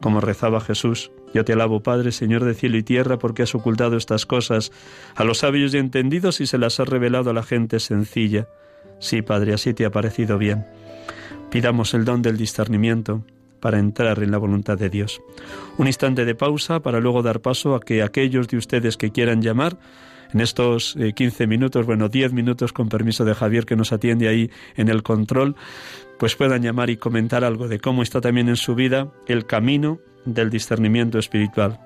como 0.00 0.20
rezaba 0.20 0.60
Jesús. 0.60 1.10
Yo 1.34 1.44
te 1.44 1.52
alabo, 1.52 1.82
Padre, 1.82 2.10
Señor 2.10 2.44
de 2.44 2.54
cielo 2.54 2.78
y 2.78 2.82
tierra, 2.82 3.18
porque 3.18 3.42
has 3.42 3.54
ocultado 3.54 3.96
estas 3.96 4.24
cosas 4.24 4.72
a 5.14 5.24
los 5.24 5.38
sabios 5.38 5.74
y 5.74 5.78
entendidos 5.78 6.40
y 6.40 6.46
se 6.46 6.58
las 6.58 6.80
has 6.80 6.88
revelado 6.88 7.30
a 7.30 7.34
la 7.34 7.42
gente 7.42 7.80
sencilla. 7.80 8.48
Sí, 8.98 9.22
Padre, 9.22 9.54
así 9.54 9.74
te 9.74 9.84
ha 9.84 9.90
parecido 9.90 10.38
bien. 10.38 10.66
Pidamos 11.50 11.94
el 11.94 12.04
don 12.04 12.22
del 12.22 12.36
discernimiento 12.36 13.24
para 13.60 13.78
entrar 13.78 14.22
en 14.22 14.30
la 14.30 14.38
voluntad 14.38 14.78
de 14.78 14.90
Dios. 14.90 15.20
Un 15.78 15.86
instante 15.86 16.24
de 16.24 16.34
pausa 16.34 16.80
para 16.80 17.00
luego 17.00 17.22
dar 17.22 17.40
paso 17.40 17.74
a 17.74 17.80
que 17.80 18.02
aquellos 18.02 18.48
de 18.48 18.56
ustedes 18.56 18.96
que 18.96 19.10
quieran 19.10 19.42
llamar 19.42 19.78
en 20.32 20.40
estos 20.40 20.96
15 21.14 21.44
eh, 21.44 21.46
minutos, 21.46 21.86
bueno, 21.86 22.08
10 22.08 22.32
minutos 22.32 22.72
con 22.72 22.88
permiso 22.88 23.24
de 23.24 23.34
Javier 23.34 23.66
que 23.66 23.76
nos 23.76 23.92
atiende 23.92 24.28
ahí 24.28 24.50
en 24.76 24.88
el 24.88 25.02
control, 25.02 25.56
pues 26.18 26.36
puedan 26.36 26.62
llamar 26.62 26.90
y 26.90 26.96
comentar 26.96 27.44
algo 27.44 27.68
de 27.68 27.80
cómo 27.80 28.02
está 28.02 28.20
también 28.20 28.48
en 28.48 28.56
su 28.56 28.74
vida 28.74 29.10
el 29.26 29.46
camino 29.46 29.98
del 30.24 30.50
discernimiento 30.50 31.18
espiritual. 31.18 31.80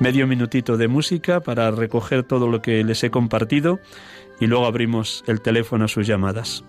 Medio 0.00 0.26
minutito 0.26 0.76
de 0.76 0.88
música 0.88 1.40
para 1.40 1.70
recoger 1.70 2.24
todo 2.24 2.48
lo 2.48 2.62
que 2.62 2.82
les 2.82 3.04
he 3.04 3.10
compartido 3.10 3.80
y 4.40 4.46
luego 4.46 4.66
abrimos 4.66 5.22
el 5.26 5.40
teléfono 5.40 5.84
a 5.84 5.88
sus 5.88 6.06
llamadas. 6.06 6.64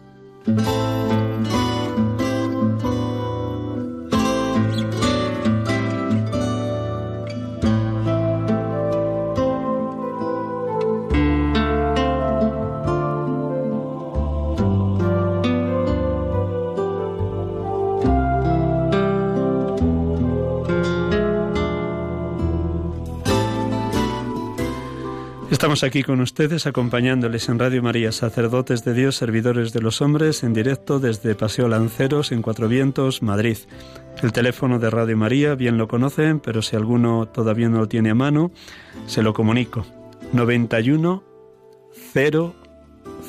Estamos 25.76 25.90
aquí 25.90 26.04
con 26.04 26.22
ustedes 26.22 26.68
acompañándoles 26.68 27.50
en 27.50 27.60
Radio 27.60 27.84
María, 27.84 28.14
sacerdotes 28.14 28.86
de 28.86 28.94
Dios, 28.94 29.18
servidores 29.18 29.74
de 29.74 29.82
los 29.82 30.02
hombres, 30.02 30.42
en 30.44 30.54
directo 30.54 31.02
desde 31.02 31.36
Paseo 31.36 31.68
Lanceros 31.68 32.32
en 32.32 32.42
Cuatro 32.42 32.70
Vientos, 32.70 33.22
Madrid. 33.22 33.58
El 34.24 34.32
teléfono 34.32 34.80
de 34.80 34.90
Radio 34.90 35.18
María 35.18 35.54
bien 35.56 35.78
lo 35.78 35.90
conocen, 35.90 36.40
pero 36.40 36.62
si 36.62 36.78
alguno 36.78 37.26
todavía 37.28 37.68
no 37.68 37.80
lo 37.80 37.90
tiene 37.90 38.12
a 38.12 38.16
mano, 38.16 38.52
se 39.06 39.22
lo 39.22 39.34
comunico. 39.34 39.86
91 40.32 41.24
0 42.14 42.56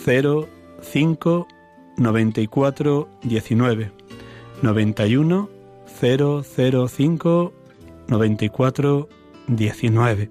0 0.04 0.48
5 0.82 1.48
94 1.96 3.08
19 3.24 3.92
91 4.62 5.50
005 6.00 7.52
94 8.06 9.08
19 9.48 10.30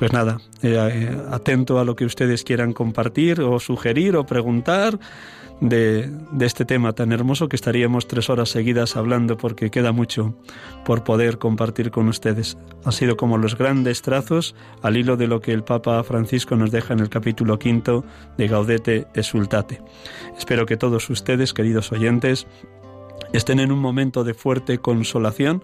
pues 0.00 0.14
nada, 0.14 0.38
eh, 0.62 1.14
atento 1.30 1.78
a 1.78 1.84
lo 1.84 1.94
que 1.94 2.06
ustedes 2.06 2.42
quieran 2.42 2.72
compartir 2.72 3.42
o 3.42 3.60
sugerir 3.60 4.16
o 4.16 4.24
preguntar 4.24 4.98
de, 5.60 6.10
de, 6.32 6.46
este 6.46 6.64
tema 6.64 6.94
tan 6.94 7.12
hermoso 7.12 7.50
que 7.50 7.56
estaríamos 7.56 8.08
tres 8.08 8.30
horas 8.30 8.48
seguidas 8.48 8.96
hablando 8.96 9.36
porque 9.36 9.70
queda 9.70 9.92
mucho 9.92 10.34
por 10.86 11.04
poder 11.04 11.36
compartir 11.36 11.90
con 11.90 12.08
ustedes. 12.08 12.56
Ha 12.86 12.92
sido 12.92 13.18
como 13.18 13.36
los 13.36 13.58
grandes 13.58 14.00
trazos 14.00 14.54
al 14.80 14.96
hilo 14.96 15.18
de 15.18 15.26
lo 15.26 15.42
que 15.42 15.52
el 15.52 15.64
Papa 15.64 16.02
Francisco 16.02 16.56
nos 16.56 16.70
deja 16.70 16.94
en 16.94 17.00
el 17.00 17.10
capítulo 17.10 17.58
quinto 17.58 18.02
de 18.38 18.48
Gaudete 18.48 19.06
Exultate. 19.12 19.82
Espero 20.38 20.64
que 20.64 20.78
todos 20.78 21.10
ustedes, 21.10 21.52
queridos 21.52 21.92
oyentes, 21.92 22.46
estén 23.34 23.60
en 23.60 23.70
un 23.70 23.80
momento 23.80 24.24
de 24.24 24.32
fuerte 24.32 24.78
consolación 24.78 25.62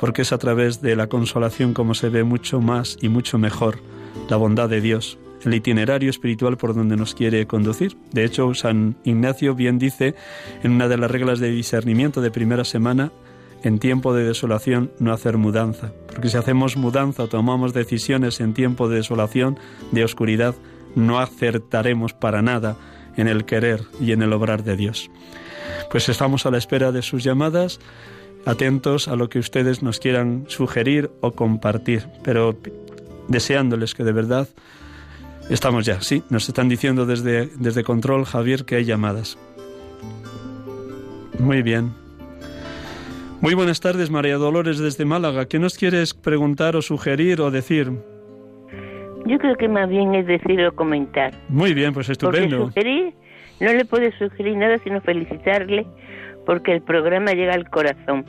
porque 0.00 0.22
es 0.22 0.32
a 0.32 0.38
través 0.38 0.80
de 0.80 0.96
la 0.96 1.08
consolación 1.08 1.74
como 1.74 1.94
se 1.94 2.08
ve 2.08 2.24
mucho 2.24 2.60
más 2.60 2.96
y 3.02 3.10
mucho 3.10 3.38
mejor 3.38 3.78
la 4.30 4.36
bondad 4.36 4.68
de 4.68 4.80
Dios, 4.80 5.18
el 5.44 5.54
itinerario 5.54 6.08
espiritual 6.08 6.56
por 6.56 6.74
donde 6.74 6.96
nos 6.96 7.14
quiere 7.14 7.46
conducir. 7.46 7.96
De 8.10 8.24
hecho, 8.24 8.54
San 8.54 8.96
Ignacio 9.04 9.54
bien 9.54 9.78
dice 9.78 10.14
en 10.62 10.72
una 10.72 10.88
de 10.88 10.96
las 10.96 11.10
reglas 11.10 11.38
de 11.38 11.50
discernimiento 11.50 12.22
de 12.22 12.30
primera 12.30 12.64
semana, 12.64 13.12
en 13.62 13.78
tiempo 13.78 14.14
de 14.14 14.24
desolación 14.24 14.90
no 14.98 15.12
hacer 15.12 15.36
mudanza, 15.36 15.92
porque 16.06 16.30
si 16.30 16.38
hacemos 16.38 16.78
mudanza 16.78 17.24
o 17.24 17.28
tomamos 17.28 17.74
decisiones 17.74 18.40
en 18.40 18.54
tiempo 18.54 18.88
de 18.88 18.96
desolación, 18.96 19.58
de 19.92 20.02
oscuridad, 20.02 20.54
no 20.94 21.18
acertaremos 21.18 22.14
para 22.14 22.40
nada 22.40 22.76
en 23.16 23.28
el 23.28 23.44
querer 23.44 23.82
y 24.00 24.12
en 24.12 24.22
el 24.22 24.32
obrar 24.32 24.64
de 24.64 24.76
Dios. 24.76 25.10
Pues 25.90 26.08
estamos 26.08 26.46
a 26.46 26.50
la 26.50 26.58
espera 26.58 26.90
de 26.90 27.02
sus 27.02 27.22
llamadas 27.22 27.80
atentos 28.46 29.08
a 29.08 29.16
lo 29.16 29.28
que 29.28 29.38
ustedes 29.38 29.82
nos 29.82 29.98
quieran 29.98 30.44
sugerir 30.48 31.10
o 31.20 31.32
compartir, 31.32 32.06
pero 32.24 32.56
deseándoles 33.28 33.94
que 33.94 34.04
de 34.04 34.12
verdad 34.12 34.48
estamos 35.50 35.84
ya. 35.86 36.00
Sí, 36.00 36.22
nos 36.30 36.48
están 36.48 36.68
diciendo 36.68 37.06
desde, 37.06 37.46
desde 37.46 37.84
Control, 37.84 38.24
Javier, 38.24 38.64
que 38.64 38.76
hay 38.76 38.84
llamadas. 38.84 39.38
Muy 41.38 41.62
bien. 41.62 41.92
Muy 43.40 43.54
buenas 43.54 43.80
tardes, 43.80 44.10
María 44.10 44.36
Dolores, 44.36 44.78
desde 44.78 45.06
Málaga. 45.06 45.46
¿Qué 45.46 45.58
nos 45.58 45.78
quieres 45.78 46.12
preguntar 46.12 46.76
o 46.76 46.82
sugerir 46.82 47.40
o 47.40 47.50
decir? 47.50 47.90
Yo 49.26 49.38
creo 49.38 49.56
que 49.56 49.68
más 49.68 49.88
bien 49.88 50.14
es 50.14 50.26
decir 50.26 50.64
o 50.66 50.74
comentar. 50.74 51.32
Muy 51.48 51.72
bien, 51.72 51.94
pues 51.94 52.10
estupendo. 52.10 52.58
Porque 52.58 52.80
sugerir, 52.80 53.14
no 53.60 53.72
le 53.72 53.84
puedo 53.86 54.10
sugerir 54.18 54.56
nada 54.56 54.76
sino 54.78 55.00
felicitarle 55.00 55.86
porque 56.50 56.72
el 56.72 56.82
programa 56.82 57.30
llega 57.30 57.54
al 57.54 57.70
corazón. 57.70 58.26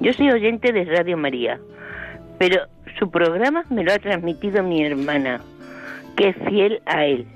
Yo 0.00 0.14
soy 0.14 0.30
oyente 0.30 0.72
de 0.72 0.86
Radio 0.86 1.18
María, 1.18 1.60
pero 2.38 2.62
su 2.98 3.10
programa 3.10 3.66
me 3.68 3.84
lo 3.84 3.92
ha 3.92 3.98
transmitido 3.98 4.62
mi 4.62 4.82
hermana, 4.82 5.38
que 6.16 6.28
es 6.28 6.36
fiel 6.48 6.80
a 6.86 7.04
él. 7.04 7.26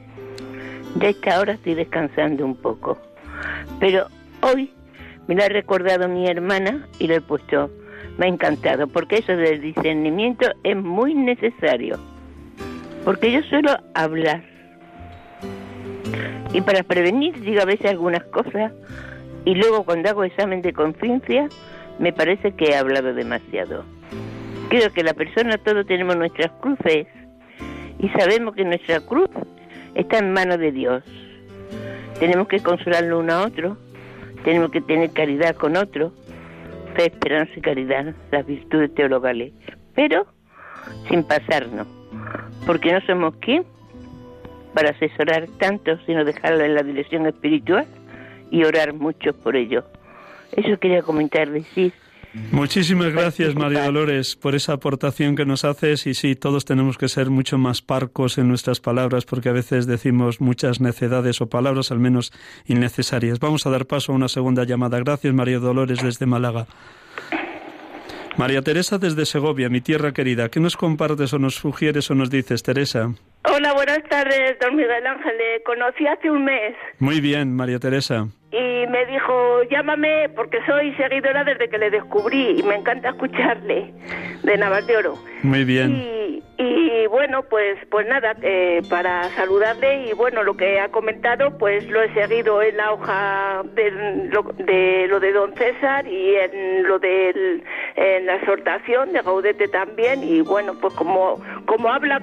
Ya 1.01 1.11
esta 1.11 1.39
hora 1.39 1.53
estoy 1.53 1.75
descansando 1.75 2.47
un 2.47 2.57
poco, 2.57 2.97
pero 3.79 4.07
hoy 4.41 4.73
me 5.29 5.35
lo 5.35 5.45
ha 5.45 5.49
recordado 5.51 6.09
mi 6.09 6.27
hermana 6.27 6.89
y 6.99 7.09
lo 7.09 7.17
he 7.17 7.21
puesto. 7.21 7.71
Me 8.17 8.25
ha 8.25 8.29
encantado, 8.31 8.87
porque 8.87 9.17
eso 9.17 9.37
del 9.37 9.61
discernimiento 9.61 10.47
es 10.65 10.79
muy 10.79 11.13
necesario. 11.13 11.99
Porque 13.05 13.33
yo 13.33 13.43
suelo 13.43 13.77
hablar. 13.93 14.43
Y 16.55 16.63
para 16.63 16.83
prevenir 16.85 17.39
digo 17.39 17.61
a 17.61 17.67
veces 17.67 17.91
algunas 17.91 18.25
cosas 18.25 18.73
y 19.47 19.55
luego 19.55 19.85
cuando 19.85 20.11
hago 20.11 20.25
examen 20.25 20.61
de 20.61 20.75
conciencia 20.75 21.49
me 21.99 22.13
parece 22.13 22.53
que 22.53 22.67
he 22.67 22.77
hablado 22.77 23.15
demasiado. 23.15 23.85
Creo 24.69 24.93
que 24.93 25.05
la 25.05 25.15
persona 25.15 25.57
todos 25.57 25.87
tenemos 25.87 26.17
nuestras 26.17 26.51
cruces 26.61 27.07
y 28.01 28.09
sabemos 28.11 28.55
que 28.57 28.65
nuestra 28.65 29.01
cruz 29.01 29.31
está 29.95 30.19
en 30.19 30.33
manos 30.33 30.59
de 30.59 30.73
Dios. 30.73 31.05
Tenemos 32.19 32.49
que 32.49 32.61
consolarlo 32.61 33.21
uno 33.21 33.33
a 33.33 33.47
otro, 33.47 33.79
tenemos 34.45 34.73
que 34.73 34.81
tener 34.81 35.13
caridad 35.13 35.55
con 35.55 35.77
otro, 35.77 36.13
fe, 36.97 37.07
esperanza 37.07 37.53
y 37.55 37.61
caridad, 37.61 38.15
las 38.33 38.45
virtudes 38.47 38.93
teologales, 38.95 39.53
pero 39.95 40.27
sin 41.09 41.23
pasarnos, 41.23 41.87
porque 42.67 42.93
no 42.93 43.01
somos 43.03 43.37
quien 43.37 43.65
para 44.75 44.91
asesorar 44.91 45.47
tanto, 45.59 45.99
sino 46.05 46.25
dejarlo 46.25 46.65
en 46.65 46.75
la 46.75 46.83
dirección 46.83 47.27
espiritual 47.27 47.87
y 48.51 48.65
orar 48.65 48.93
mucho 48.95 49.33
por 49.33 49.57
ello. 49.57 49.85
Eso 50.53 50.79
quería 50.79 51.03
comentar, 51.03 51.51
decir. 51.51 51.93
Muchísimas 52.53 53.13
gracias, 53.13 53.55
María 53.55 53.85
Dolores, 53.85 54.37
por 54.37 54.55
esa 54.55 54.75
aportación 54.75 55.37
que 55.37 55.47
nos 55.47 55.65
haces. 55.65 56.07
Y 56.07 56.15
sí, 56.15 56.37
todos 56.37 56.65
tenemos 56.65 56.99
que 56.99 57.09
ser 57.09 57.31
mucho 57.31 57.57
más 57.57 57.83
parcos 57.83 58.37
en 58.39 58.49
nuestras 58.49 58.81
palabras, 58.81 59.25
porque 59.25 59.49
a 59.49 59.53
veces 59.53 59.87
decimos 59.87 60.41
muchas 60.41 60.81
necedades 60.81 61.41
o 61.41 61.49
palabras 61.49 61.91
al 61.91 61.99
menos 61.99 62.33
innecesarias. 62.67 63.41
Vamos 63.41 63.67
a 63.67 63.71
dar 63.71 63.87
paso 63.87 64.13
a 64.13 64.15
una 64.15 64.29
segunda 64.29 64.65
llamada. 64.65 64.99
Gracias, 64.99 65.33
María 65.33 65.59
Dolores, 65.59 66.03
desde 66.03 66.27
Málaga. 66.27 66.67
María 68.37 68.61
Teresa 68.61 68.99
desde 68.99 69.25
Segovia, 69.25 69.71
mi 69.71 69.81
tierra 69.81 70.13
querida. 70.13 70.51
¿Qué 70.51 70.61
nos 70.61 70.77
compartes 70.77 71.33
o 71.33 71.39
nos 71.39 71.55
sugieres 71.55 72.11
o 72.11 72.15
nos 72.15 72.29
dices, 72.29 72.63
Teresa? 72.63 73.15
Hola, 73.55 73.75
buenas 73.75 74.03
tardes, 74.09 74.59
don 74.59 74.75
Miguel 74.75 75.07
Ángel. 75.07 75.37
Le 75.37 75.63
conocí 75.63 76.05
hace 76.07 76.31
un 76.31 76.45
mes. 76.45 76.75
Muy 76.99 77.21
bien, 77.21 77.55
María 77.55 77.79
Teresa. 77.79 78.27
Y 78.51 78.87
me 78.89 79.07
dijo, 79.07 79.63
llámame 79.71 80.29
porque 80.31 80.59
soy 80.67 80.93
seguidora 80.95 81.45
desde 81.45 81.69
que 81.69 81.79
le 81.79 81.91
descubrí 81.91 82.59
y 82.59 82.63
me 82.65 82.75
encanta 82.75 83.11
escucharle 83.11 83.93
de 84.43 84.57
Navas 84.57 84.87
de 84.87 84.97
Oro. 84.97 85.15
Muy 85.43 85.65
bien. 85.65 85.93
Y, 85.93 86.43
y 86.59 87.07
bueno, 87.07 87.43
pues 87.43 87.77
pues 87.91 88.07
nada, 88.09 88.35
eh, 88.43 88.83
para 88.89 89.25
saludarle 89.31 90.07
y 90.07 90.13
bueno, 90.15 90.43
lo 90.43 90.57
que 90.57 90.81
ha 90.81 90.89
comentado, 90.89 91.57
pues 91.59 91.87
lo 91.89 92.03
he 92.03 92.13
seguido 92.15 92.63
en 92.63 92.77
la 92.77 92.93
hoja 92.93 93.63
de 93.75 93.91
lo 94.31 94.43
de, 94.43 95.07
lo 95.09 95.21
de 95.21 95.33
don 95.33 95.55
César 95.55 96.07
y 96.07 96.35
en 96.37 96.83
lo 96.85 96.99
de 96.99 97.63
en 97.97 98.27
la 98.27 98.37
exhortación 98.37 99.13
de 99.13 99.23
Gaudete 99.23 99.69
también 99.69 100.23
y 100.23 100.43
bueno, 100.43 100.75
pues 100.81 100.93
como 100.95 101.41
como 101.67 101.89
habla 101.89 102.21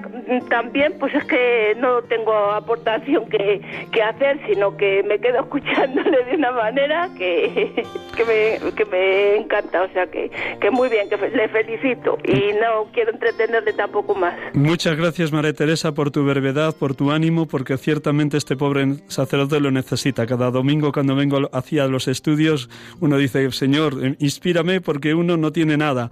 también, 0.48 0.94
pues 0.98 1.14
es 1.14 1.24
que 1.24 1.76
no 1.78 2.02
tengo 2.02 2.32
aportación 2.32 3.28
que, 3.28 3.60
que 3.92 4.02
hacer, 4.02 4.40
sino 4.48 4.76
que 4.76 5.02
me 5.02 5.18
quedo 5.18 5.40
escuchándole 5.44 6.24
de 6.24 6.36
una 6.36 6.52
manera 6.52 7.10
que, 7.16 7.84
que, 8.16 8.24
me, 8.24 8.72
que 8.72 8.84
me 8.86 9.36
encanta, 9.36 9.82
o 9.82 9.88
sea 9.92 10.06
que, 10.06 10.30
que 10.60 10.70
muy 10.70 10.88
bien, 10.88 11.08
que 11.08 11.16
le 11.16 11.48
felicito 11.48 12.18
y 12.24 12.52
no 12.54 12.90
quiero 12.92 13.12
entretenerle 13.12 13.72
tampoco 13.72 14.14
más. 14.14 14.34
Muchas 14.54 14.96
gracias 14.96 15.32
María 15.32 15.52
Teresa 15.52 15.92
por 15.92 16.10
tu 16.10 16.24
brevedad, 16.24 16.74
por 16.76 16.94
tu 16.94 17.10
ánimo, 17.10 17.46
porque 17.46 17.76
ciertamente 17.76 18.36
este 18.36 18.56
pobre 18.56 18.84
sacerdote 19.08 19.60
lo 19.60 19.70
necesita. 19.70 20.26
Cada 20.26 20.50
domingo 20.50 20.92
cuando 20.92 21.14
vengo 21.16 21.48
hacia 21.52 21.86
los 21.86 22.08
estudios 22.08 22.70
uno 23.00 23.18
dice, 23.18 23.50
Señor, 23.52 23.94
inspírame 24.18 24.80
porque 24.80 25.14
uno 25.14 25.36
no 25.36 25.52
tiene 25.52 25.63
nada. 25.64 26.10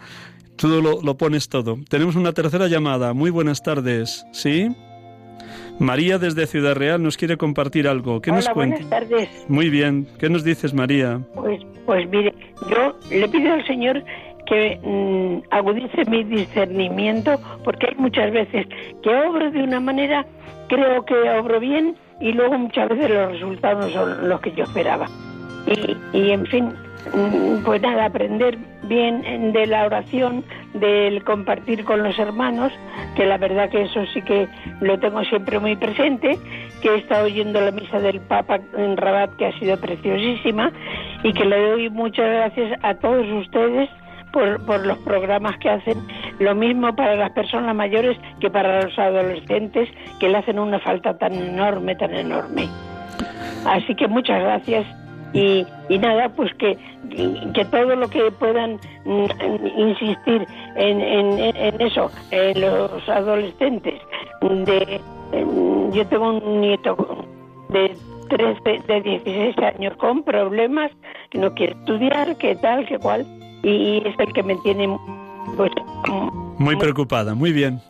Tú 0.56 0.68
lo, 0.68 1.02
lo 1.02 1.16
pones 1.16 1.48
todo. 1.48 1.78
Tenemos 1.88 2.16
una 2.16 2.32
tercera 2.32 2.68
llamada. 2.68 3.12
Muy 3.14 3.30
buenas 3.30 3.62
tardes. 3.62 4.24
¿Sí? 4.32 4.68
María 5.78 6.18
desde 6.18 6.46
Ciudad 6.46 6.74
Real 6.74 7.02
nos 7.02 7.16
quiere 7.16 7.36
compartir 7.36 7.88
algo. 7.88 8.20
¿Qué 8.20 8.30
Hola, 8.30 8.40
nos 8.40 8.48
cuenta? 8.50 8.76
buenas 8.76 8.90
tardes. 8.90 9.28
Muy 9.48 9.70
bien. 9.70 10.06
¿Qué 10.18 10.28
nos 10.28 10.44
dices, 10.44 10.74
María? 10.74 11.20
Pues, 11.34 11.60
pues 11.86 12.08
mire, 12.10 12.34
yo 12.70 12.96
le 13.10 13.28
pido 13.28 13.52
al 13.52 13.66
Señor 13.66 14.04
que 14.46 14.78
mm, 14.82 15.48
agudice 15.50 16.04
mi 16.08 16.24
discernimiento, 16.24 17.38
porque 17.64 17.86
hay 17.88 17.96
muchas 17.96 18.32
veces 18.32 18.66
que 19.02 19.10
obro 19.10 19.50
de 19.50 19.62
una 19.62 19.80
manera, 19.80 20.26
creo 20.68 21.04
que 21.04 21.14
obro 21.14 21.58
bien, 21.58 21.96
y 22.20 22.32
luego 22.32 22.58
muchas 22.58 22.88
veces 22.88 23.10
los 23.10 23.32
resultados 23.32 23.92
son 23.92 24.28
los 24.28 24.40
que 24.40 24.52
yo 24.52 24.64
esperaba. 24.64 25.06
Y, 25.66 25.96
y 26.16 26.30
en 26.30 26.46
fin, 26.46 26.66
mm, 27.14 27.64
pues 27.64 27.80
nada, 27.82 28.06
aprender 28.06 28.58
bien 28.84 29.52
de 29.52 29.66
la 29.66 29.86
oración, 29.86 30.44
del 30.74 31.22
compartir 31.24 31.84
con 31.84 32.02
los 32.02 32.18
hermanos, 32.18 32.72
que 33.16 33.26
la 33.26 33.38
verdad 33.38 33.70
que 33.70 33.82
eso 33.82 34.04
sí 34.12 34.22
que 34.22 34.48
lo 34.80 34.98
tengo 34.98 35.22
siempre 35.24 35.58
muy 35.58 35.76
presente, 35.76 36.38
que 36.80 36.88
he 36.88 36.98
estado 36.98 37.26
oyendo 37.26 37.60
la 37.60 37.70
misa 37.70 38.00
del 38.00 38.20
Papa 38.20 38.60
en 38.76 38.96
Rabat, 38.96 39.36
que 39.36 39.46
ha 39.46 39.58
sido 39.58 39.78
preciosísima, 39.78 40.72
y 41.22 41.32
que 41.32 41.44
le 41.44 41.70
doy 41.70 41.90
muchas 41.90 42.26
gracias 42.26 42.78
a 42.82 42.94
todos 42.94 43.26
ustedes 43.28 43.88
por, 44.32 44.64
por 44.64 44.84
los 44.86 44.98
programas 44.98 45.56
que 45.58 45.70
hacen 45.70 45.98
lo 46.38 46.54
mismo 46.54 46.94
para 46.96 47.14
las 47.16 47.30
personas 47.32 47.74
mayores 47.76 48.18
que 48.40 48.50
para 48.50 48.82
los 48.82 48.98
adolescentes 48.98 49.88
que 50.18 50.28
le 50.28 50.38
hacen 50.38 50.58
una 50.58 50.80
falta 50.80 51.16
tan 51.18 51.34
enorme, 51.34 51.94
tan 51.96 52.14
enorme. 52.14 52.66
Así 53.66 53.94
que 53.94 54.08
muchas 54.08 54.40
gracias 54.40 54.86
y, 55.32 55.66
y 55.88 55.98
nada, 55.98 56.28
pues 56.30 56.52
que, 56.54 56.76
que 57.54 57.64
todo 57.66 57.96
lo 57.96 58.08
que 58.08 58.30
puedan 58.32 58.78
mm, 59.04 59.26
insistir 59.78 60.46
en, 60.76 61.00
en, 61.00 61.80
eso, 61.80 62.10
en 62.30 62.60
los 62.60 63.08
adolescentes. 63.08 64.00
De, 64.40 65.00
yo 65.92 66.06
tengo 66.06 66.32
un 66.32 66.60
nieto 66.60 67.26
de 67.70 67.96
13, 68.28 68.82
de 68.86 69.00
16 69.00 69.58
años 69.58 69.96
con 69.96 70.22
problemas, 70.22 70.90
que 71.30 71.38
no 71.38 71.54
quiere 71.54 71.72
estudiar, 71.72 72.36
que 72.36 72.56
tal, 72.56 72.86
que 72.86 72.98
cual, 72.98 73.26
y 73.62 74.02
es 74.04 74.18
el 74.18 74.32
que 74.32 74.42
me 74.42 74.56
tiene 74.56 74.96
pues... 75.56 75.70
Muy 76.58 76.76
preocupada, 76.76 77.34
muy 77.34 77.52
bien. 77.52 77.80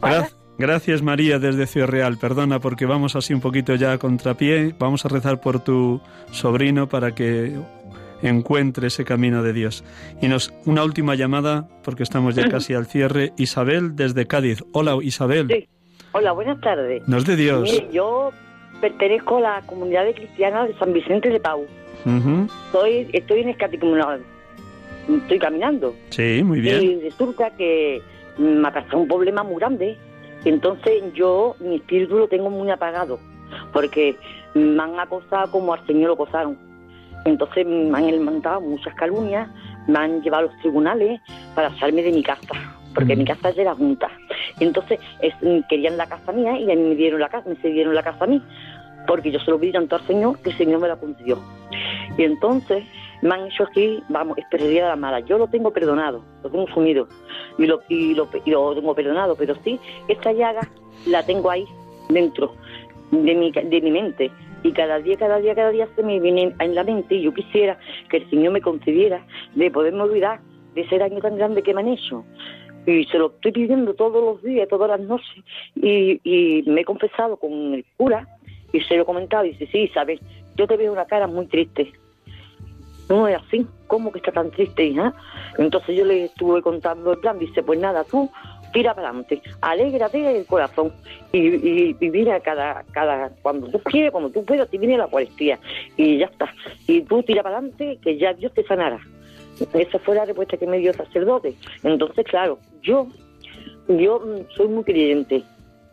Gracias. 0.00 0.41
Gracias 0.58 1.02
María 1.02 1.38
desde 1.38 1.66
Ciudad 1.66 1.88
Real. 1.88 2.18
Perdona 2.18 2.60
porque 2.60 2.86
vamos 2.86 3.16
así 3.16 3.34
un 3.34 3.40
poquito 3.40 3.74
ya 3.74 3.92
a 3.92 3.98
contrapié. 3.98 4.74
Vamos 4.78 5.04
a 5.04 5.08
rezar 5.08 5.40
por 5.40 5.60
tu 5.60 6.00
sobrino 6.30 6.88
para 6.88 7.14
que 7.14 7.54
encuentre 8.22 8.88
ese 8.88 9.04
camino 9.04 9.42
de 9.42 9.52
Dios. 9.52 9.84
Y 10.20 10.28
nos 10.28 10.52
una 10.66 10.84
última 10.84 11.14
llamada 11.14 11.68
porque 11.82 12.02
estamos 12.02 12.34
ya 12.34 12.48
casi 12.50 12.74
al 12.74 12.86
cierre. 12.86 13.32
Isabel 13.36 13.96
desde 13.96 14.26
Cádiz. 14.26 14.62
Hola 14.72 14.96
Isabel. 15.02 15.48
Sí. 15.48 15.68
Hola, 16.12 16.32
buenas 16.32 16.60
tardes. 16.60 17.08
Nos 17.08 17.24
de 17.24 17.36
Dios. 17.36 17.82
yo 17.90 18.30
pertenezco 18.82 19.38
a 19.38 19.40
la 19.40 19.62
comunidad 19.62 20.04
de 20.04 20.12
de 20.12 20.78
San 20.78 20.92
Vicente 20.92 21.30
de 21.30 21.40
Pau. 21.40 21.64
estoy, 22.66 23.08
estoy 23.12 23.40
en 23.40 23.48
escaticomunal. 23.48 24.20
Estoy 25.08 25.38
caminando. 25.38 25.94
Sí, 26.10 26.42
muy 26.44 26.60
bien. 26.60 26.82
Y 26.82 27.00
resulta 27.00 27.50
que 27.56 28.02
me 28.38 28.68
ha 28.68 28.72
pasado 28.72 28.98
un 28.98 29.08
problema 29.08 29.42
muy 29.42 29.56
grande 29.56 29.96
entonces 30.44 31.02
yo, 31.14 31.56
mi 31.60 31.76
espíritu 31.76 32.18
lo 32.18 32.28
tengo 32.28 32.50
muy 32.50 32.70
apagado, 32.70 33.18
porque 33.72 34.16
me 34.54 34.82
han 34.82 34.98
acosado 34.98 35.50
como 35.50 35.74
al 35.74 35.86
Señor 35.86 36.08
lo 36.08 36.14
acosaron. 36.14 36.58
Entonces 37.24 37.66
me 37.66 37.96
han 37.96 38.06
levantado 38.06 38.60
muchas 38.60 38.94
calumnias, 38.94 39.48
me 39.86 39.98
han 39.98 40.22
llevado 40.22 40.48
a 40.48 40.52
los 40.52 40.60
tribunales 40.60 41.20
para 41.54 41.68
echarme 41.68 42.02
de 42.02 42.12
mi 42.12 42.22
casa, 42.22 42.52
porque 42.94 43.14
mi 43.14 43.24
casa 43.24 43.50
es 43.50 43.56
de 43.56 43.64
la 43.64 43.74
Junta. 43.74 44.08
Entonces 44.58 44.98
querían 45.68 45.96
la 45.96 46.06
casa 46.06 46.32
mía 46.32 46.58
y 46.58 46.70
a 46.70 46.74
mí 46.74 46.82
me 46.82 46.94
dieron 46.94 47.20
la 47.20 47.28
casa, 47.28 47.48
me 47.48 47.56
cedieron 47.56 47.94
la 47.94 48.02
casa 48.02 48.24
a 48.24 48.26
mí, 48.26 48.42
porque 49.06 49.30
yo 49.30 49.38
se 49.38 49.50
lo 49.50 49.58
pedí 49.58 49.72
tanto 49.72 49.96
al 49.96 50.06
Señor 50.06 50.38
que 50.40 50.50
el 50.50 50.58
Señor 50.58 50.80
me 50.80 50.88
la 50.88 50.96
concedió. 50.96 51.38
Y 52.18 52.24
entonces 52.24 52.84
me 53.22 53.34
han 53.34 53.46
hecho 53.46 53.64
aquí, 53.64 54.02
vamos, 54.08 54.36
de 54.50 54.80
la 54.80 54.96
mala. 54.96 55.20
Yo 55.20 55.38
lo 55.38 55.46
tengo 55.46 55.70
perdonado, 55.70 56.22
lo 56.42 56.50
tengo 56.50 56.66
sumido 56.68 57.08
y 57.56 57.66
lo, 57.66 57.80
y 57.88 58.14
lo, 58.14 58.26
tengo 58.74 58.94
perdonado, 58.94 59.36
pero 59.36 59.54
sí, 59.64 59.80
esta 60.08 60.32
llaga 60.32 60.68
la 61.06 61.24
tengo 61.24 61.50
ahí 61.50 61.64
dentro 62.08 62.54
de 63.10 63.34
mi, 63.34 63.50
de 63.52 63.80
mi 63.80 63.90
mente 63.90 64.30
y 64.64 64.72
cada 64.72 64.98
día, 64.98 65.16
cada 65.16 65.38
día, 65.38 65.54
cada 65.54 65.70
día 65.70 65.88
se 65.94 66.02
me 66.02 66.20
viene 66.20 66.54
en 66.58 66.74
la 66.74 66.84
mente 66.84 67.14
y 67.14 67.22
yo 67.22 67.34
quisiera 67.34 67.78
que 68.08 68.18
el 68.18 68.30
Señor 68.30 68.52
me 68.52 68.60
concediera 68.60 69.24
de 69.54 69.70
poderme 69.70 70.02
olvidar 70.02 70.40
de 70.74 70.82
ese 70.82 70.98
daño 70.98 71.20
tan 71.20 71.36
grande 71.36 71.62
que 71.62 71.74
me 71.74 71.80
han 71.80 71.88
hecho. 71.88 72.24
Y 72.86 73.04
se 73.04 73.18
lo 73.18 73.26
estoy 73.28 73.52
pidiendo 73.52 73.94
todos 73.94 74.22
los 74.22 74.42
días, 74.42 74.68
todas 74.68 74.90
las 74.90 75.00
noches. 75.00 75.44
Y, 75.76 76.20
y 76.24 76.62
me 76.68 76.80
he 76.80 76.84
confesado 76.84 77.36
con 77.36 77.74
el 77.74 77.84
cura 77.96 78.26
y 78.72 78.80
se 78.80 78.96
lo 78.96 79.02
he 79.02 79.06
comentado. 79.06 79.44
Y 79.44 79.50
dice, 79.50 79.68
sí, 79.70 79.88
sabes, 79.94 80.20
yo 80.56 80.66
te 80.66 80.76
veo 80.76 80.92
una 80.92 81.04
cara 81.04 81.26
muy 81.28 81.46
triste 81.46 81.92
no 83.08 83.28
es 83.28 83.36
así, 83.36 83.66
¿cómo 83.86 84.12
que 84.12 84.18
está 84.18 84.32
tan 84.32 84.50
triste, 84.50 84.84
hija? 84.84 85.14
Entonces 85.58 85.96
yo 85.96 86.04
le 86.04 86.24
estuve 86.26 86.62
contando 86.62 87.12
el 87.12 87.18
plan, 87.18 87.38
dice, 87.38 87.62
pues 87.62 87.78
nada, 87.78 88.04
tú 88.04 88.30
tira 88.72 88.94
para 88.94 89.08
adelante, 89.08 89.42
alégrate 89.60 90.38
el 90.38 90.46
corazón 90.46 90.92
y, 91.30 91.94
y, 92.00 92.10
mira 92.10 92.40
cada, 92.40 92.84
cada, 92.92 93.30
cuando 93.42 93.68
tú 93.68 93.78
quieres, 93.80 94.10
cuando 94.10 94.30
tú 94.30 94.44
puedas, 94.44 94.68
te 94.70 94.78
viene 94.78 94.96
la 94.96 95.06
cuarentía 95.06 95.58
y 95.96 96.18
ya 96.18 96.26
está. 96.26 96.52
Y 96.86 97.02
tú 97.02 97.22
tira 97.22 97.42
para 97.42 97.58
adelante, 97.58 97.98
que 98.02 98.16
ya 98.16 98.32
Dios 98.32 98.52
te 98.54 98.64
sanará. 98.64 98.98
Esa 99.74 99.98
fue 99.98 100.14
la 100.14 100.24
respuesta 100.24 100.56
que 100.56 100.66
me 100.66 100.78
dio 100.78 100.90
el 100.90 100.96
sacerdote. 100.96 101.54
Entonces, 101.82 102.24
claro, 102.24 102.58
yo, 102.82 103.06
yo 103.88 104.22
soy 104.56 104.68
muy 104.68 104.84
creyente, 104.84 105.42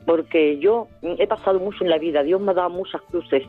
porque 0.05 0.57
yo 0.59 0.87
he 1.03 1.27
pasado 1.27 1.59
mucho 1.59 1.83
en 1.83 1.89
la 1.89 1.97
vida, 1.97 2.23
Dios 2.23 2.39
me 2.41 2.51
ha 2.51 2.55
dado 2.55 2.69
muchas 2.69 3.01
cruces 3.03 3.43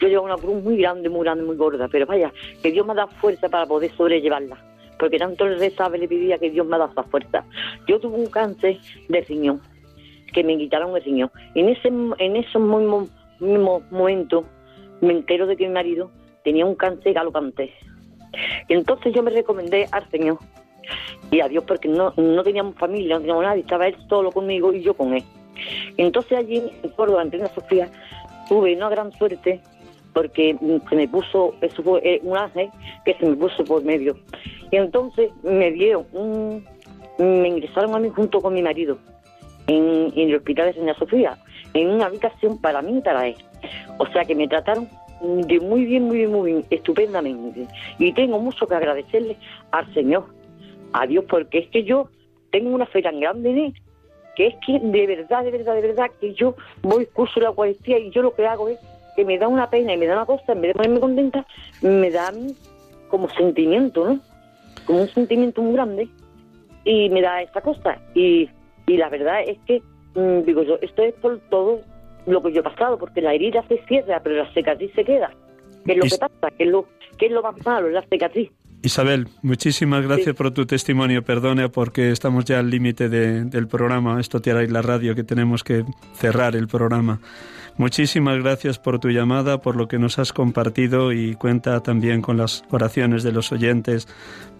yo 0.00 0.08
llevo 0.08 0.24
una 0.24 0.36
cruz 0.36 0.62
muy 0.62 0.78
grande, 0.78 1.08
muy 1.08 1.22
grande, 1.22 1.44
muy 1.44 1.56
gorda, 1.56 1.88
pero 1.88 2.06
vaya, 2.06 2.32
que 2.62 2.72
Dios 2.72 2.86
me 2.86 2.94
da 2.94 3.06
fuerza 3.06 3.48
para 3.48 3.66
poder 3.66 3.90
sobrellevarla. 3.92 4.56
Porque 4.98 5.18
tanto 5.18 5.46
el 5.46 5.58
rezaba 5.58 5.96
le 5.96 6.08
pedía 6.08 6.38
que 6.38 6.50
Dios 6.50 6.66
me 6.66 6.78
da 6.78 6.88
esa 6.90 7.02
fuerza. 7.04 7.44
Yo 7.86 8.00
tuve 8.00 8.16
un 8.16 8.26
cáncer 8.26 8.78
de 9.08 9.20
riñón, 9.22 9.60
que 10.32 10.42
me 10.44 10.56
quitaron 10.56 10.96
el 10.96 11.02
riñón. 11.02 11.30
En 11.54 11.68
ese 11.68 11.88
en 11.88 12.36
esos 12.36 12.60
mismos, 12.60 13.82
momentos 13.90 14.44
me 15.00 15.12
entero 15.12 15.46
de 15.46 15.56
que 15.56 15.66
mi 15.66 15.74
marido 15.74 16.10
tenía 16.44 16.66
un 16.66 16.74
cáncer 16.74 17.14
galopante. 17.14 17.72
Entonces 18.68 19.14
yo 19.14 19.22
me 19.22 19.30
recomendé 19.30 19.88
al 19.90 20.08
Señor 20.10 20.38
y 21.30 21.40
a 21.40 21.48
Dios 21.48 21.64
porque 21.66 21.88
no, 21.88 22.12
no 22.16 22.42
teníamos 22.42 22.74
familia, 22.76 23.14
no 23.14 23.20
teníamos 23.20 23.44
nadie, 23.44 23.62
estaba 23.62 23.88
él 23.88 23.96
solo 24.08 24.30
conmigo 24.30 24.72
y 24.72 24.82
yo 24.82 24.94
con 24.94 25.14
él. 25.14 25.24
Entonces 25.96 26.38
allí 26.38 26.62
en 26.82 26.90
Córdoba, 26.90 27.22
en 27.22 27.48
Sofía, 27.54 27.90
tuve 28.48 28.76
una 28.76 28.88
gran 28.88 29.12
suerte 29.12 29.60
porque 30.12 30.56
se 30.88 30.96
me 30.96 31.08
puso, 31.08 31.54
eso 31.60 31.82
fue 31.82 32.00
eh, 32.04 32.20
un 32.22 32.36
ángel 32.36 32.70
que 33.04 33.14
se 33.14 33.26
me 33.26 33.36
puso 33.36 33.64
por 33.64 33.84
medio. 33.84 34.16
Y 34.70 34.76
entonces 34.76 35.30
me 35.42 35.70
dieron 35.70 36.06
un, 36.12 36.64
me 37.18 37.48
ingresaron 37.48 37.94
a 37.94 37.98
mí 37.98 38.08
junto 38.08 38.40
con 38.40 38.54
mi 38.54 38.62
marido 38.62 38.98
en, 39.66 40.12
el 40.16 40.36
hospital 40.36 40.66
de 40.66 40.72
Reina 40.72 40.94
Sofía, 40.94 41.38
en 41.74 41.90
una 41.90 42.06
habitación 42.06 42.60
para 42.60 42.82
mí 42.82 42.98
y 42.98 43.00
para 43.00 43.28
él. 43.28 43.36
O 43.98 44.06
sea 44.06 44.24
que 44.24 44.34
me 44.34 44.48
trataron 44.48 44.88
de 45.20 45.60
muy 45.60 45.84
bien, 45.84 46.04
muy 46.04 46.18
bien, 46.18 46.32
muy 46.32 46.52
bien, 46.52 46.64
estupendamente. 46.70 47.66
Y 47.98 48.12
tengo 48.12 48.38
mucho 48.38 48.66
que 48.66 48.74
agradecerle 48.74 49.36
al 49.70 49.92
Señor, 49.92 50.24
a 50.92 51.06
Dios, 51.06 51.24
porque 51.28 51.58
es 51.58 51.68
que 51.68 51.84
yo 51.84 52.08
tengo 52.50 52.70
una 52.70 52.86
fe 52.86 53.02
tan 53.02 53.20
grande 53.20 53.50
en 53.50 53.58
él, 53.58 53.74
que 54.34 54.48
es 54.48 54.54
que 54.66 54.78
de 54.78 55.06
verdad, 55.06 55.44
de 55.44 55.50
verdad, 55.50 55.74
de 55.74 55.82
verdad, 55.82 56.06
que 56.20 56.32
yo 56.34 56.56
voy 56.82 57.06
curso 57.06 57.40
la 57.40 57.52
cuarentena 57.52 57.98
y 57.98 58.10
yo 58.10 58.22
lo 58.22 58.34
que 58.34 58.46
hago 58.46 58.68
es 58.68 58.78
que 59.20 59.26
me 59.26 59.38
da 59.38 59.48
una 59.48 59.68
pena 59.68 59.92
y 59.92 59.96
me 59.98 60.06
da 60.06 60.16
una 60.16 60.26
cosa, 60.26 60.52
en 60.52 60.62
vez 60.62 60.70
de 60.70 60.74
ponerme 60.74 61.00
contenta, 61.00 61.46
me 61.82 62.10
da 62.10 62.32
como 63.08 63.28
sentimiento, 63.30 64.06
¿no? 64.06 64.20
Como 64.86 65.02
un 65.02 65.08
sentimiento 65.08 65.60
muy 65.62 65.74
grande 65.74 66.08
y 66.84 67.10
me 67.10 67.20
da 67.20 67.42
esta 67.42 67.60
cosa. 67.60 67.98
Y, 68.14 68.48
y 68.86 68.96
la 68.96 69.10
verdad 69.10 69.42
es 69.46 69.58
que, 69.66 69.82
mm, 70.14 70.44
digo 70.46 70.62
yo, 70.62 70.78
esto 70.80 71.02
es 71.02 71.12
por 71.14 71.38
todo 71.50 71.80
lo 72.26 72.42
que 72.42 72.52
yo 72.52 72.60
he 72.60 72.64
pasado, 72.64 72.98
porque 72.98 73.20
la 73.20 73.34
herida 73.34 73.62
se 73.68 73.78
cierra, 73.86 74.20
pero 74.22 74.36
la 74.36 74.52
cicatriz 74.54 74.90
se 74.94 75.04
queda. 75.04 75.30
¿Qué 75.84 75.92
es 75.92 75.98
lo 75.98 76.04
que 76.04 76.18
pasa? 76.18 76.56
¿Qué 76.56 76.64
es 76.64 76.70
lo, 76.70 76.86
qué 77.18 77.26
es 77.26 77.32
lo 77.32 77.42
más 77.42 77.54
malo? 77.64 77.90
La 77.90 78.02
cicatriz. 78.02 78.50
Isabel, 78.82 79.28
muchísimas 79.42 80.06
gracias 80.06 80.34
por 80.34 80.52
tu 80.52 80.64
testimonio. 80.64 81.22
Perdone 81.22 81.68
porque 81.68 82.10
estamos 82.10 82.46
ya 82.46 82.58
al 82.58 82.70
límite 82.70 83.10
del 83.10 83.68
programa. 83.68 84.18
Esto 84.18 84.40
te 84.40 84.50
hará 84.50 84.62
la 84.62 84.80
radio 84.80 85.14
que 85.14 85.24
tenemos 85.24 85.62
que 85.62 85.84
cerrar 86.14 86.56
el 86.56 86.68
programa. 86.68 87.20
Muchísimas 87.80 88.38
gracias 88.42 88.78
por 88.78 88.98
tu 88.98 89.08
llamada, 89.08 89.62
por 89.62 89.74
lo 89.74 89.88
que 89.88 89.98
nos 89.98 90.18
has 90.18 90.34
compartido 90.34 91.14
y 91.14 91.34
cuenta 91.34 91.80
también 91.80 92.20
con 92.20 92.36
las 92.36 92.62
oraciones 92.70 93.22
de 93.22 93.32
los 93.32 93.52
oyentes 93.52 94.06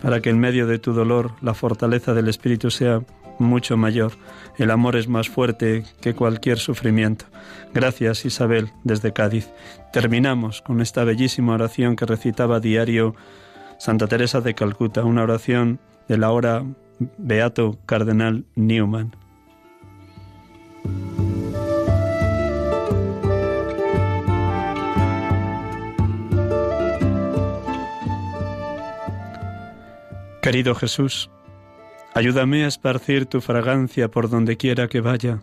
para 0.01 0.21
que 0.23 0.31
en 0.31 0.39
medio 0.39 0.67
de 0.67 0.79
tu 0.79 0.95
dolor 0.95 1.33
la 1.43 1.53
fortaleza 1.53 2.15
del 2.15 2.29
Espíritu 2.29 2.71
sea 2.71 3.03
mucho 3.39 3.77
mayor. 3.77 4.13
El 4.57 4.71
amor 4.71 4.97
es 4.97 5.07
más 5.07 5.29
fuerte 5.29 5.85
que 6.01 6.15
cualquier 6.15 6.59
sufrimiento. 6.59 7.27
Gracias 7.75 8.25
Isabel 8.25 8.73
desde 8.85 9.13
Cádiz. 9.13 9.51
Terminamos 9.93 10.63
con 10.63 10.81
esta 10.81 11.05
bellísima 11.05 11.53
oración 11.53 11.97
que 11.97 12.07
recitaba 12.07 12.59
diario 12.59 13.15
Santa 13.79 14.07
Teresa 14.07 14.41
de 14.41 14.55
Calcuta, 14.55 15.05
una 15.05 15.25
oración 15.25 15.79
de 16.09 16.17
la 16.17 16.31
hora 16.31 16.65
Beato 17.19 17.79
Cardenal 17.85 18.47
Newman. 18.55 19.20
Querido 30.43 30.75
Jesús, 30.75 31.31
ayúdame 32.15 32.65
a 32.65 32.69
esparcir 32.69 33.27
tu 33.27 33.41
fragancia 33.41 34.11
por 34.11 34.31
donde 34.31 34.57
quiera 34.57 34.89
que 34.89 35.01
vaya. 35.01 35.41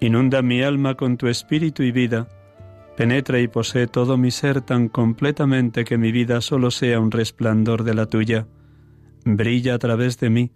Inunda 0.00 0.42
mi 0.42 0.62
alma 0.62 0.94
con 0.94 1.16
tu 1.16 1.28
espíritu 1.28 1.82
y 1.82 1.92
vida 1.92 2.28
Penetra 2.96 3.40
y 3.40 3.48
posee 3.48 3.86
todo 3.86 4.18
mi 4.18 4.30
ser 4.30 4.60
tan 4.60 4.88
completamente 4.88 5.84
que 5.84 5.96
mi 5.96 6.12
vida 6.12 6.40
solo 6.42 6.70
sea 6.70 7.00
un 7.00 7.10
resplandor 7.10 7.84
de 7.84 7.94
la 7.94 8.06
tuya. 8.06 8.46
Brilla 9.24 9.74
a 9.74 9.78
través 9.78 10.18
de 10.18 10.28
mí 10.28 10.52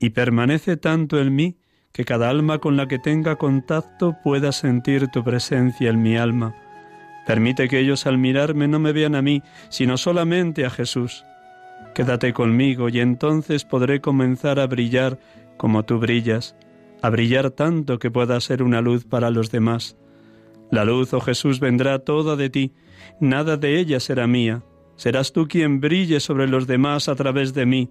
y 0.00 0.10
permanece 0.10 0.76
tanto 0.76 1.20
en 1.20 1.34
mí 1.34 1.58
que 1.92 2.04
cada 2.04 2.28
alma 2.28 2.58
con 2.58 2.76
la 2.76 2.88
que 2.88 2.98
tenga 2.98 3.36
contacto 3.36 4.16
pueda 4.24 4.50
sentir 4.52 5.08
tu 5.08 5.22
presencia 5.22 5.90
en 5.90 6.02
mi 6.02 6.16
alma. 6.16 6.56
Permite 7.26 7.68
que 7.68 7.78
ellos 7.78 8.06
al 8.06 8.18
mirarme 8.18 8.66
no 8.66 8.80
me 8.80 8.92
vean 8.92 9.14
a 9.14 9.22
mí, 9.22 9.42
sino 9.68 9.96
solamente 9.96 10.64
a 10.64 10.70
Jesús. 10.70 11.24
Quédate 11.94 12.32
conmigo 12.32 12.88
y 12.88 13.00
entonces 13.00 13.64
podré 13.64 14.00
comenzar 14.00 14.60
a 14.60 14.66
brillar 14.66 15.18
como 15.56 15.84
tú 15.84 15.98
brillas, 15.98 16.56
a 17.02 17.10
brillar 17.10 17.50
tanto 17.50 17.98
que 17.98 18.10
pueda 18.10 18.40
ser 18.40 18.62
una 18.62 18.80
luz 18.80 19.04
para 19.04 19.30
los 19.30 19.50
demás. 19.50 19.96
La 20.70 20.84
luz, 20.84 21.12
oh 21.12 21.20
Jesús, 21.20 21.58
vendrá 21.58 21.98
toda 21.98 22.36
de 22.36 22.48
ti, 22.48 22.72
nada 23.20 23.56
de 23.56 23.78
ella 23.78 23.98
será 23.98 24.26
mía. 24.26 24.62
Serás 24.96 25.32
tú 25.32 25.48
quien 25.48 25.80
brille 25.80 26.20
sobre 26.20 26.46
los 26.46 26.66
demás 26.66 27.08
a 27.08 27.14
través 27.14 27.54
de 27.54 27.66
mí. 27.66 27.90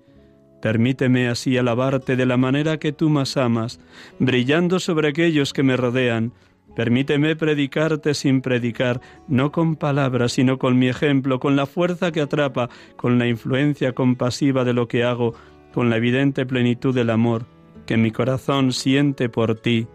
Permíteme 0.61 1.27
así 1.27 1.57
alabarte 1.57 2.15
de 2.15 2.25
la 2.25 2.37
manera 2.37 2.77
que 2.77 2.91
tú 2.91 3.09
más 3.09 3.35
amas, 3.35 3.79
brillando 4.19 4.79
sobre 4.79 5.09
aquellos 5.09 5.51
que 5.51 5.63
me 5.63 5.75
rodean. 5.75 6.33
Permíteme 6.75 7.35
predicarte 7.35 8.13
sin 8.13 8.41
predicar, 8.41 9.01
no 9.27 9.51
con 9.51 9.75
palabras, 9.75 10.33
sino 10.33 10.57
con 10.57 10.77
mi 10.77 10.87
ejemplo, 10.87 11.39
con 11.39 11.55
la 11.55 11.65
fuerza 11.65 12.11
que 12.11 12.21
atrapa, 12.21 12.69
con 12.95 13.19
la 13.19 13.27
influencia 13.27 13.93
compasiva 13.93 14.63
de 14.63 14.73
lo 14.73 14.87
que 14.87 15.03
hago, 15.03 15.33
con 15.73 15.89
la 15.89 15.97
evidente 15.97 16.45
plenitud 16.45 16.93
del 16.95 17.09
amor 17.09 17.45
que 17.89 17.97
mi 17.97 18.11
corazón 18.11 18.71
siente 18.71 19.29
por 19.29 19.55
ti. 19.55 19.87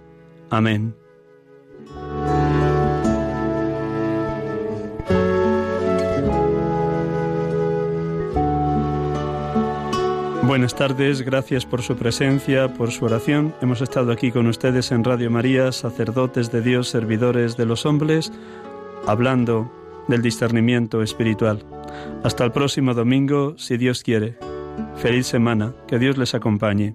Amén. 0.50 0.96
Buenas 10.46 10.74
tardes, 10.74 11.22
gracias 11.22 11.64
por 11.64 11.80
su 11.80 11.96
presencia, 11.96 12.74
por 12.74 12.90
su 12.92 13.06
oración. 13.06 13.54
Hemos 13.62 13.80
estado 13.80 14.12
aquí 14.12 14.30
con 14.30 14.46
ustedes 14.46 14.92
en 14.92 15.02
Radio 15.02 15.30
María, 15.30 15.72
sacerdotes 15.72 16.52
de 16.52 16.60
Dios, 16.60 16.90
servidores 16.90 17.56
de 17.56 17.64
los 17.64 17.86
hombres, 17.86 18.30
hablando 19.06 19.72
del 20.06 20.20
discernimiento 20.20 21.02
espiritual. 21.02 21.64
Hasta 22.24 22.44
el 22.44 22.52
próximo 22.52 22.92
domingo, 22.92 23.54
si 23.56 23.78
Dios 23.78 24.02
quiere. 24.02 24.36
Feliz 24.96 25.26
semana, 25.26 25.72
que 25.88 25.98
Dios 25.98 26.18
les 26.18 26.34
acompañe. 26.34 26.94